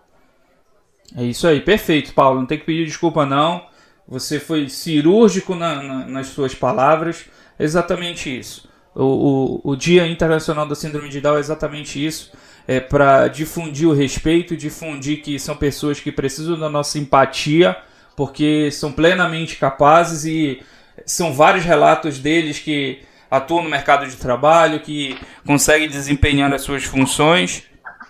É 1.15 1.23
isso 1.23 1.47
aí, 1.47 1.61
perfeito, 1.61 2.13
Paulo. 2.13 2.39
Não 2.39 2.47
tem 2.47 2.59
que 2.59 2.65
pedir 2.65 2.85
desculpa, 2.85 3.25
não. 3.25 3.65
Você 4.07 4.39
foi 4.39 4.69
cirúrgico 4.69 5.55
na, 5.55 5.81
na, 5.81 6.07
nas 6.07 6.27
suas 6.27 6.53
palavras. 6.53 7.25
Exatamente 7.60 8.36
isso. 8.36 8.68
O, 8.93 9.62
o, 9.64 9.72
o, 9.72 9.76
Dia 9.76 10.08
Internacional 10.08 10.68
da 10.68 10.76
Síndrome 10.76 11.10
de 11.10 11.22
Down 11.22 11.38
é 11.38 11.39
exatamente 11.39 12.03
isso. 12.03 12.32
É 12.68 12.80
para 12.80 13.28
difundir 13.28 13.88
o 13.88 13.93
respeito, 13.93 14.58
difundir 14.58 15.22
que 15.22 15.39
são 15.39 15.55
pessoas 15.55 15.99
que 15.99 16.12
precisam 16.12 16.60
da 16.60 16.70
nossa 16.70 16.97
empatia, 16.97 17.78
porque 18.16 18.70
são 18.72 18.91
plenamente 18.91 19.55
capazes 19.55 20.26
e 20.26 20.62
são 21.05 21.34
vários 21.34 21.64
relatos 21.64 22.20
deles 22.20 22.60
que 22.60 22.99
atuam 23.30 23.64
no 23.64 23.70
mercado 23.70 24.08
de 24.08 24.16
trabalho, 24.16 24.80
que 24.80 25.18
conseguem 25.45 25.88
desempenhar 25.88 26.53
as 26.53 26.62
suas 26.62 26.84
funções 26.84 27.64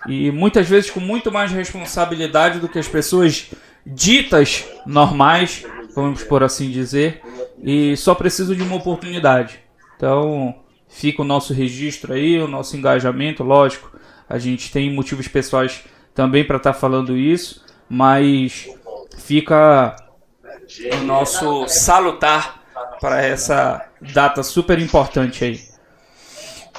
e 0.06 0.30
muitas 0.30 0.68
vezes 0.68 0.90
com 0.90 1.00
muito 1.00 1.32
mais 1.32 1.50
responsabilidade 1.50 2.60
do 2.60 2.68
que 2.68 2.78
as 2.78 2.88
pessoas 2.88 3.50
ditas 3.84 4.64
normais, 4.86 5.64
vamos 5.94 6.22
por 6.22 6.42
assim 6.42 6.70
dizer, 6.70 7.20
e 7.62 7.96
só 7.96 8.14
precisam 8.14 8.54
de 8.54 8.62
uma 8.62 8.76
oportunidade. 8.76 9.60
Então, 9.96 10.54
fica 10.88 11.22
o 11.22 11.24
nosso 11.24 11.52
registro 11.52 12.14
aí, 12.14 12.38
o 12.38 12.48
nosso 12.48 12.76
engajamento, 12.76 13.42
lógico. 13.42 13.98
A 14.28 14.38
gente 14.38 14.70
tem 14.70 14.92
motivos 14.92 15.28
pessoais 15.28 15.84
também 16.14 16.44
para 16.44 16.56
estar 16.56 16.72
tá 16.72 16.78
falando 16.78 17.16
isso, 17.16 17.64
mas 17.88 18.68
fica 19.18 19.96
o 20.92 21.04
nosso 21.04 21.66
salutar 21.68 22.62
para 23.00 23.22
essa 23.22 23.86
data 24.00 24.42
super 24.42 24.78
importante 24.78 25.44
aí. 25.44 25.68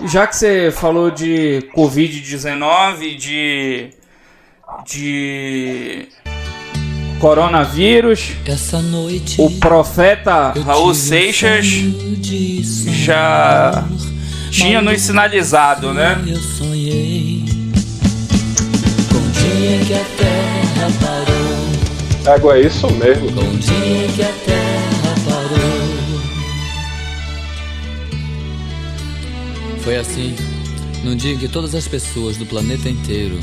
Já 0.06 0.26
que 0.28 0.36
você 0.36 0.72
falou 0.72 1.12
de 1.12 1.70
Covid-19, 1.76 3.18
de, 3.18 3.90
de 4.86 6.08
coronavírus, 7.20 8.32
o 9.38 9.52
profeta 9.60 10.54
Raul 10.66 10.94
Seixas 10.96 11.66
já 13.04 13.86
tinha 14.50 14.82
nos 14.82 15.02
sinalizado, 15.02 15.94
né? 15.94 16.18
Eu 16.26 16.40
sonhei 16.40 17.44
com 19.10 19.18
o 19.18 19.32
dia 19.32 19.86
que 19.86 19.94
a 19.94 20.06
terra 20.18 20.90
parou. 21.02 22.34
Água, 22.34 22.58
é 22.58 22.62
isso 22.62 22.90
mesmo. 22.92 23.32
Com 23.32 23.42
o 23.42 23.58
dia 23.58 24.08
que 24.16 24.22
a 24.22 24.32
terra 24.46 25.16
parou. 25.26 25.60
Foi 29.82 29.98
assim, 29.98 30.36
num 31.04 31.16
dia 31.16 31.34
em 31.34 31.38
que 31.38 31.48
todas 31.48 31.76
as 31.76 31.88
pessoas 31.88 32.38
do 32.38 32.46
planeta 32.46 32.90
inteiro 32.90 33.40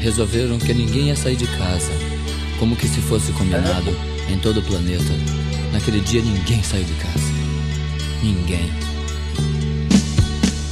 resolveram 0.00 0.58
que 0.58 0.74
ninguém 0.74 1.08
ia 1.08 1.16
sair 1.16 1.36
de 1.36 1.46
casa, 1.46 1.92
como 2.62 2.76
que 2.76 2.86
se 2.86 3.00
fosse 3.00 3.32
combinado 3.32 3.90
em 4.30 4.38
todo 4.38 4.60
o 4.60 4.62
planeta. 4.62 5.12
Naquele 5.72 5.98
dia 5.98 6.22
ninguém 6.22 6.62
saiu 6.62 6.84
de 6.84 6.92
casa. 6.92 7.32
Ninguém. 8.22 8.72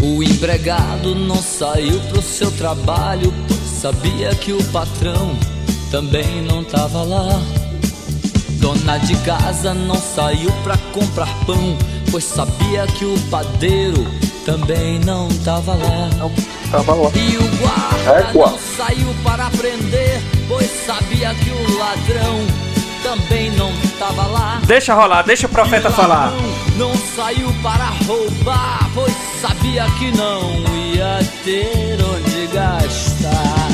O 0.00 0.22
empregado 0.22 1.16
não 1.16 1.42
saiu 1.42 1.98
pro 2.02 2.22
seu 2.22 2.48
trabalho, 2.52 3.34
sabia 3.80 4.32
que 4.36 4.52
o 4.52 4.62
patrão 4.66 5.36
também 5.90 6.40
não 6.42 6.62
tava 6.62 7.02
lá. 7.02 7.42
Dona 8.60 8.98
de 8.98 9.16
casa 9.24 9.74
não 9.74 9.96
saiu 9.96 10.52
pra 10.62 10.78
comprar 10.94 11.44
pão, 11.44 11.76
pois 12.08 12.22
sabia 12.22 12.86
que 12.86 13.04
o 13.04 13.18
padeiro 13.22 14.06
também 14.46 15.00
não 15.00 15.28
tava 15.44 15.74
lá. 15.74 16.08
Tava 16.70 16.94
lá. 16.94 17.10
E 17.14 17.36
o 17.36 17.48
guarda 17.56 18.32
não 18.32 18.58
saiu 18.76 19.14
para 19.24 19.50
prender, 19.50 20.20
pois 20.46 20.70
sabia 20.86 21.34
que 21.34 21.50
o 21.50 21.78
ladrão 21.78 22.46
também 23.02 23.50
não 23.52 23.72
tava 23.98 24.26
lá. 24.26 24.60
Deixa 24.64 24.94
rolar, 24.94 25.22
deixa 25.22 25.48
o 25.48 25.50
profeta 25.50 25.90
falar. 25.90 26.32
Não 26.76 26.94
saiu 26.94 27.52
para 27.60 27.86
roubar, 28.06 28.88
pois 28.94 29.12
sabia 29.40 29.84
que 29.98 30.12
não 30.16 30.52
ia 30.76 31.18
ter 31.44 31.98
onde 32.04 32.46
gastar. 32.54 33.68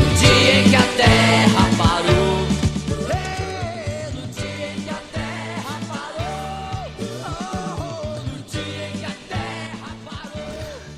O 0.00 0.14
dia 0.18 0.60
em 0.60 0.68
que 0.68 0.76
a 0.76 0.82
terra 0.96 1.61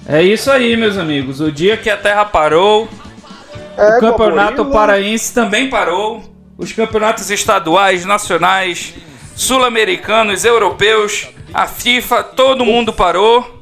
É 0.06 0.22
isso 0.22 0.50
aí, 0.50 0.76
meus 0.76 0.98
amigos. 0.98 1.40
O 1.40 1.50
dia 1.50 1.76
que 1.76 1.88
a 1.88 1.96
Terra 1.96 2.24
parou, 2.26 2.88
é, 3.76 3.96
o 3.96 4.00
campeonato 4.00 4.66
paraense 4.66 5.32
também 5.32 5.70
parou. 5.70 6.22
Os 6.58 6.72
campeonatos 6.72 7.30
estaduais, 7.30 8.04
nacionais, 8.04 8.94
sul-americanos, 9.34 10.44
europeus, 10.44 11.28
a 11.52 11.66
FIFA, 11.66 12.22
todo 12.22 12.64
mundo 12.64 12.92
parou. 12.92 13.60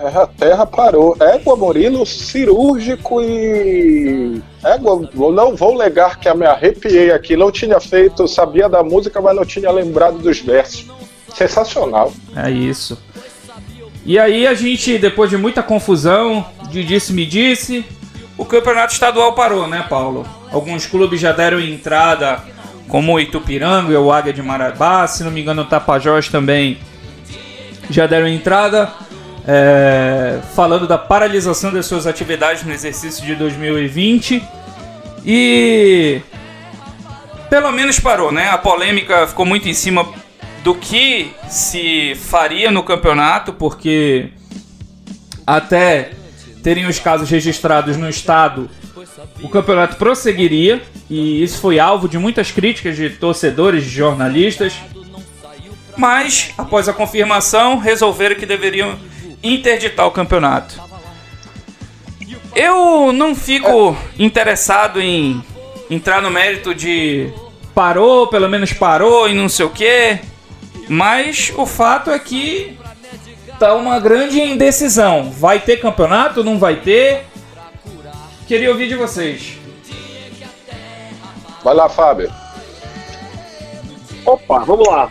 É, 0.00 0.08
a 0.08 0.26
Terra 0.26 0.66
parou. 0.66 1.16
Égua 1.18 1.56
Murilo 1.56 2.04
cirúrgico 2.04 3.22
e. 3.22 4.40
Égua, 4.62 5.08
não 5.14 5.56
vou 5.56 5.78
negar 5.78 6.20
que 6.20 6.28
eu 6.28 6.36
me 6.36 6.44
arrepiei 6.44 7.10
aqui. 7.10 7.36
Não 7.36 7.50
tinha 7.50 7.80
feito, 7.80 8.28
sabia 8.28 8.68
da 8.68 8.82
música, 8.82 9.20
mas 9.20 9.34
não 9.34 9.44
tinha 9.44 9.70
lembrado 9.70 10.18
dos 10.18 10.40
versos. 10.40 10.86
Sensacional. 11.34 12.12
É 12.36 12.50
isso. 12.50 12.98
E 14.06 14.20
aí 14.20 14.46
a 14.46 14.54
gente, 14.54 14.98
depois 14.98 15.28
de 15.28 15.36
muita 15.36 15.64
confusão, 15.64 16.46
de 16.70 16.84
disse-me 16.84 17.26
disse, 17.26 17.84
o 18.38 18.44
campeonato 18.44 18.92
estadual 18.92 19.32
parou, 19.32 19.66
né, 19.66 19.84
Paulo? 19.88 20.24
Alguns 20.52 20.86
clubes 20.86 21.20
já 21.20 21.32
deram 21.32 21.58
entrada, 21.58 22.40
como 22.86 23.14
o 23.14 23.20
Itupiranga 23.20 23.98
o 23.98 24.12
Águia 24.12 24.32
de 24.32 24.40
Marabá, 24.40 25.08
se 25.08 25.24
não 25.24 25.32
me 25.32 25.40
engano 25.40 25.62
o 25.62 25.64
Tapajós 25.64 26.28
também 26.28 26.78
já 27.90 28.06
deram 28.06 28.28
entrada, 28.28 28.92
é, 29.44 30.38
falando 30.54 30.86
da 30.86 30.96
paralisação 30.96 31.72
das 31.72 31.86
suas 31.86 32.06
atividades 32.06 32.62
no 32.62 32.72
exercício 32.72 33.26
de 33.26 33.34
2020. 33.34 34.40
E 35.24 36.20
pelo 37.50 37.72
menos 37.72 37.98
parou, 37.98 38.30
né? 38.30 38.50
A 38.50 38.58
polêmica 38.58 39.26
ficou 39.26 39.44
muito 39.44 39.68
em 39.68 39.74
cima 39.74 40.06
do 40.66 40.74
que 40.74 41.30
se 41.48 42.16
faria 42.16 42.72
no 42.72 42.82
campeonato, 42.82 43.52
porque 43.52 44.30
até 45.46 46.10
terem 46.60 46.86
os 46.86 46.98
casos 46.98 47.30
registrados 47.30 47.96
no 47.96 48.08
estado, 48.08 48.68
o 49.44 49.48
campeonato 49.48 49.94
prosseguiria 49.94 50.82
e 51.08 51.40
isso 51.40 51.60
foi 51.60 51.78
alvo 51.78 52.08
de 52.08 52.18
muitas 52.18 52.50
críticas 52.50 52.96
de 52.96 53.10
torcedores, 53.10 53.84
de 53.84 53.90
jornalistas. 53.90 54.72
Mas, 55.96 56.52
após 56.58 56.88
a 56.88 56.92
confirmação, 56.92 57.78
resolveram 57.78 58.34
que 58.34 58.44
deveriam 58.44 58.98
interditar 59.44 60.04
o 60.04 60.10
campeonato. 60.10 60.82
Eu 62.56 63.12
não 63.12 63.36
fico 63.36 63.96
interessado 64.18 65.00
em 65.00 65.40
entrar 65.88 66.20
no 66.20 66.28
mérito 66.28 66.74
de 66.74 67.32
parou, 67.72 68.26
pelo 68.26 68.48
menos 68.48 68.72
parou 68.72 69.28
e 69.28 69.32
não 69.32 69.48
sei 69.48 69.64
o 69.64 69.70
que. 69.70 70.18
Mas 70.88 71.52
o 71.56 71.66
fato 71.66 72.10
é 72.10 72.18
que 72.18 72.78
tá 73.58 73.74
uma 73.74 73.98
grande 73.98 74.40
indecisão. 74.40 75.30
Vai 75.30 75.60
ter 75.60 75.78
campeonato? 75.78 76.44
Não 76.44 76.58
vai 76.58 76.76
ter? 76.76 77.24
Queria 78.46 78.70
ouvir 78.70 78.88
de 78.88 78.94
vocês. 78.94 79.58
Vai 81.64 81.74
lá, 81.74 81.88
Fábio. 81.88 82.32
Opa, 84.24 84.60
vamos 84.60 84.86
lá. 84.86 85.10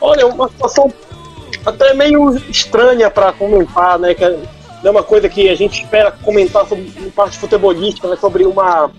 Olha, 0.00 0.26
uma 0.26 0.48
situação 0.48 0.92
até 1.64 1.94
meio 1.94 2.36
estranha 2.48 3.10
para 3.10 3.32
comentar, 3.32 3.98
né? 3.98 4.14
Que 4.14 4.24
é 4.24 4.90
uma 4.90 5.02
coisa 5.02 5.28
que 5.28 5.48
a 5.48 5.54
gente 5.54 5.82
espera 5.82 6.10
comentar 6.10 6.66
sobre 6.66 6.90
parte 7.14 7.38
futebolística, 7.38 8.08
né, 8.08 8.16
sobre 8.16 8.44
uma, 8.44 8.90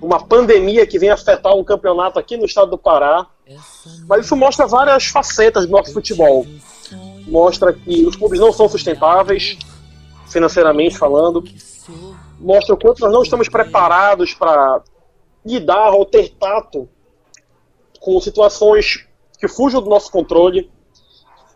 uma 0.00 0.24
pandemia 0.24 0.86
que 0.86 0.98
vem 0.98 1.10
afetar 1.10 1.54
um 1.54 1.64
campeonato 1.64 2.18
aqui 2.18 2.36
no 2.36 2.46
estado 2.46 2.70
do 2.70 2.78
Pará. 2.78 3.26
Mas 4.06 4.24
isso 4.24 4.36
mostra 4.36 4.66
várias 4.66 5.06
facetas 5.06 5.66
do 5.66 5.72
nosso 5.72 5.92
futebol. 5.92 6.46
Mostra 7.26 7.72
que 7.72 8.04
os 8.04 8.16
clubes 8.16 8.40
não 8.40 8.52
são 8.52 8.68
sustentáveis, 8.68 9.58
financeiramente 10.28 10.96
falando. 10.96 11.42
Mostra 12.38 12.74
o 12.74 12.78
quanto 12.78 13.00
nós 13.00 13.12
não 13.12 13.22
estamos 13.22 13.48
preparados 13.48 14.34
para 14.34 14.82
lidar 15.44 15.90
ou 15.90 16.04
ter 16.04 16.30
tato 16.38 16.88
com 18.00 18.20
situações 18.20 19.06
que 19.38 19.48
fujam 19.48 19.82
do 19.82 19.90
nosso 19.90 20.10
controle. 20.10 20.70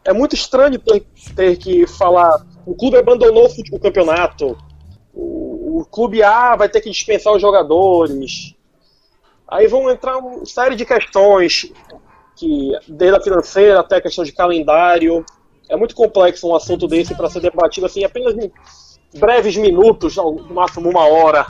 É 0.05 0.13
muito 0.13 0.35
estranho 0.35 0.79
ter, 0.79 1.07
ter 1.37 1.57
que 1.57 1.87
falar 1.87 2.45
o 2.65 2.75
clube 2.75 2.97
abandonou 2.97 3.49
o 3.73 3.79
campeonato, 3.79 4.57
o, 5.13 5.81
o 5.81 5.85
clube 5.85 6.23
A 6.23 6.55
vai 6.57 6.69
ter 6.69 6.81
que 6.81 6.91
dispensar 6.91 7.33
os 7.33 7.43
jogadores, 7.43 8.55
Aí 9.53 9.67
vão 9.67 9.91
entrar 9.91 10.17
uma 10.17 10.47
série 10.47 10.75
de 10.75 10.87
questões, 10.87 11.71
que 12.35 12.73
desde 12.89 13.19
a 13.19 13.21
financeira 13.21 13.81
até 13.81 13.97
a 13.97 14.01
questão 14.01 14.25
de 14.25 14.33
calendário. 14.33 15.23
É 15.69 15.77
muito 15.77 15.95
complexo 15.95 16.49
um 16.49 16.57
assunto 16.57 16.89
desse 16.89 17.15
para 17.15 17.29
ser 17.29 17.41
debatido 17.41 17.85
assim, 17.85 18.03
apenas 18.03 18.35
em 18.35 18.51
breves 19.19 19.55
minutos, 19.57 20.17
no 20.17 20.55
máximo 20.55 20.89
uma 20.89 21.07
hora. 21.07 21.47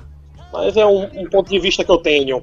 Mas 0.53 0.77
é 0.77 0.85
um, 0.85 1.05
um 1.05 1.31
ponto 1.31 1.49
de 1.49 1.61
vista 1.61 1.85
que 1.85 1.91
eu 1.91 1.99
tenho. 1.99 2.43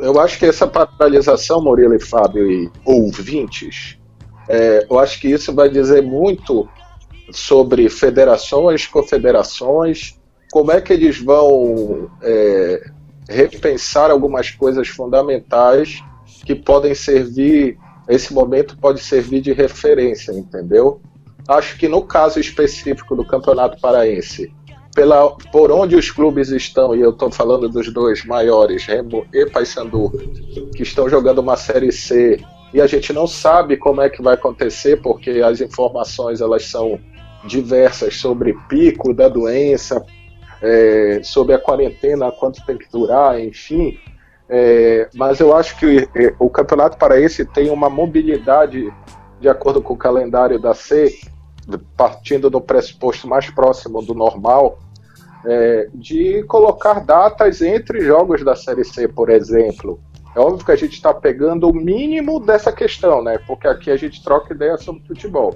Eu 0.00 0.18
acho 0.18 0.38
que 0.38 0.46
essa 0.46 0.66
paralisação, 0.66 1.62
Murilo 1.62 1.94
e 1.94 2.00
Fábio 2.00 2.50
e 2.50 2.70
ouvintes, 2.86 3.98
é, 4.48 4.86
eu 4.88 4.98
acho 4.98 5.20
que 5.20 5.28
isso 5.28 5.54
vai 5.54 5.68
dizer 5.68 6.02
muito 6.02 6.66
sobre 7.30 7.88
federações, 7.90 8.86
confederações, 8.86 10.18
como 10.50 10.72
é 10.72 10.80
que 10.80 10.92
eles 10.92 11.18
vão 11.22 12.10
é, 12.22 12.95
repensar 13.28 14.10
algumas 14.10 14.50
coisas 14.50 14.88
fundamentais 14.88 16.02
que 16.44 16.54
podem 16.54 16.94
servir, 16.94 17.76
esse 18.08 18.32
momento 18.32 18.76
pode 18.78 19.00
servir 19.00 19.40
de 19.40 19.52
referência, 19.52 20.32
entendeu? 20.32 21.00
Acho 21.48 21.76
que 21.78 21.88
no 21.88 22.02
caso 22.02 22.40
específico 22.40 23.14
do 23.16 23.24
Campeonato 23.24 23.80
Paraense, 23.80 24.52
pela, 24.94 25.30
por 25.52 25.70
onde 25.70 25.94
os 25.94 26.10
clubes 26.10 26.48
estão, 26.48 26.94
e 26.94 27.00
eu 27.00 27.10
estou 27.10 27.30
falando 27.30 27.68
dos 27.68 27.92
dois 27.92 28.24
maiores, 28.24 28.84
Remo 28.86 29.26
e 29.32 29.44
Paysandu, 29.46 30.10
que 30.74 30.82
estão 30.82 31.08
jogando 31.08 31.38
uma 31.40 31.56
Série 31.56 31.92
C, 31.92 32.40
e 32.72 32.80
a 32.80 32.86
gente 32.86 33.12
não 33.12 33.26
sabe 33.26 33.76
como 33.76 34.00
é 34.00 34.08
que 34.08 34.22
vai 34.22 34.34
acontecer, 34.34 35.00
porque 35.02 35.30
as 35.42 35.60
informações 35.60 36.40
elas 36.40 36.64
são 36.64 36.98
diversas 37.44 38.16
sobre 38.16 38.56
pico 38.68 39.14
da 39.14 39.28
doença, 39.28 40.04
é, 40.62 41.20
sobre 41.22 41.54
a 41.54 41.58
quarentena, 41.58 42.32
quanto 42.32 42.64
tem 42.64 42.76
que 42.76 42.90
durar, 42.90 43.40
enfim. 43.40 43.98
É, 44.48 45.08
mas 45.14 45.40
eu 45.40 45.56
acho 45.56 45.76
que 45.78 46.08
é, 46.14 46.34
o 46.38 46.48
Campeonato 46.48 46.96
Paraense 46.96 47.44
tem 47.44 47.70
uma 47.70 47.90
mobilidade, 47.90 48.92
de 49.40 49.48
acordo 49.48 49.82
com 49.82 49.94
o 49.94 49.98
calendário 49.98 50.58
da 50.58 50.74
C, 50.74 51.12
partindo 51.96 52.48
do 52.48 52.60
pressuposto 52.60 53.26
mais 53.26 53.50
próximo 53.50 54.00
do 54.02 54.14
normal, 54.14 54.78
é, 55.44 55.88
de 55.94 56.42
colocar 56.44 57.04
datas 57.04 57.60
entre 57.60 58.00
jogos 58.00 58.44
da 58.44 58.54
Série 58.54 58.84
C, 58.84 59.08
por 59.08 59.30
exemplo. 59.30 60.00
É 60.34 60.40
óbvio 60.40 60.66
que 60.66 60.72
a 60.72 60.76
gente 60.76 60.92
está 60.92 61.14
pegando 61.14 61.68
o 61.68 61.74
mínimo 61.74 62.38
dessa 62.38 62.70
questão, 62.70 63.22
né? 63.22 63.38
Porque 63.46 63.66
aqui 63.66 63.90
a 63.90 63.96
gente 63.96 64.22
troca 64.22 64.52
ideia 64.52 64.76
sobre 64.76 65.02
futebol. 65.06 65.54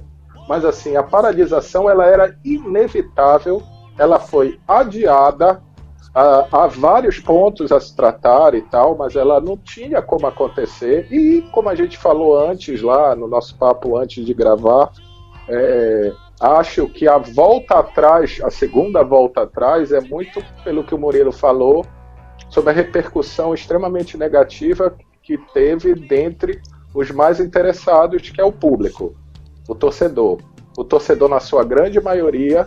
Mas 0.48 0.64
assim, 0.64 0.96
a 0.96 1.02
paralisação 1.02 1.88
ela 1.88 2.06
era 2.06 2.34
inevitável, 2.44 3.62
ela 4.00 4.18
foi 4.18 4.58
adiada 4.66 5.62
há, 6.14 6.66
vários 6.68 7.20
pontos 7.20 7.70
a 7.70 7.78
se 7.78 7.94
tratar 7.94 8.54
e 8.54 8.62
tal, 8.62 8.96
mas 8.96 9.14
ela 9.14 9.38
não 9.42 9.58
tinha 9.58 10.00
como 10.00 10.26
acontecer. 10.26 11.06
E 11.12 11.42
como 11.52 11.68
a 11.68 11.74
gente 11.74 11.98
falou 11.98 12.34
antes 12.38 12.80
lá 12.80 13.14
no 13.14 13.28
nosso 13.28 13.58
papo 13.58 13.98
antes 13.98 14.24
de 14.24 14.32
gravar, 14.32 14.90
é, 15.46 16.12
acho 16.40 16.88
que 16.88 17.06
a 17.06 17.18
volta 17.18 17.78
atrás, 17.78 18.40
a 18.42 18.50
segunda 18.50 19.04
volta 19.04 19.42
atrás, 19.42 19.92
é 19.92 20.00
muito 20.00 20.42
pelo 20.64 20.82
que 20.82 20.94
o 20.94 20.98
Murilo 20.98 21.30
falou 21.30 21.84
sobre 22.48 22.70
a 22.70 22.74
repercussão 22.74 23.52
extremamente 23.52 24.16
negativa 24.16 24.96
que 25.22 25.36
teve 25.52 25.94
dentre 25.94 26.58
os 26.94 27.10
mais 27.10 27.38
interessados, 27.38 28.30
que 28.30 28.40
é 28.40 28.44
o 28.44 28.50
público, 28.50 29.14
o 29.68 29.74
torcedor. 29.74 30.38
O 30.74 30.84
torcedor, 30.84 31.28
na 31.28 31.40
sua 31.40 31.62
grande 31.62 32.00
maioria, 32.00 32.66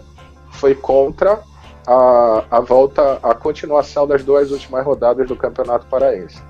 foi 0.53 0.75
contra 0.75 1.41
a, 1.85 2.43
a 2.49 2.59
volta, 2.59 3.19
a 3.21 3.33
continuação 3.35 4.07
das 4.07 4.23
duas 4.23 4.51
últimas 4.51 4.85
rodadas 4.85 5.27
do 5.27 5.35
Campeonato 5.35 5.85
Paraense. 5.87 6.41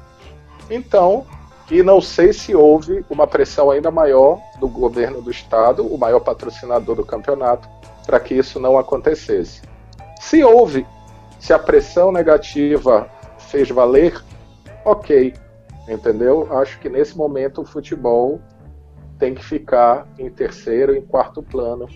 Então, 0.70 1.26
e 1.72 1.82
não 1.82 2.01
sei 2.01 2.34
se 2.34 2.56
houve 2.56 3.06
uma 3.10 3.26
pressão 3.26 3.72
ainda 3.72 3.89
maior 3.89 4.39
do 4.60 4.68
governo 4.68 5.22
do 5.22 5.32
estado, 5.32 5.86
o 5.86 5.97
maior 5.97 6.20
patrocinador 6.20 6.95
do 6.95 7.06
campeonato, 7.06 7.68
para 8.06 8.20
que 8.20 8.34
isso 8.34 8.60
não 8.60 8.78
acontecesse. 8.78 9.62
Se 10.20 10.43
houve, 10.43 10.86
se 11.39 11.54
a 11.54 11.60
pressão 11.60 12.12
negativa 12.12 13.10
fez 13.38 13.70
valer, 13.70 14.22
ok, 14.86 15.34
entendeu? 15.88 16.47
Acho 16.58 16.80
que 16.80 16.89
nesse 16.89 17.18
momento 17.18 17.62
o 17.62 17.66
futebol 17.66 18.39
tem 19.18 19.34
que 19.34 19.43
ficar 19.43 20.06
em 20.20 20.30
terceiro, 20.30 20.95
em 20.95 21.01
quarto 21.01 21.41
plano, 21.41 21.88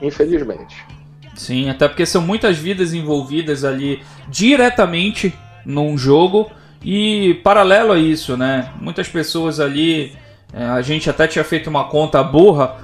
infelizmente. 0.00 0.84
Sim, 1.34 1.70
até 1.70 1.88
porque 1.88 2.04
são 2.04 2.20
muitas 2.20 2.58
vidas 2.58 2.92
envolvidas 2.92 3.64
ali 3.64 4.02
diretamente 4.28 5.32
num 5.64 5.96
jogo 5.96 6.50
e 6.84 7.40
paralelo 7.42 7.92
a 7.92 7.98
isso, 7.98 8.36
né? 8.36 8.70
Muitas 8.80 9.08
pessoas 9.08 9.60
ali, 9.60 10.12
é, 10.52 10.64
a 10.64 10.82
gente 10.82 11.08
até 11.08 11.26
tinha 11.26 11.44
feito 11.44 11.70
uma 11.70 11.84
conta 11.84 12.22
burra 12.22 12.76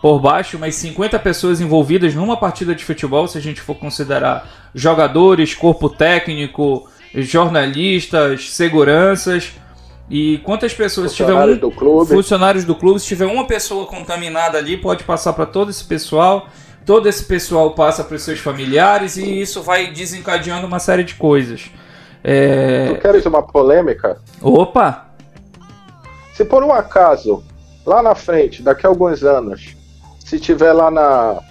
por 0.00 0.20
baixo, 0.20 0.58
mas 0.58 0.74
50 0.76 1.18
pessoas 1.18 1.60
envolvidas 1.60 2.14
numa 2.14 2.36
partida 2.36 2.74
de 2.74 2.84
futebol, 2.84 3.26
se 3.26 3.36
a 3.36 3.40
gente 3.40 3.60
for 3.60 3.74
considerar 3.74 4.48
jogadores, 4.74 5.54
corpo 5.54 5.88
técnico, 5.88 6.88
jornalistas, 7.14 8.50
seguranças. 8.50 9.52
E 10.10 10.38
quantas 10.38 10.72
pessoas 10.72 11.12
tiver 11.12 11.34
um 11.34 11.56
do 11.56 11.70
clube. 11.70 12.10
funcionários 12.10 12.64
do 12.64 12.74
clube, 12.74 12.98
se 12.98 13.06
tiver 13.06 13.26
uma 13.26 13.46
pessoa 13.46 13.86
contaminada 13.86 14.56
ali, 14.56 14.76
pode 14.76 15.04
passar 15.04 15.34
para 15.34 15.44
todo 15.44 15.70
esse 15.70 15.84
pessoal. 15.84 16.48
Todo 16.88 17.06
esse 17.06 17.22
pessoal 17.22 17.74
passa 17.74 18.02
para 18.02 18.16
os 18.16 18.22
seus 18.22 18.38
familiares 18.38 19.18
e 19.18 19.42
isso 19.42 19.62
vai 19.62 19.92
desencadeando 19.92 20.66
uma 20.66 20.78
série 20.78 21.04
de 21.04 21.16
coisas. 21.16 21.70
É... 22.24 22.86
Tu 22.86 23.00
queres 23.02 23.26
uma 23.26 23.42
polêmica? 23.42 24.18
Opa! 24.40 25.10
Se 26.32 26.46
por 26.46 26.64
um 26.64 26.72
acaso, 26.72 27.44
lá 27.84 28.02
na 28.02 28.14
frente, 28.14 28.62
daqui 28.62 28.86
a 28.86 28.88
alguns 28.88 29.22
anos, 29.22 29.76
se 30.18 30.40
tiver 30.40 30.72
lá 30.72 30.90
na, 30.90 31.42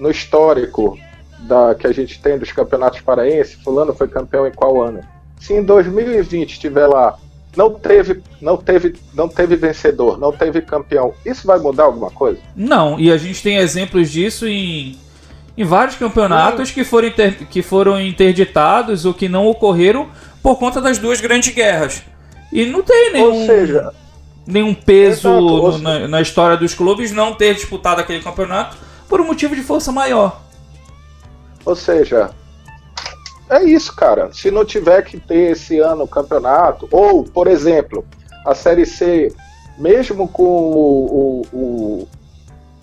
no 0.00 0.10
histórico 0.10 0.98
da, 1.38 1.76
que 1.76 1.86
a 1.86 1.92
gente 1.92 2.20
tem 2.20 2.36
dos 2.36 2.50
campeonatos 2.50 3.00
paraenses, 3.00 3.54
fulano 3.62 3.94
foi 3.94 4.08
campeão 4.08 4.44
em 4.44 4.52
qual 4.52 4.82
ano? 4.82 5.02
Se 5.38 5.54
em 5.54 5.62
2020 5.62 6.58
tiver 6.58 6.88
lá, 6.88 7.16
não 7.56 7.70
teve, 7.70 8.22
não 8.40 8.56
teve, 8.56 8.94
não 9.14 9.28
teve 9.28 9.56
vencedor, 9.56 10.18
não 10.18 10.32
teve 10.32 10.60
campeão, 10.62 11.14
isso 11.24 11.46
vai 11.46 11.58
mudar 11.58 11.84
alguma 11.84 12.10
coisa? 12.10 12.38
Não, 12.56 12.98
e 12.98 13.10
a 13.10 13.16
gente 13.16 13.42
tem 13.42 13.56
exemplos 13.56 14.10
disso 14.10 14.46
em 14.46 14.98
em 15.56 15.64
vários 15.64 15.96
campeonatos 15.96 16.70
que 16.70 16.82
foram, 16.82 17.08
inter, 17.08 17.46
que 17.48 17.62
foram 17.62 18.00
interditados 18.00 19.04
ou 19.04 19.14
que 19.14 19.28
não 19.28 19.46
ocorreram 19.46 20.08
por 20.42 20.58
conta 20.58 20.80
das 20.80 20.98
duas 20.98 21.20
grandes 21.20 21.54
guerras. 21.54 22.02
E 22.52 22.66
não 22.66 22.82
tem 22.82 23.12
nenhum, 23.12 23.46
seja, 23.46 23.92
nenhum 24.46 24.74
peso 24.74 25.28
no, 25.28 25.78
na, 25.78 26.08
na, 26.08 26.20
história 26.20 26.56
dos 26.56 26.74
clubes 26.74 27.12
não 27.12 27.34
ter 27.34 27.54
disputado 27.54 28.00
aquele 28.00 28.22
campeonato 28.22 28.76
por 29.08 29.20
um 29.20 29.26
motivo 29.26 29.54
de 29.54 29.62
força 29.62 29.92
maior. 29.92 30.40
Ou 31.64 31.74
seja, 31.74 32.30
é 33.50 33.62
isso, 33.64 33.94
cara. 33.94 34.32
Se 34.32 34.50
não 34.50 34.64
tiver 34.64 35.02
que 35.02 35.18
ter 35.18 35.52
esse 35.52 35.78
ano 35.78 36.04
o 36.04 36.08
campeonato, 36.08 36.88
ou, 36.90 37.24
por 37.24 37.46
exemplo, 37.46 38.04
a 38.44 38.54
Série 38.54 38.86
C, 38.86 39.34
mesmo 39.78 40.28
com 40.28 40.44
o, 40.44 41.06
o, 41.06 41.42
o 41.52 42.08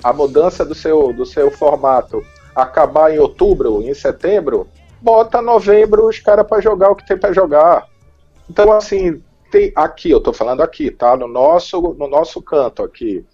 a 0.03 0.11
mudança 0.11 0.65
do 0.65 0.73
seu, 0.73 1.13
do 1.13 1.25
seu 1.25 1.51
formato, 1.51 2.23
acabar 2.55 3.13
em 3.13 3.19
outubro, 3.19 3.81
em 3.81 3.93
setembro, 3.93 4.67
bota 4.99 5.41
novembro 5.41 6.07
os 6.07 6.19
caras 6.19 6.45
para 6.45 6.61
jogar 6.61 6.89
o 6.89 6.95
que 6.95 7.05
tem 7.05 7.17
para 7.17 7.33
jogar. 7.33 7.87
Então, 8.49 8.71
assim, 8.71 9.21
tem 9.51 9.71
aqui, 9.75 10.09
eu 10.09 10.19
tô 10.19 10.33
falando 10.33 10.61
aqui, 10.61 10.89
tá? 10.89 11.15
No 11.15 11.27
nosso, 11.27 11.79
no 11.97 12.07
nosso 12.07 12.41
canto 12.41 12.83
aqui, 12.83 13.25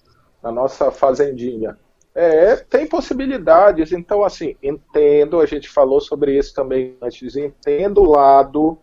na 0.43 0.51
nossa 0.51 0.91
fazendinha. 0.91 1.78
É, 2.20 2.55
tem 2.55 2.88
possibilidades. 2.88 3.91
Então, 3.91 4.24
assim, 4.24 4.55
entendo, 4.63 5.39
a 5.39 5.45
gente 5.45 5.70
falou 5.70 6.01
sobre 6.01 6.36
isso 6.36 6.51
também 6.51 6.97
antes, 6.99 7.36
entendo 7.36 8.01
o 8.01 8.09
lado, 8.09 8.80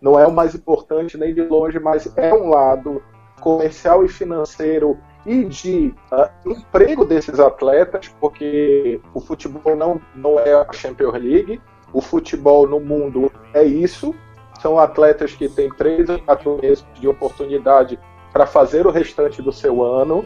não 0.00 0.18
é 0.18 0.26
o 0.26 0.32
mais 0.32 0.54
importante 0.54 1.18
nem 1.18 1.34
de 1.34 1.42
longe, 1.42 1.78
mas 1.78 2.10
é 2.16 2.32
um 2.32 2.48
lado 2.48 3.02
comercial 3.42 4.06
e 4.06 4.08
financeiro 4.08 4.98
e 5.26 5.44
de 5.44 5.94
uh, 6.10 6.50
emprego 6.50 7.04
desses 7.04 7.38
atletas, 7.38 8.08
porque 8.18 8.98
o 9.12 9.20
futebol 9.20 9.76
não, 9.76 10.00
não 10.14 10.38
é 10.38 10.54
a 10.54 10.72
Champions 10.72 11.12
League, 11.12 11.60
o 11.92 12.00
futebol 12.00 12.66
no 12.66 12.80
mundo 12.80 13.30
é 13.52 13.62
isso. 13.62 14.14
São 14.62 14.78
atletas 14.78 15.34
que 15.34 15.46
têm 15.46 15.68
três 15.74 16.08
ou 16.08 16.18
quatro 16.20 16.58
meses 16.62 16.86
de 16.94 17.06
oportunidade 17.06 17.98
para 18.32 18.46
fazer 18.46 18.86
o 18.86 18.90
restante 18.90 19.42
do 19.42 19.52
seu 19.52 19.84
ano. 19.84 20.24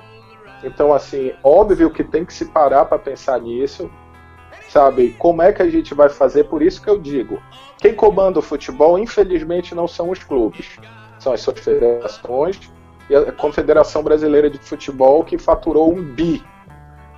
Então, 0.65 0.93
assim, 0.93 1.33
óbvio 1.43 1.91
que 1.91 2.03
tem 2.03 2.25
que 2.25 2.33
se 2.33 2.47
parar 2.47 2.85
para 2.87 2.99
pensar 2.99 3.41
nisso, 3.41 3.91
sabe? 4.69 5.15
Como 5.19 5.43
é 5.43 5.53
que 5.53 5.63
a 5.63 5.71
gente 5.71 5.95
vai 5.95 6.09
fazer? 6.09 6.45
Por 6.45 6.63
isso 6.63 6.83
que 6.83 6.89
eu 6.89 6.99
digo: 6.99 7.41
quem 7.79 7.95
comanda 7.95 8.39
o 8.39 8.43
futebol, 8.43 8.99
infelizmente, 8.99 9.75
não 9.75 9.87
são 9.87 10.11
os 10.11 10.23
clubes, 10.23 10.79
são 11.19 11.33
as 11.33 11.41
suas 11.41 11.61
federações 11.61 12.59
e 13.09 13.15
a 13.15 13.33
Confederação 13.33 14.03
Brasileira 14.03 14.51
de 14.51 14.59
Futebol 14.59 15.25
que 15.25 15.39
faturou 15.39 15.93
um 15.93 16.03
bi. 16.03 16.43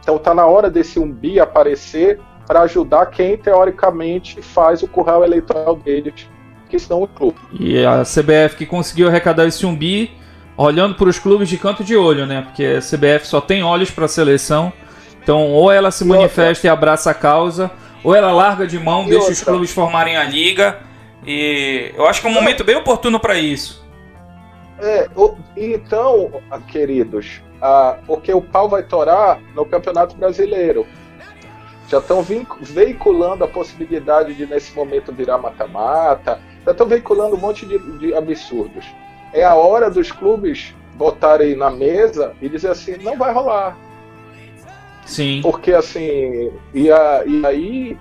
Então 0.00 0.16
está 0.16 0.34
na 0.34 0.46
hora 0.46 0.70
desse 0.70 0.98
um 0.98 1.10
bi 1.10 1.40
aparecer 1.40 2.20
para 2.46 2.62
ajudar 2.62 3.06
quem 3.06 3.36
teoricamente 3.36 4.40
faz 4.40 4.82
o 4.82 4.88
curral 4.88 5.22
eleitoral 5.22 5.76
deles, 5.76 6.26
que 6.68 6.78
são 6.78 7.02
o 7.02 7.08
clube. 7.08 7.38
E 7.52 7.84
a 7.84 8.02
CBF 8.02 8.56
que 8.56 8.66
conseguiu 8.66 9.08
arrecadar 9.08 9.46
esse 9.46 9.66
um 9.66 9.76
bi 9.76 10.10
olhando 10.58 10.96
para 10.96 11.08
os 11.08 11.18
clubes 11.20 11.48
de 11.48 11.56
canto 11.56 11.84
de 11.84 11.96
olho, 11.96 12.26
né? 12.26 12.42
Porque 12.42 12.64
a 12.64 12.80
CBF 12.80 13.26
só 13.26 13.40
tem 13.40 13.62
olhos 13.62 13.90
para 13.92 14.06
a 14.06 14.08
seleção. 14.08 14.72
Então, 15.22 15.52
ou 15.52 15.70
ela 15.70 15.90
se 15.90 16.04
e 16.04 16.06
manifesta 16.06 16.48
outra. 16.50 16.66
e 16.66 16.70
abraça 16.70 17.10
a 17.10 17.14
causa, 17.14 17.70
ou 18.02 18.14
ela 18.14 18.32
larga 18.32 18.66
de 18.66 18.78
mão, 18.78 19.02
e 19.02 19.10
deixa 19.10 19.18
outra. 19.18 19.32
os 19.32 19.42
clubes 19.42 19.70
formarem 19.70 20.16
a 20.16 20.24
liga. 20.24 20.80
E 21.24 21.92
eu 21.96 22.06
acho 22.06 22.20
que 22.20 22.26
é 22.26 22.30
um 22.30 22.34
momento 22.34 22.64
bem 22.64 22.76
oportuno 22.76 23.20
para 23.20 23.38
isso. 23.38 23.86
É, 24.80 25.08
então, 25.56 26.40
queridos, 26.68 27.40
a, 27.60 27.98
porque 28.06 28.32
o 28.32 28.40
pau 28.40 28.68
vai 28.68 28.82
torar 28.82 29.40
no 29.54 29.64
Campeonato 29.64 30.16
Brasileiro. 30.16 30.86
Já 31.88 31.98
estão 31.98 32.24
veiculando 32.60 33.44
a 33.44 33.48
possibilidade 33.48 34.34
de, 34.34 34.44
nesse 34.46 34.74
momento, 34.74 35.12
virar 35.12 35.38
mata-mata. 35.38 36.40
Já 36.64 36.72
estão 36.72 36.86
veiculando 36.86 37.36
um 37.36 37.38
monte 37.38 37.64
de, 37.66 37.78
de 37.98 38.14
absurdos. 38.14 38.84
É 39.32 39.44
a 39.44 39.54
hora 39.54 39.90
dos 39.90 40.10
clubes 40.10 40.74
botarem 40.94 41.56
na 41.56 41.70
mesa 41.70 42.34
e 42.40 42.48
dizer 42.48 42.70
assim: 42.70 42.96
não 42.98 43.16
vai 43.16 43.32
rolar. 43.32 43.76
Sim. 45.04 45.40
Porque, 45.42 45.72
assim, 45.72 46.52
e, 46.74 46.90
a, 46.90 47.24
e 47.24 47.46
aí 47.46 47.98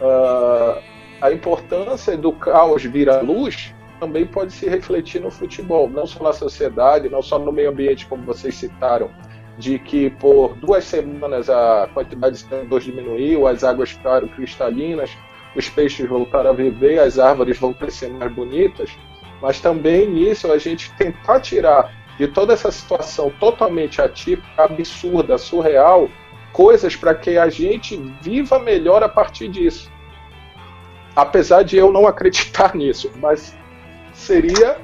uh, 0.00 0.80
a 1.20 1.32
importância 1.32 2.16
do 2.16 2.32
caos 2.32 2.84
vir 2.84 3.08
à 3.10 3.20
luz 3.20 3.74
também 3.98 4.26
pode 4.26 4.52
se 4.52 4.68
refletir 4.68 5.20
no 5.20 5.30
futebol, 5.30 5.88
não 5.88 6.06
só 6.06 6.22
na 6.22 6.32
sociedade, 6.32 7.08
não 7.08 7.22
só 7.22 7.38
no 7.38 7.50
meio 7.50 7.70
ambiente, 7.70 8.06
como 8.06 8.22
vocês 8.24 8.54
citaram, 8.54 9.10
de 9.58 9.78
que 9.78 10.10
por 10.10 10.54
duas 10.56 10.84
semanas 10.84 11.48
a 11.48 11.88
quantidade 11.94 12.38
de 12.38 12.44
CO2 12.44 12.80
diminuiu, 12.80 13.46
as 13.46 13.64
águas 13.64 13.90
ficaram 13.90 14.28
cristalinas, 14.28 15.10
os 15.56 15.68
peixes 15.68 16.08
voltaram 16.08 16.50
a 16.50 16.52
viver, 16.52 16.98
as 16.98 17.18
árvores 17.18 17.58
vão 17.58 17.72
crescer 17.72 18.10
mais 18.10 18.32
bonitas, 18.32 18.90
mas 19.40 19.60
também 19.60 20.08
nisso 20.08 20.50
a 20.50 20.58
gente 20.58 20.92
tentar 20.92 21.40
tirar 21.40 21.92
de 22.18 22.28
toda 22.28 22.52
essa 22.52 22.70
situação 22.70 23.30
totalmente 23.40 24.00
atípica, 24.00 24.64
absurda, 24.64 25.36
surreal, 25.36 26.08
coisas 26.52 26.94
para 26.94 27.14
que 27.14 27.36
a 27.36 27.48
gente 27.48 27.96
viva 28.22 28.58
melhor 28.58 29.02
a 29.02 29.08
partir 29.08 29.48
disso. 29.48 29.90
Apesar 31.16 31.62
de 31.62 31.76
eu 31.76 31.92
não 31.92 32.06
acreditar 32.06 32.74
nisso, 32.76 33.10
mas 33.20 33.56
seria 34.12 34.78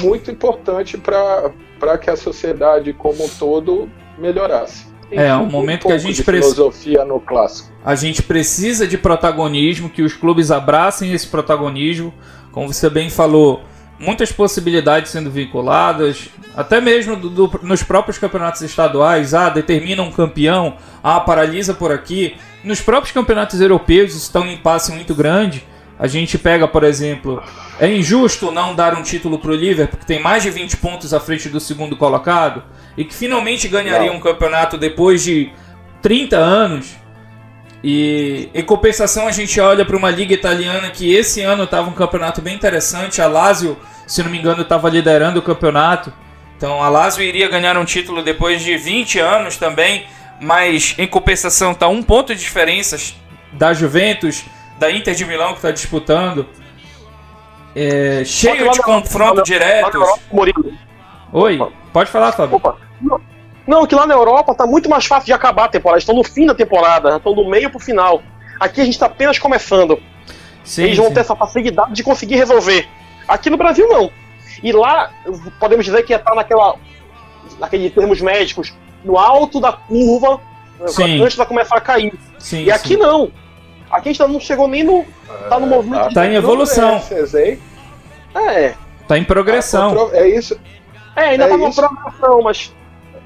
muito 0.00 0.30
importante 0.30 0.98
para 0.98 1.98
que 1.98 2.10
a 2.10 2.16
sociedade 2.16 2.92
como 2.92 3.24
um 3.24 3.28
todo 3.28 3.90
melhorasse. 4.18 4.86
É, 5.10 5.34
um 5.36 5.46
momento 5.46 5.84
um 5.84 5.88
que 5.88 5.92
a 5.94 5.98
gente 5.98 6.22
precisa. 6.24 6.54
filosofia 6.54 7.04
no 7.04 7.20
clássico. 7.20 7.70
A 7.84 7.94
gente 7.94 8.22
precisa 8.22 8.86
de 8.86 8.98
protagonismo, 8.98 9.88
que 9.88 10.02
os 10.02 10.14
clubes 10.14 10.50
abracem 10.50 11.12
esse 11.12 11.28
protagonismo. 11.28 12.12
Como 12.56 12.72
você 12.72 12.88
bem 12.88 13.10
falou, 13.10 13.62
muitas 13.98 14.32
possibilidades 14.32 15.10
sendo 15.10 15.30
vinculadas, 15.30 16.30
até 16.56 16.80
mesmo 16.80 17.14
do, 17.14 17.28
do, 17.28 17.60
nos 17.62 17.82
próprios 17.82 18.16
campeonatos 18.16 18.62
estaduais. 18.62 19.34
Ah, 19.34 19.50
determina 19.50 20.02
um 20.02 20.10
campeão, 20.10 20.78
ah, 21.04 21.20
paralisa 21.20 21.74
por 21.74 21.92
aqui. 21.92 22.34
Nos 22.64 22.80
próprios 22.80 23.12
campeonatos 23.12 23.60
europeus, 23.60 24.12
isso 24.12 24.20
está 24.20 24.40
um 24.40 24.50
impasse 24.50 24.90
muito 24.90 25.14
grande. 25.14 25.66
A 25.98 26.06
gente 26.06 26.38
pega, 26.38 26.66
por 26.66 26.82
exemplo, 26.82 27.42
é 27.78 27.94
injusto 27.94 28.50
não 28.50 28.74
dar 28.74 28.94
um 28.94 29.02
título 29.02 29.38
para 29.38 29.50
o 29.50 29.54
Liverpool, 29.54 29.98
que 29.98 30.06
tem 30.06 30.22
mais 30.22 30.42
de 30.42 30.48
20 30.48 30.78
pontos 30.78 31.12
à 31.12 31.20
frente 31.20 31.50
do 31.50 31.60
segundo 31.60 31.94
colocado, 31.94 32.64
e 32.96 33.04
que 33.04 33.12
finalmente 33.12 33.68
ganharia 33.68 34.10
não. 34.10 34.16
um 34.16 34.20
campeonato 34.20 34.78
depois 34.78 35.22
de 35.22 35.52
30 36.00 36.38
anos. 36.38 36.96
E 37.88 38.50
em 38.52 38.64
compensação, 38.64 39.28
a 39.28 39.30
gente 39.30 39.60
olha 39.60 39.84
para 39.84 39.96
uma 39.96 40.10
liga 40.10 40.34
italiana 40.34 40.90
que 40.90 41.14
esse 41.14 41.42
ano 41.42 41.62
estava 41.62 41.88
um 41.88 41.92
campeonato 41.92 42.42
bem 42.42 42.52
interessante. 42.52 43.22
A 43.22 43.28
Lazio, 43.28 43.78
se 44.08 44.20
não 44.24 44.28
me 44.28 44.36
engano, 44.36 44.62
estava 44.62 44.90
liderando 44.90 45.38
o 45.38 45.42
campeonato. 45.42 46.12
Então 46.56 46.82
a 46.82 46.88
Lazio 46.88 47.22
iria 47.22 47.48
ganhar 47.48 47.76
um 47.76 47.84
título 47.84 48.24
depois 48.24 48.60
de 48.60 48.76
20 48.76 49.20
anos 49.20 49.56
também, 49.56 50.04
mas 50.40 50.96
em 50.98 51.06
compensação 51.06 51.70
está 51.70 51.86
um 51.86 52.02
ponto 52.02 52.34
de 52.34 52.40
diferença 52.40 53.14
da 53.52 53.72
Juventus, 53.72 54.44
da 54.80 54.90
Inter 54.90 55.14
de 55.14 55.24
Milão 55.24 55.50
que 55.50 55.58
está 55.58 55.70
disputando. 55.70 56.44
É, 57.72 58.24
cheio 58.24 58.68
de 58.68 58.82
confronto 58.82 59.44
direto. 59.44 59.96
Oi, 61.32 61.60
pode 61.92 62.10
falar, 62.10 62.32
Fábio. 62.32 62.56
Opa. 62.56 62.85
Não, 63.66 63.86
que 63.86 63.94
lá 63.94 64.06
na 64.06 64.14
Europa 64.14 64.54
tá 64.54 64.66
muito 64.66 64.88
mais 64.88 65.06
fácil 65.06 65.26
de 65.26 65.32
acabar 65.32 65.64
a 65.64 65.68
temporada. 65.68 65.98
Estão 65.98 66.14
no 66.14 66.22
fim 66.22 66.46
da 66.46 66.54
temporada, 66.54 67.16
estão 67.16 67.34
do 67.34 67.48
meio 67.48 67.70
pro 67.70 67.80
final. 67.80 68.22
Aqui 68.60 68.80
a 68.80 68.84
gente 68.84 68.94
está 68.94 69.06
apenas 69.06 69.38
começando. 69.38 70.00
Sim, 70.64 70.84
Eles 70.84 70.96
vão 70.96 71.08
sim. 71.08 71.14
ter 71.14 71.20
essa 71.20 71.36
facilidade 71.36 71.92
de 71.92 72.02
conseguir 72.02 72.36
resolver. 72.36 72.88
Aqui 73.26 73.50
no 73.50 73.56
Brasil, 73.56 73.88
não. 73.88 74.10
E 74.62 74.72
lá, 74.72 75.10
podemos 75.60 75.84
dizer 75.84 76.02
que 76.04 76.14
está 76.14 76.34
naquela. 76.34 76.76
naqueles 77.58 77.92
termos 77.92 78.20
médicos, 78.20 78.72
no 79.04 79.18
alto 79.18 79.60
da 79.60 79.72
curva, 79.72 80.40
sim. 80.86 81.22
antes 81.22 81.36
de 81.36 81.46
começar 81.46 81.76
a 81.76 81.80
cair. 81.80 82.14
Sim, 82.38 82.64
e 82.64 82.70
aqui 82.70 82.96
não. 82.96 83.30
Aqui 83.90 84.08
a 84.08 84.12
gente 84.12 84.32
não 84.32 84.40
chegou 84.40 84.66
nem 84.68 84.82
no. 84.82 85.04
Tá 85.48 85.58
no 85.58 85.66
movimento. 85.66 86.14
Tá 86.14 86.26
em 86.26 86.34
evolução. 86.34 87.00
É. 88.34 88.74
Tá 89.06 89.16
em 89.18 89.24
progressão. 89.24 90.10
É 90.12 90.28
isso. 90.28 90.58
É, 91.14 91.30
ainda 91.30 91.44
é 91.44 91.48
tá 91.48 91.56
numa 91.56 91.72
progressão, 91.72 92.42
mas. 92.42 92.74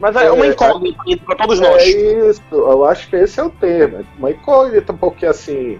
Mas 0.00 0.16
é, 0.16 0.26
é 0.26 0.32
uma 0.32 0.46
incógnita 0.46 1.02
é, 1.08 1.16
para 1.16 1.36
todos 1.36 1.60
nós. 1.60 1.82
É 1.82 2.28
isso, 2.28 2.42
eu 2.52 2.84
acho 2.84 3.08
que 3.08 3.16
esse 3.16 3.38
é 3.38 3.44
o 3.44 3.50
termo. 3.50 4.04
Uma 4.18 4.30
incógnita, 4.30 4.92
porque 4.92 5.26
assim. 5.26 5.78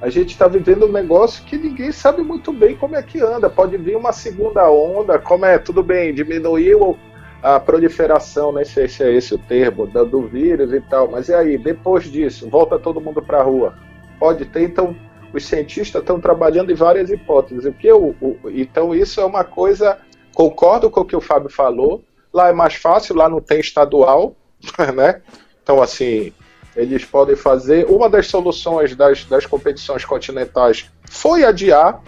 A 0.00 0.08
gente 0.08 0.30
está 0.30 0.46
vivendo 0.46 0.86
um 0.86 0.92
negócio 0.92 1.44
que 1.44 1.58
ninguém 1.58 1.90
sabe 1.90 2.22
muito 2.22 2.52
bem 2.52 2.76
como 2.76 2.94
é 2.94 3.02
que 3.02 3.20
anda. 3.20 3.50
Pode 3.50 3.76
vir 3.76 3.96
uma 3.96 4.12
segunda 4.12 4.70
onda, 4.70 5.18
como 5.18 5.44
é, 5.44 5.58
tudo 5.58 5.82
bem, 5.82 6.14
diminuiu 6.14 6.96
a 7.42 7.58
proliferação, 7.60 8.52
nem 8.52 8.64
sei 8.64 8.88
se 8.88 9.02
é 9.02 9.12
esse 9.12 9.34
o 9.34 9.38
termo, 9.38 9.86
do 9.86 10.22
vírus 10.22 10.72
e 10.72 10.80
tal, 10.80 11.08
mas 11.08 11.28
e 11.28 11.34
aí, 11.34 11.56
depois 11.56 12.04
disso, 12.04 12.48
volta 12.48 12.78
todo 12.78 13.00
mundo 13.00 13.22
para 13.22 13.38
a 13.38 13.42
rua? 13.42 13.74
Pode 14.18 14.44
ter, 14.46 14.64
então 14.64 14.96
os 15.32 15.44
cientistas 15.44 16.02
estão 16.02 16.20
trabalhando 16.20 16.72
em 16.72 16.74
várias 16.74 17.10
hipóteses. 17.10 17.64
O 17.64 17.72
que 17.72 17.86
eu, 17.86 18.16
o, 18.20 18.36
então 18.50 18.94
isso 18.94 19.20
é 19.20 19.24
uma 19.24 19.44
coisa, 19.44 19.98
concordo 20.34 20.90
com 20.90 21.00
o 21.00 21.04
que 21.04 21.14
o 21.14 21.20
Fábio 21.20 21.50
falou. 21.50 22.02
Lá 22.38 22.50
é 22.50 22.52
mais 22.52 22.74
fácil, 22.74 23.16
lá 23.16 23.28
não 23.28 23.40
tem 23.40 23.58
estadual, 23.58 24.36
né? 24.94 25.22
Então 25.60 25.82
assim, 25.82 26.32
eles 26.76 27.04
podem 27.04 27.34
fazer. 27.34 27.84
Uma 27.86 28.08
das 28.08 28.28
soluções 28.28 28.94
das, 28.94 29.24
das 29.24 29.44
competições 29.44 30.04
continentais 30.04 30.88
foi 31.10 31.42
adiar, 31.42 32.00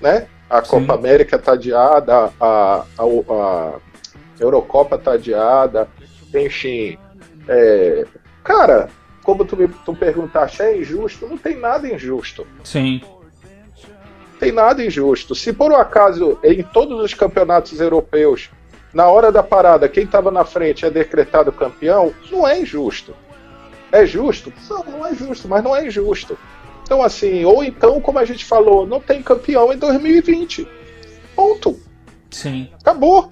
né? 0.00 0.26
A 0.50 0.64
Sim. 0.64 0.70
Copa 0.70 0.94
América 0.94 1.36
está 1.36 1.52
adiada, 1.52 2.32
a, 2.40 2.84
a, 2.98 3.04
a 3.04 3.72
Eurocopa 4.40 4.96
está 4.96 5.12
adiada, 5.12 5.88
enfim. 6.34 6.98
É, 7.46 8.04
cara, 8.42 8.88
como 9.22 9.44
tu 9.44 9.56
me 9.56 9.68
tu 9.68 9.94
perguntaste, 9.94 10.62
é 10.62 10.76
injusto? 10.76 11.28
Não 11.28 11.38
tem 11.38 11.56
nada 11.56 11.88
injusto. 11.88 12.44
Sim. 12.64 13.00
Tem 14.40 14.50
nada 14.50 14.84
injusto. 14.84 15.32
Se 15.32 15.52
por 15.52 15.70
um 15.70 15.76
acaso 15.76 16.40
em 16.42 16.64
todos 16.64 17.00
os 17.00 17.14
campeonatos 17.14 17.80
europeus, 17.80 18.50
na 18.92 19.08
hora 19.08 19.32
da 19.32 19.42
parada, 19.42 19.88
quem 19.88 20.04
estava 20.04 20.30
na 20.30 20.44
frente 20.44 20.84
é 20.84 20.90
decretado 20.90 21.52
campeão, 21.52 22.12
não 22.30 22.46
é 22.46 22.60
injusto. 22.60 23.14
É 23.90 24.06
justo? 24.06 24.52
Não, 24.68 24.84
não 24.84 25.06
é 25.06 25.14
justo, 25.14 25.48
mas 25.48 25.62
não 25.62 25.76
é 25.76 25.86
injusto. 25.86 26.38
Então, 26.82 27.02
assim, 27.02 27.44
ou 27.44 27.62
então, 27.62 28.00
como 28.00 28.18
a 28.18 28.24
gente 28.24 28.44
falou, 28.44 28.86
não 28.86 29.00
tem 29.00 29.22
campeão 29.22 29.72
em 29.72 29.78
2020. 29.78 30.66
Ponto. 31.34 31.78
Sim. 32.30 32.70
Acabou. 32.80 33.30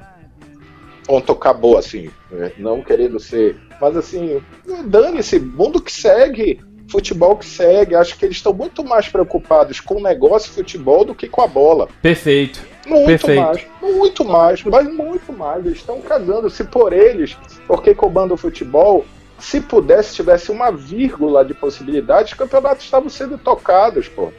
Ponto, 1.06 1.32
acabou, 1.32 1.76
assim. 1.76 2.10
Né? 2.30 2.52
Não 2.58 2.82
querendo 2.82 3.18
ser 3.18 3.58
mas 3.80 3.96
assim, 3.96 4.42
dane-se, 4.84 5.40
mundo 5.40 5.80
que 5.80 5.90
segue, 5.90 6.60
futebol 6.88 7.36
que 7.36 7.46
segue. 7.46 7.94
Acho 7.94 8.16
que 8.16 8.26
eles 8.26 8.36
estão 8.36 8.52
muito 8.52 8.84
mais 8.84 9.08
preocupados 9.08 9.80
com 9.80 9.94
o 9.94 10.02
negócio 10.02 10.52
futebol 10.52 11.04
do 11.04 11.14
que 11.14 11.26
com 11.26 11.40
a 11.40 11.46
bola. 11.46 11.88
Perfeito. 12.02 12.62
Muito 12.86 13.06
Perfeito. 13.06 13.40
mais, 13.42 13.66
muito 13.82 14.24
mais, 14.24 14.64
mas 14.64 14.92
muito 14.92 15.32
mais. 15.32 15.64
Eles 15.64 15.78
estão 15.78 16.00
cagando. 16.00 16.48
Se 16.48 16.64
por 16.64 16.92
eles, 16.92 17.36
porque 17.66 17.94
comanda 17.94 18.34
o 18.34 18.36
futebol, 18.36 19.04
se 19.38 19.60
pudesse, 19.60 20.14
tivesse 20.14 20.50
uma 20.50 20.70
vírgula 20.70 21.44
de 21.44 21.54
possibilidade, 21.54 22.32
os 22.32 22.38
campeonatos 22.38 22.84
estavam 22.84 23.08
sendo 23.08 23.38
tocados, 23.38 24.08
pô. 24.08 24.32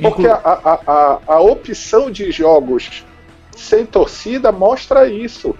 Porque 0.00 0.26
a, 0.26 0.34
a, 0.34 0.80
a, 0.86 1.18
a 1.26 1.40
opção 1.40 2.10
de 2.10 2.30
jogos 2.30 3.04
sem 3.56 3.86
torcida 3.86 4.52
mostra 4.52 5.08
isso. 5.08 5.54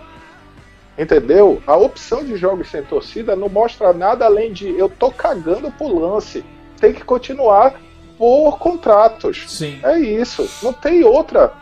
Entendeu? 0.99 1.63
A 1.67 1.77
opção 1.77 2.25
de 2.25 2.37
jogos 2.37 2.71
sem 2.71 2.83
torcida 2.83 3.37
não 3.37 3.49
mostra 3.49 3.93
nada 3.93 4.25
além 4.25 4.53
de 4.53 4.69
eu 4.79 4.89
tô 4.89 5.11
cagando 5.11 5.71
pro 5.71 5.99
lance. 5.99 6.45
Tem 6.79 6.93
que 6.93 7.05
continuar 7.05 7.75
por 8.17 8.59
contratos. 8.59 9.45
Sim. 9.49 9.79
É 9.83 9.99
isso. 9.99 10.49
Não 10.63 10.73
tem 10.73 11.05
outra. 11.05 11.53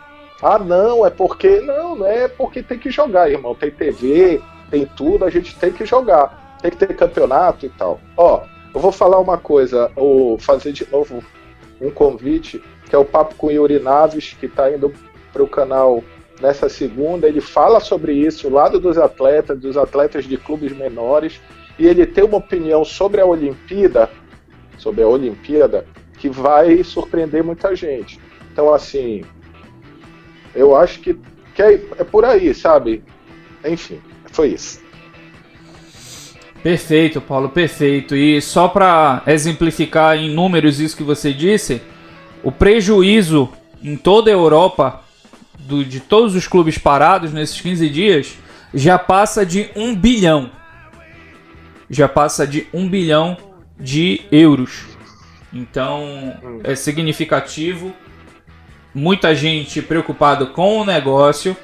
Ah, 0.42 0.58
não, 0.58 1.06
é 1.06 1.10
porque. 1.10 1.60
Não, 1.60 1.96
não 1.96 2.06
é 2.06 2.28
porque 2.28 2.62
tem 2.62 2.78
que 2.78 2.90
jogar, 2.90 3.30
irmão. 3.30 3.54
Tem 3.54 3.70
TV, 3.70 4.40
tem 4.70 4.86
tudo, 4.86 5.24
a 5.24 5.30
gente 5.30 5.56
tem 5.56 5.72
que 5.72 5.86
jogar. 5.86 6.56
Tem 6.60 6.70
que 6.70 6.76
ter 6.76 6.94
campeonato 6.96 7.66
e 7.66 7.68
tal. 7.68 8.00
Ó, 8.16 8.42
eu 8.74 8.80
vou 8.80 8.92
falar 8.92 9.18
uma 9.18 9.38
coisa, 9.38 9.90
ou 9.94 10.38
fazer 10.38 10.72
de 10.72 10.86
novo 10.90 11.22
um 11.80 11.90
convite, 11.90 12.62
que 12.88 12.94
é 12.94 12.98
o 12.98 13.04
papo 13.04 13.34
com 13.36 13.48
o 13.48 13.50
Yuri 13.50 13.78
Naves, 13.78 14.36
que 14.38 14.48
tá 14.48 14.70
indo 14.70 14.92
pro 15.32 15.46
canal 15.46 16.02
nessa 16.40 16.68
segunda, 16.68 17.28
ele 17.28 17.40
fala 17.40 17.80
sobre 17.80 18.12
isso, 18.12 18.48
o 18.48 18.52
lado 18.52 18.80
dos 18.80 18.98
atletas, 18.98 19.58
dos 19.58 19.76
atletas 19.76 20.24
de 20.24 20.36
clubes 20.36 20.76
menores, 20.76 21.40
e 21.78 21.86
ele 21.86 22.06
tem 22.06 22.24
uma 22.24 22.38
opinião 22.38 22.84
sobre 22.84 23.20
a 23.20 23.26
Olimpíada, 23.26 24.10
sobre 24.78 25.02
a 25.02 25.08
Olimpíada, 25.08 25.86
que 26.18 26.28
vai 26.28 26.82
surpreender 26.82 27.42
muita 27.42 27.74
gente. 27.74 28.20
Então, 28.52 28.72
assim, 28.72 29.22
eu 30.54 30.76
acho 30.76 31.00
que, 31.00 31.18
que 31.54 31.62
é, 31.62 31.74
é 31.98 32.04
por 32.04 32.24
aí, 32.24 32.54
sabe? 32.54 33.02
Enfim, 33.64 34.00
foi 34.32 34.48
isso. 34.48 34.82
Perfeito, 36.62 37.20
Paulo, 37.20 37.50
perfeito. 37.50 38.16
E 38.16 38.40
só 38.40 38.68
para 38.68 39.22
exemplificar 39.26 40.16
em 40.16 40.34
números 40.34 40.80
isso 40.80 40.96
que 40.96 41.02
você 41.02 41.32
disse, 41.32 41.82
o 42.42 42.50
prejuízo 42.50 43.50
em 43.82 43.96
toda 43.96 44.30
a 44.30 44.32
Europa 44.32 45.02
do, 45.58 45.84
de 45.84 46.00
todos 46.00 46.34
os 46.34 46.48
clubes 46.48 46.78
parados 46.78 47.32
nesses 47.32 47.60
15 47.60 47.88
dias 47.90 48.38
já 48.72 48.98
passa 48.98 49.44
de 49.44 49.70
um 49.76 49.94
bilhão. 49.94 50.50
Já 51.88 52.08
passa 52.08 52.46
de 52.46 52.66
um 52.72 52.88
bilhão 52.88 53.36
de 53.78 54.22
euros. 54.32 54.86
Então 55.52 56.34
é 56.64 56.74
significativo. 56.74 57.94
Muita 58.94 59.34
gente 59.34 59.82
preocupada 59.82 60.46
com 60.46 60.78
o 60.78 60.84
negócio. 60.84 61.56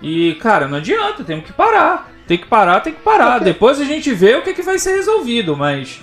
E, 0.00 0.34
cara, 0.34 0.66
não 0.66 0.78
adianta, 0.78 1.22
temos 1.22 1.44
que 1.44 1.52
parar. 1.52 2.10
Tem 2.26 2.36
que 2.36 2.46
parar, 2.46 2.80
tem 2.80 2.92
que 2.92 3.02
parar. 3.02 3.38
Depois 3.38 3.80
a 3.80 3.84
gente 3.84 4.12
vê 4.12 4.34
o 4.34 4.42
que, 4.42 4.52
que 4.52 4.62
vai 4.62 4.78
ser 4.78 4.96
resolvido, 4.96 5.56
mas. 5.56 6.00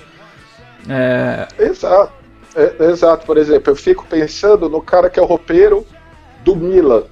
É... 0.88 1.48
Exato. 1.58 2.14
É, 2.56 2.86
exato, 2.86 3.26
por 3.26 3.38
exemplo, 3.38 3.72
eu 3.72 3.76
fico 3.76 4.06
pensando 4.06 4.70
no 4.70 4.82
cara 4.82 5.10
que 5.10 5.20
é 5.20 5.22
o 5.22 5.26
roupeiro 5.26 5.86
do 6.44 6.56
Milan. 6.56 7.04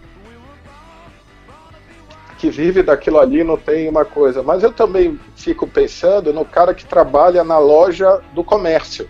Que 2.38 2.49
vive 2.49 2.84
daquilo 2.84 3.20
ali, 3.20 3.43
não 3.43 3.57
tem 3.57 3.88
uma 3.89 4.05
coisa. 4.05 4.41
Mas 4.41 4.63
eu 4.63 4.72
também 4.72 5.20
fico 5.36 5.68
pensando 5.68 6.34
no 6.34 6.45
cara 6.45 6.74
que 6.74 6.86
trabalha 6.86 7.43
na 7.43 7.57
loja 7.59 8.22
do 8.34 8.43
comércio. 8.43 9.09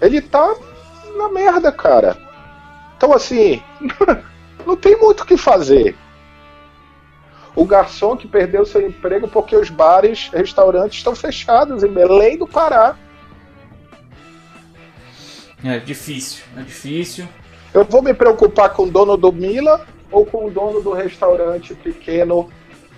Ele 0.00 0.20
tá 0.20 0.54
na 1.16 1.28
merda, 1.28 1.72
cara. 1.72 2.25
Então, 2.96 3.12
assim, 3.12 3.62
não 4.66 4.76
tem 4.76 4.98
muito 4.98 5.22
o 5.22 5.26
que 5.26 5.36
fazer. 5.36 5.96
O 7.54 7.64
garçom 7.64 8.16
que 8.16 8.28
perdeu 8.28 8.66
seu 8.66 8.86
emprego 8.86 9.28
porque 9.28 9.56
os 9.56 9.70
bares, 9.70 10.28
restaurantes 10.32 10.98
estão 10.98 11.14
fechados 11.14 11.82
em 11.82 11.88
Belém 11.88 12.36
do 12.36 12.46
Pará. 12.46 12.96
É 15.64 15.78
difícil, 15.78 16.44
é 16.56 16.62
difícil. 16.62 17.26
Eu 17.72 17.84
vou 17.84 18.02
me 18.02 18.12
preocupar 18.12 18.70
com 18.70 18.84
o 18.84 18.90
dono 18.90 19.16
do 19.16 19.32
Mila 19.32 19.86
ou 20.10 20.24
com 20.24 20.46
o 20.46 20.50
dono 20.50 20.82
do 20.82 20.92
restaurante 20.92 21.74
pequeno 21.74 22.50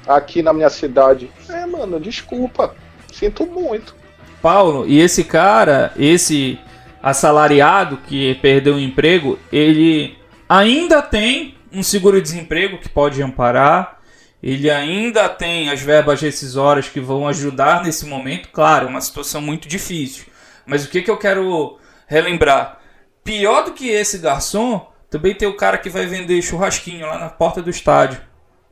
aqui 0.06 0.42
na 0.42 0.52
minha 0.52 0.70
cidade? 0.70 1.30
É, 1.48 1.66
mano, 1.66 2.00
desculpa. 2.00 2.74
Sinto 3.12 3.46
muito. 3.46 3.94
Paulo, 4.40 4.86
e 4.86 5.00
esse 5.00 5.24
cara, 5.24 5.92
esse 5.96 6.58
assalariado 7.02 7.98
que 7.98 8.34
perdeu 8.36 8.74
o 8.74 8.80
emprego, 8.80 9.38
ele 9.52 10.16
ainda 10.48 11.02
tem 11.02 11.54
um 11.72 11.82
seguro-desemprego 11.82 12.78
que 12.78 12.88
pode 12.88 13.22
amparar, 13.22 13.98
ele 14.42 14.70
ainda 14.70 15.28
tem 15.28 15.68
as 15.68 15.80
verbas 15.80 16.20
rescisórias 16.20 16.88
que 16.88 17.00
vão 17.00 17.26
ajudar 17.26 17.82
nesse 17.82 18.06
momento. 18.06 18.48
Claro, 18.50 18.86
é 18.86 18.90
uma 18.90 19.00
situação 19.00 19.40
muito 19.40 19.68
difícil. 19.68 20.26
Mas 20.64 20.84
o 20.84 20.88
que, 20.88 21.02
que 21.02 21.10
eu 21.10 21.16
quero 21.16 21.78
relembrar? 22.06 22.78
Pior 23.24 23.64
do 23.64 23.72
que 23.72 23.88
esse 23.88 24.18
garçom, 24.18 24.86
também 25.10 25.34
tem 25.34 25.48
o 25.48 25.56
cara 25.56 25.78
que 25.78 25.90
vai 25.90 26.06
vender 26.06 26.40
churrasquinho 26.40 27.06
lá 27.06 27.18
na 27.18 27.28
porta 27.28 27.60
do 27.60 27.70
estádio. 27.70 28.20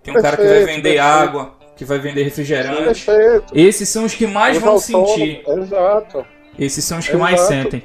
Tem 0.03 0.16
um 0.16 0.22
cara 0.22 0.37
que 0.37 0.45
vai 0.45 0.64
vender 0.64 0.83
perfeito. 0.83 1.01
água, 1.01 1.57
que 1.77 1.85
vai 1.85 1.99
vender 1.99 2.22
refrigerante. 2.22 3.05
Perfeito. 3.05 3.53
Esses 3.53 3.89
são 3.89 4.05
os 4.05 4.14
que 4.14 4.27
mais 4.27 4.59
vão 4.59 4.79
sentir. 4.79 5.43
Exato. 5.47 6.24
Esses 6.59 6.85
são 6.85 6.99
os 6.99 7.07
que 7.09 7.17
mais 7.17 7.41
exato. 7.41 7.53
sentem. 7.53 7.81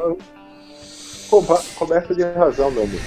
Co- 1.30 1.44
Coberto 1.76 2.16
de 2.16 2.24
razão, 2.24 2.70
meu 2.72 2.84
amigo. 2.84 3.02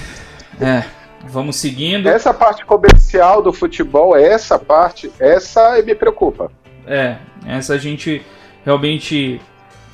É, 0.61 0.85
vamos 1.27 1.57
seguindo. 1.57 2.09
Essa 2.09 2.33
parte 2.33 2.65
comercial 2.65 3.43
do 3.43 3.53
futebol, 3.53 4.17
essa 4.17 4.59
parte, 4.59 5.11
essa 5.19 5.81
me 5.83 5.95
preocupa. 5.95 6.51
É, 6.87 7.17
essa 7.47 7.75
a 7.75 7.79
gente 7.79 8.23
realmente 8.65 9.41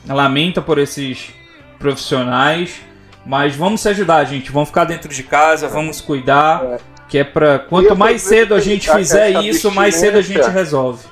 lamenta 0.08 0.60
por 0.62 0.78
esses 0.78 1.32
profissionais, 1.78 2.80
mas 3.26 3.54
vamos 3.56 3.80
se 3.80 3.88
ajudar, 3.88 4.24
gente. 4.24 4.50
Vamos 4.52 4.68
ficar 4.68 4.84
dentro 4.84 5.08
de 5.12 5.22
casa, 5.22 5.68
vamos 5.68 6.00
cuidar, 6.00 6.64
É. 6.64 6.76
que 7.08 7.18
é 7.18 7.24
para 7.24 7.58
quanto 7.58 7.96
mais 7.96 8.22
cedo 8.22 8.54
a 8.54 8.60
gente 8.60 8.90
fizer 8.90 9.30
isso, 9.42 9.70
mais 9.72 9.96
cedo 9.96 10.18
a 10.18 10.22
gente 10.22 10.48
resolve. 10.48 11.04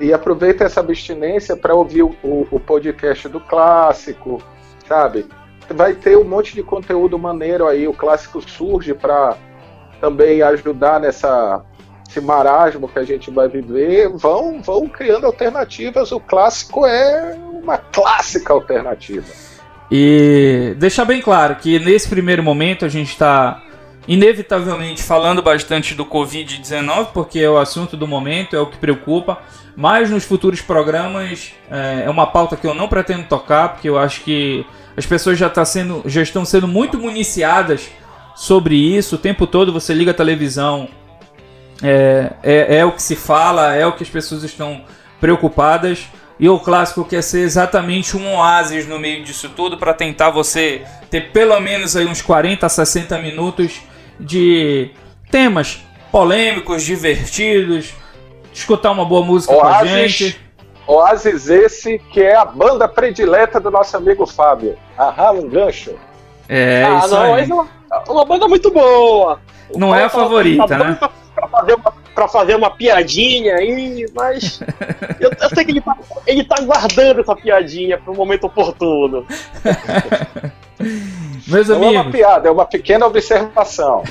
E 0.00 0.12
aproveita 0.12 0.64
essa 0.64 0.80
abstinência 0.80 1.56
para 1.56 1.74
ouvir 1.74 2.02
o, 2.02 2.14
o- 2.50 2.58
podcast 2.60 3.28
do 3.28 3.38
clássico, 3.40 4.42
sabe? 4.88 5.26
Vai 5.68 5.94
ter 5.94 6.16
um 6.18 6.24
monte 6.24 6.54
de 6.54 6.62
conteúdo 6.62 7.18
maneiro 7.18 7.66
aí. 7.68 7.86
O 7.86 7.92
clássico 7.94 8.40
surge 8.42 8.94
para 8.94 9.36
também 10.00 10.42
ajudar 10.42 10.98
nessa 11.00 11.62
esse 12.08 12.20
marasmo 12.20 12.88
que 12.88 12.98
a 12.98 13.04
gente 13.04 13.30
vai 13.30 13.48
viver. 13.48 14.08
Vão, 14.10 14.60
vão 14.60 14.86
criando 14.86 15.24
alternativas. 15.24 16.12
O 16.12 16.20
clássico 16.20 16.84
é 16.84 17.34
uma 17.62 17.78
clássica 17.78 18.52
alternativa. 18.52 19.24
E 19.90 20.74
deixar 20.78 21.04
bem 21.04 21.20
claro 21.22 21.56
que 21.56 21.78
nesse 21.78 22.08
primeiro 22.08 22.42
momento 22.42 22.84
a 22.84 22.88
gente 22.88 23.10
está 23.10 23.62
inevitavelmente 24.06 25.02
falando 25.02 25.42
bastante 25.42 25.94
do 25.94 26.04
Covid-19, 26.04 27.08
porque 27.12 27.38
é 27.38 27.48
o 27.48 27.58
assunto 27.58 27.96
do 27.96 28.06
momento, 28.06 28.56
é 28.56 28.60
o 28.60 28.66
que 28.66 28.76
preocupa. 28.76 29.38
Mas 29.76 30.10
nos 30.10 30.24
futuros 30.24 30.60
programas 30.60 31.52
é, 31.70 32.04
é 32.06 32.10
uma 32.10 32.26
pauta 32.26 32.56
que 32.56 32.66
eu 32.66 32.74
não 32.74 32.88
pretendo 32.88 33.24
tocar, 33.24 33.70
porque 33.70 33.88
eu 33.88 33.98
acho 33.98 34.22
que 34.22 34.66
as 34.96 35.06
pessoas 35.06 35.38
já, 35.38 35.48
tá 35.48 35.64
sendo, 35.64 36.02
já 36.04 36.22
estão 36.22 36.44
sendo 36.44 36.68
muito 36.68 36.98
municiadas 36.98 37.88
sobre 38.34 38.74
isso. 38.74 39.14
O 39.14 39.18
tempo 39.18 39.46
todo 39.46 39.72
você 39.72 39.94
liga 39.94 40.10
a 40.10 40.14
televisão, 40.14 40.88
é, 41.82 42.32
é, 42.42 42.76
é 42.78 42.84
o 42.84 42.92
que 42.92 43.02
se 43.02 43.16
fala, 43.16 43.74
é 43.74 43.86
o 43.86 43.92
que 43.92 44.02
as 44.02 44.10
pessoas 44.10 44.42
estão 44.42 44.82
preocupadas. 45.20 46.06
E 46.38 46.48
o 46.48 46.58
clássico 46.58 47.04
quer 47.04 47.22
ser 47.22 47.40
exatamente 47.40 48.16
um 48.16 48.34
oásis 48.34 48.86
no 48.86 48.98
meio 48.98 49.24
disso 49.24 49.48
tudo 49.50 49.78
para 49.78 49.94
tentar 49.94 50.30
você 50.30 50.82
ter 51.08 51.30
pelo 51.30 51.58
menos 51.60 51.94
aí 51.94 52.04
uns 52.04 52.20
40 52.20 52.66
a 52.66 52.68
60 52.68 53.16
minutos 53.18 53.80
de 54.22 54.90
temas 55.30 55.80
polêmicos, 56.10 56.82
divertidos, 56.82 57.94
escutar 58.52 58.90
uma 58.90 59.04
boa 59.04 59.24
música 59.24 59.54
com 59.54 59.66
a 59.66 59.84
gente. 59.84 60.40
Oasis 60.86 61.48
esse 61.48 61.98
que 61.98 62.20
é 62.20 62.36
a 62.36 62.44
banda 62.44 62.88
predileta 62.88 63.60
do 63.60 63.70
nosso 63.70 63.96
amigo 63.96 64.26
Fábio. 64.26 64.76
Aham, 64.98 65.32
um 65.32 65.48
gancho. 65.48 65.94
É 66.48 66.84
ah, 66.84 66.98
isso 66.98 67.14
não, 67.14 67.34
aí. 67.34 67.48
é 67.48 67.54
uma, 67.54 67.68
uma 68.08 68.24
banda 68.24 68.48
muito 68.48 68.70
boa. 68.70 69.40
Não 69.74 69.94
é 69.94 70.04
a 70.04 70.10
favorita, 70.10 70.66
tá 70.66 70.78
né? 70.78 70.98
pra 71.34 71.48
fazer 71.48 71.74
uma, 71.74 71.92
pra 72.14 72.28
fazer 72.28 72.56
uma 72.56 72.70
piadinha 72.70 73.54
aí, 73.54 74.06
mas 74.14 74.60
eu, 75.18 75.30
eu 75.40 75.48
sei 75.48 75.64
que 75.64 75.70
ele 75.70 75.80
tá, 75.80 75.96
ele 76.26 76.44
tá 76.44 76.56
guardando 76.62 77.20
essa 77.20 77.34
piadinha 77.34 77.96
pro 77.98 78.14
momento 78.14 78.44
oportuno. 78.44 79.24
Meus 81.46 81.68
Não 81.68 81.76
é 81.76 81.78
uma 81.78 82.00
amigos, 82.00 82.12
piada, 82.12 82.48
é 82.48 82.50
uma 82.50 82.64
pequena 82.66 83.06
observação. 83.06 84.02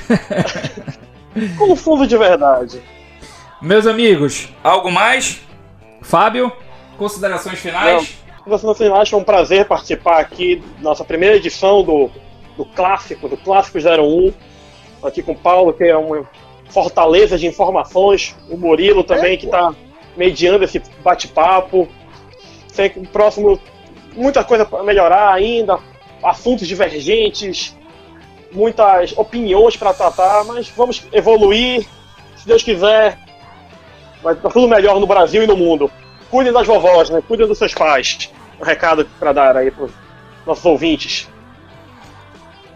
Com 1.56 1.74
fundo 1.74 2.06
de 2.06 2.16
verdade. 2.16 2.82
meus 3.60 3.86
amigos, 3.86 4.48
algo 4.62 4.90
mais? 4.90 5.40
Fábio, 6.02 6.52
considerações 6.98 7.58
finais? 7.58 8.18
Você 8.46 8.88
não 8.88 8.96
acha 8.96 9.16
um 9.16 9.24
prazer 9.24 9.66
participar 9.66 10.18
aqui 10.20 10.56
da 10.78 10.82
nossa 10.82 11.04
primeira 11.04 11.36
edição 11.36 11.82
do, 11.82 12.10
do 12.56 12.64
clássico, 12.64 13.28
do 13.28 13.36
Clássico 13.36 13.78
01, 13.78 14.32
aqui 15.02 15.22
com 15.22 15.32
o 15.32 15.36
Paulo, 15.36 15.72
que 15.72 15.84
é 15.84 15.96
uma 15.96 16.26
fortaleza 16.68 17.38
de 17.38 17.46
informações, 17.46 18.34
o 18.50 18.56
Murilo 18.56 19.04
também, 19.04 19.34
É, 19.34 19.36
que 19.36 19.46
está 19.46 19.72
mediando 20.16 20.64
esse 20.64 20.82
bate-papo. 21.02 21.88
Sei 22.68 22.88
que 22.88 22.98
o 22.98 23.06
próximo, 23.06 23.60
muita 24.14 24.42
coisa 24.42 24.64
para 24.64 24.82
melhorar 24.82 25.32
ainda, 25.32 25.78
assuntos 26.22 26.66
divergentes, 26.66 27.76
muitas 28.52 29.16
opiniões 29.16 29.76
para 29.76 29.94
tratar, 29.94 30.44
mas 30.44 30.68
vamos 30.68 31.06
evoluir, 31.12 31.86
se 32.36 32.46
Deus 32.46 32.62
quiser, 32.62 33.18
vai 34.22 34.34
dar 34.34 34.50
tudo 34.50 34.68
melhor 34.68 35.00
no 35.00 35.06
Brasil 35.06 35.42
e 35.42 35.46
no 35.46 35.56
mundo. 35.56 35.90
Cuidem 36.30 36.52
das 36.52 36.66
vovós, 36.66 37.10
né? 37.10 37.22
Cuidem 37.26 37.46
dos 37.46 37.58
seus 37.58 37.74
pais. 37.74 38.30
Um 38.60 38.64
recado 38.64 39.04
para 39.18 39.32
dar 39.32 39.56
aí 39.56 39.70
para 39.70 39.88
nossos 40.46 40.64
ouvintes. 40.64 41.28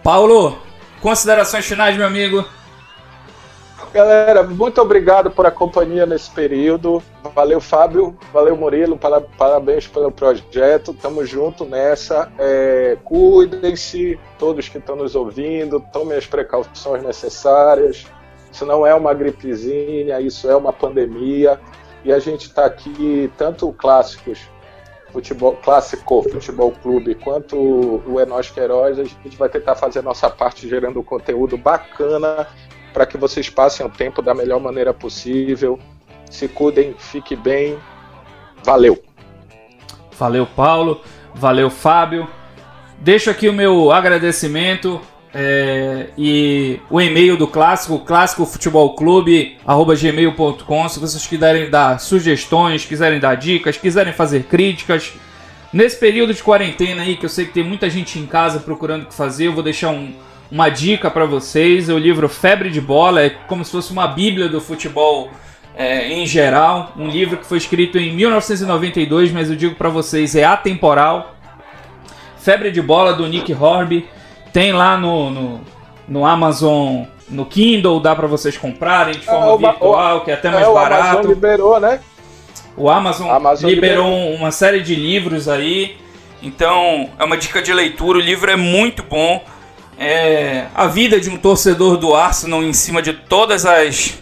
Paulo, 0.02 0.58
considerações 1.00 1.64
finais, 1.64 1.96
meu 1.96 2.06
amigo? 2.06 2.44
Galera, 3.96 4.42
muito 4.42 4.78
obrigado 4.82 5.30
por 5.30 5.46
a 5.46 5.50
companhia 5.50 6.04
nesse 6.04 6.30
período. 6.30 7.02
Valeu, 7.34 7.62
Fábio. 7.62 8.14
Valeu, 8.30 8.54
Murilo. 8.54 8.98
para- 8.98 9.22
Parabéns 9.22 9.88
pelo 9.88 10.12
projeto. 10.12 10.92
Tamo 10.92 11.24
junto 11.24 11.64
nessa. 11.64 12.30
É, 12.38 12.98
Cuidem-se, 13.02 14.20
todos 14.38 14.68
que 14.68 14.76
estão 14.76 14.96
nos 14.96 15.14
ouvindo. 15.16 15.82
Tomem 15.94 16.18
as 16.18 16.26
precauções 16.26 17.02
necessárias. 17.02 18.04
Isso 18.52 18.66
não 18.66 18.86
é 18.86 18.94
uma 18.94 19.14
gripezinha, 19.14 20.20
isso 20.20 20.46
é 20.50 20.54
uma 20.54 20.74
pandemia. 20.74 21.58
E 22.04 22.12
a 22.12 22.18
gente 22.18 22.48
está 22.48 22.66
aqui, 22.66 23.32
tanto 23.38 23.72
Clássicos, 23.72 24.40
futebol, 25.10 25.56
Clássico 25.64 26.22
Futebol 26.22 26.70
Clube, 26.82 27.14
quanto 27.14 27.56
o 27.56 28.22
Nós 28.28 28.50
Que 28.50 28.60
Heróis, 28.60 28.98
a 28.98 29.04
gente 29.04 29.38
vai 29.38 29.48
tentar 29.48 29.74
fazer 29.74 30.00
a 30.00 30.02
nossa 30.02 30.28
parte 30.28 30.68
gerando 30.68 31.02
conteúdo 31.02 31.56
bacana 31.56 32.46
para 32.96 33.04
que 33.04 33.18
vocês 33.18 33.50
passem 33.50 33.84
o 33.84 33.90
tempo 33.90 34.22
da 34.22 34.32
melhor 34.32 34.58
maneira 34.58 34.94
possível. 34.94 35.78
Se 36.30 36.48
cuidem, 36.48 36.94
fique 36.98 37.36
bem. 37.36 37.76
Valeu. 38.64 39.04
Valeu, 40.18 40.46
Paulo. 40.46 41.02
Valeu, 41.34 41.68
Fábio. 41.68 42.26
Deixo 42.98 43.28
aqui 43.28 43.50
o 43.50 43.52
meu 43.52 43.92
agradecimento 43.92 44.98
é, 45.34 46.06
e 46.16 46.80
o 46.88 46.98
e-mail 46.98 47.36
do 47.36 47.46
Clássico, 47.46 47.98
clássicofutebolclube.gmail.com 47.98 50.88
Se 50.88 50.98
vocês 50.98 51.26
quiserem 51.26 51.68
dar 51.68 52.00
sugestões, 52.00 52.86
quiserem 52.86 53.20
dar 53.20 53.34
dicas, 53.34 53.76
quiserem 53.76 54.14
fazer 54.14 54.44
críticas. 54.44 55.12
Nesse 55.70 56.00
período 56.00 56.32
de 56.32 56.42
quarentena 56.42 57.02
aí, 57.02 57.14
que 57.14 57.26
eu 57.26 57.30
sei 57.30 57.44
que 57.44 57.52
tem 57.52 57.62
muita 57.62 57.90
gente 57.90 58.18
em 58.18 58.24
casa 58.24 58.58
procurando 58.58 59.02
o 59.02 59.06
que 59.06 59.14
fazer, 59.14 59.48
eu 59.48 59.52
vou 59.52 59.62
deixar 59.62 59.90
um- 59.90 60.14
uma 60.50 60.68
dica 60.68 61.10
para 61.10 61.24
vocês. 61.24 61.88
O 61.88 61.98
livro 61.98 62.28
Febre 62.28 62.70
de 62.70 62.80
Bola 62.80 63.22
é 63.22 63.30
como 63.30 63.64
se 63.64 63.70
fosse 63.72 63.92
uma 63.92 64.06
bíblia 64.06 64.48
do 64.48 64.60
futebol 64.60 65.30
é, 65.76 66.08
em 66.12 66.26
geral. 66.26 66.92
Um 66.96 67.08
livro 67.08 67.36
que 67.38 67.46
foi 67.46 67.58
escrito 67.58 67.98
em 67.98 68.12
1992, 68.14 69.32
mas 69.32 69.50
eu 69.50 69.56
digo 69.56 69.74
para 69.74 69.88
vocês, 69.88 70.34
é 70.34 70.44
atemporal. 70.44 71.34
Febre 72.38 72.70
de 72.70 72.80
Bola, 72.80 73.12
do 73.12 73.26
Nick 73.26 73.52
Horby. 73.52 74.08
Tem 74.52 74.72
lá 74.72 74.96
no, 74.96 75.30
no, 75.30 75.60
no 76.08 76.24
Amazon, 76.24 77.02
no 77.28 77.44
Kindle, 77.44 78.00
dá 78.00 78.14
para 78.14 78.26
vocês 78.26 78.56
comprarem 78.56 79.14
de 79.14 79.26
forma 79.26 79.46
É, 79.46 79.50
o- 79.50 79.58
virtual, 79.58 80.20
que 80.22 80.30
é 80.30 80.34
até 80.34 80.48
É, 80.48 80.50
mais 80.52 80.66
o 80.68 80.72
barato. 80.74 81.02
Amazon 81.18 81.30
liberou, 81.32 81.80
né? 81.80 82.00
O 82.76 82.88
Amazon, 82.90 83.30
Amazon 83.30 83.68
liberou 83.70 84.04
liberou. 84.10 84.34
uma 84.36 84.50
série 84.50 84.80
de 84.82 84.94
livros 84.94 85.48
aí. 85.48 85.96
Então, 86.42 87.10
é 87.18 87.24
uma 87.24 87.36
dica 87.36 87.60
de 87.60 87.72
leitura. 87.72 88.18
O 88.18 88.20
livro 88.20 88.50
é 88.50 88.56
muito 88.56 89.02
bom. 89.02 89.42
É 89.98 90.66
a 90.74 90.86
vida 90.86 91.18
de 91.18 91.30
um 91.30 91.38
torcedor 91.38 91.96
do 91.96 92.14
Arsenal 92.14 92.62
em 92.62 92.72
cima 92.72 93.00
de 93.00 93.14
todas 93.14 93.64
as, 93.64 94.18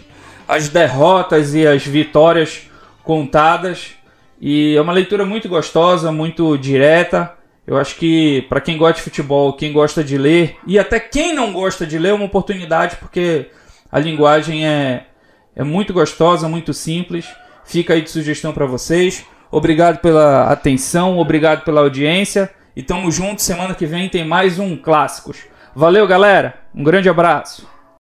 as 0.47 0.69
derrotas 0.69 1.53
e 1.53 1.67
as 1.67 1.85
vitórias 1.85 2.61
contadas. 3.03 3.91
E 4.39 4.75
é 4.75 4.81
uma 4.81 4.93
leitura 4.93 5.25
muito 5.25 5.49
gostosa, 5.49 6.11
muito 6.11 6.57
direta. 6.57 7.33
Eu 7.67 7.77
acho 7.77 7.95
que 7.95 8.45
para 8.47 8.61
quem 8.61 8.77
gosta 8.77 8.95
de 8.95 9.01
futebol, 9.01 9.53
quem 9.53 9.73
gosta 9.73 10.03
de 10.03 10.17
ler 10.17 10.55
e 10.65 10.77
até 10.79 10.99
quem 10.99 11.33
não 11.33 11.51
gosta 11.51 11.85
de 11.85 11.97
ler 11.97 12.09
é 12.09 12.13
uma 12.13 12.25
oportunidade 12.25 12.97
porque 12.97 13.49
a 13.91 13.99
linguagem 13.99 14.67
é, 14.67 15.07
é 15.55 15.63
muito 15.63 15.91
gostosa, 15.91 16.47
muito 16.47 16.73
simples. 16.73 17.25
Fica 17.65 17.95
aí 17.95 18.01
de 18.01 18.11
sugestão 18.11 18.53
para 18.53 18.65
vocês. 18.65 19.25
Obrigado 19.51 19.99
pela 19.99 20.51
atenção, 20.51 21.17
obrigado 21.17 21.63
pela 21.63 21.81
audiência 21.81 22.51
e 22.75 22.83
tamo 22.83 23.11
junto. 23.11 23.41
Semana 23.41 23.73
que 23.73 23.85
vem 23.85 24.07
tem 24.07 24.25
mais 24.25 24.59
um 24.59 24.77
Clássicos. 24.77 25.54
Valeu, 25.75 26.07
galera. 26.07 26.53
Um 26.73 26.83
grande 26.83 27.09
abraço. 27.09 27.67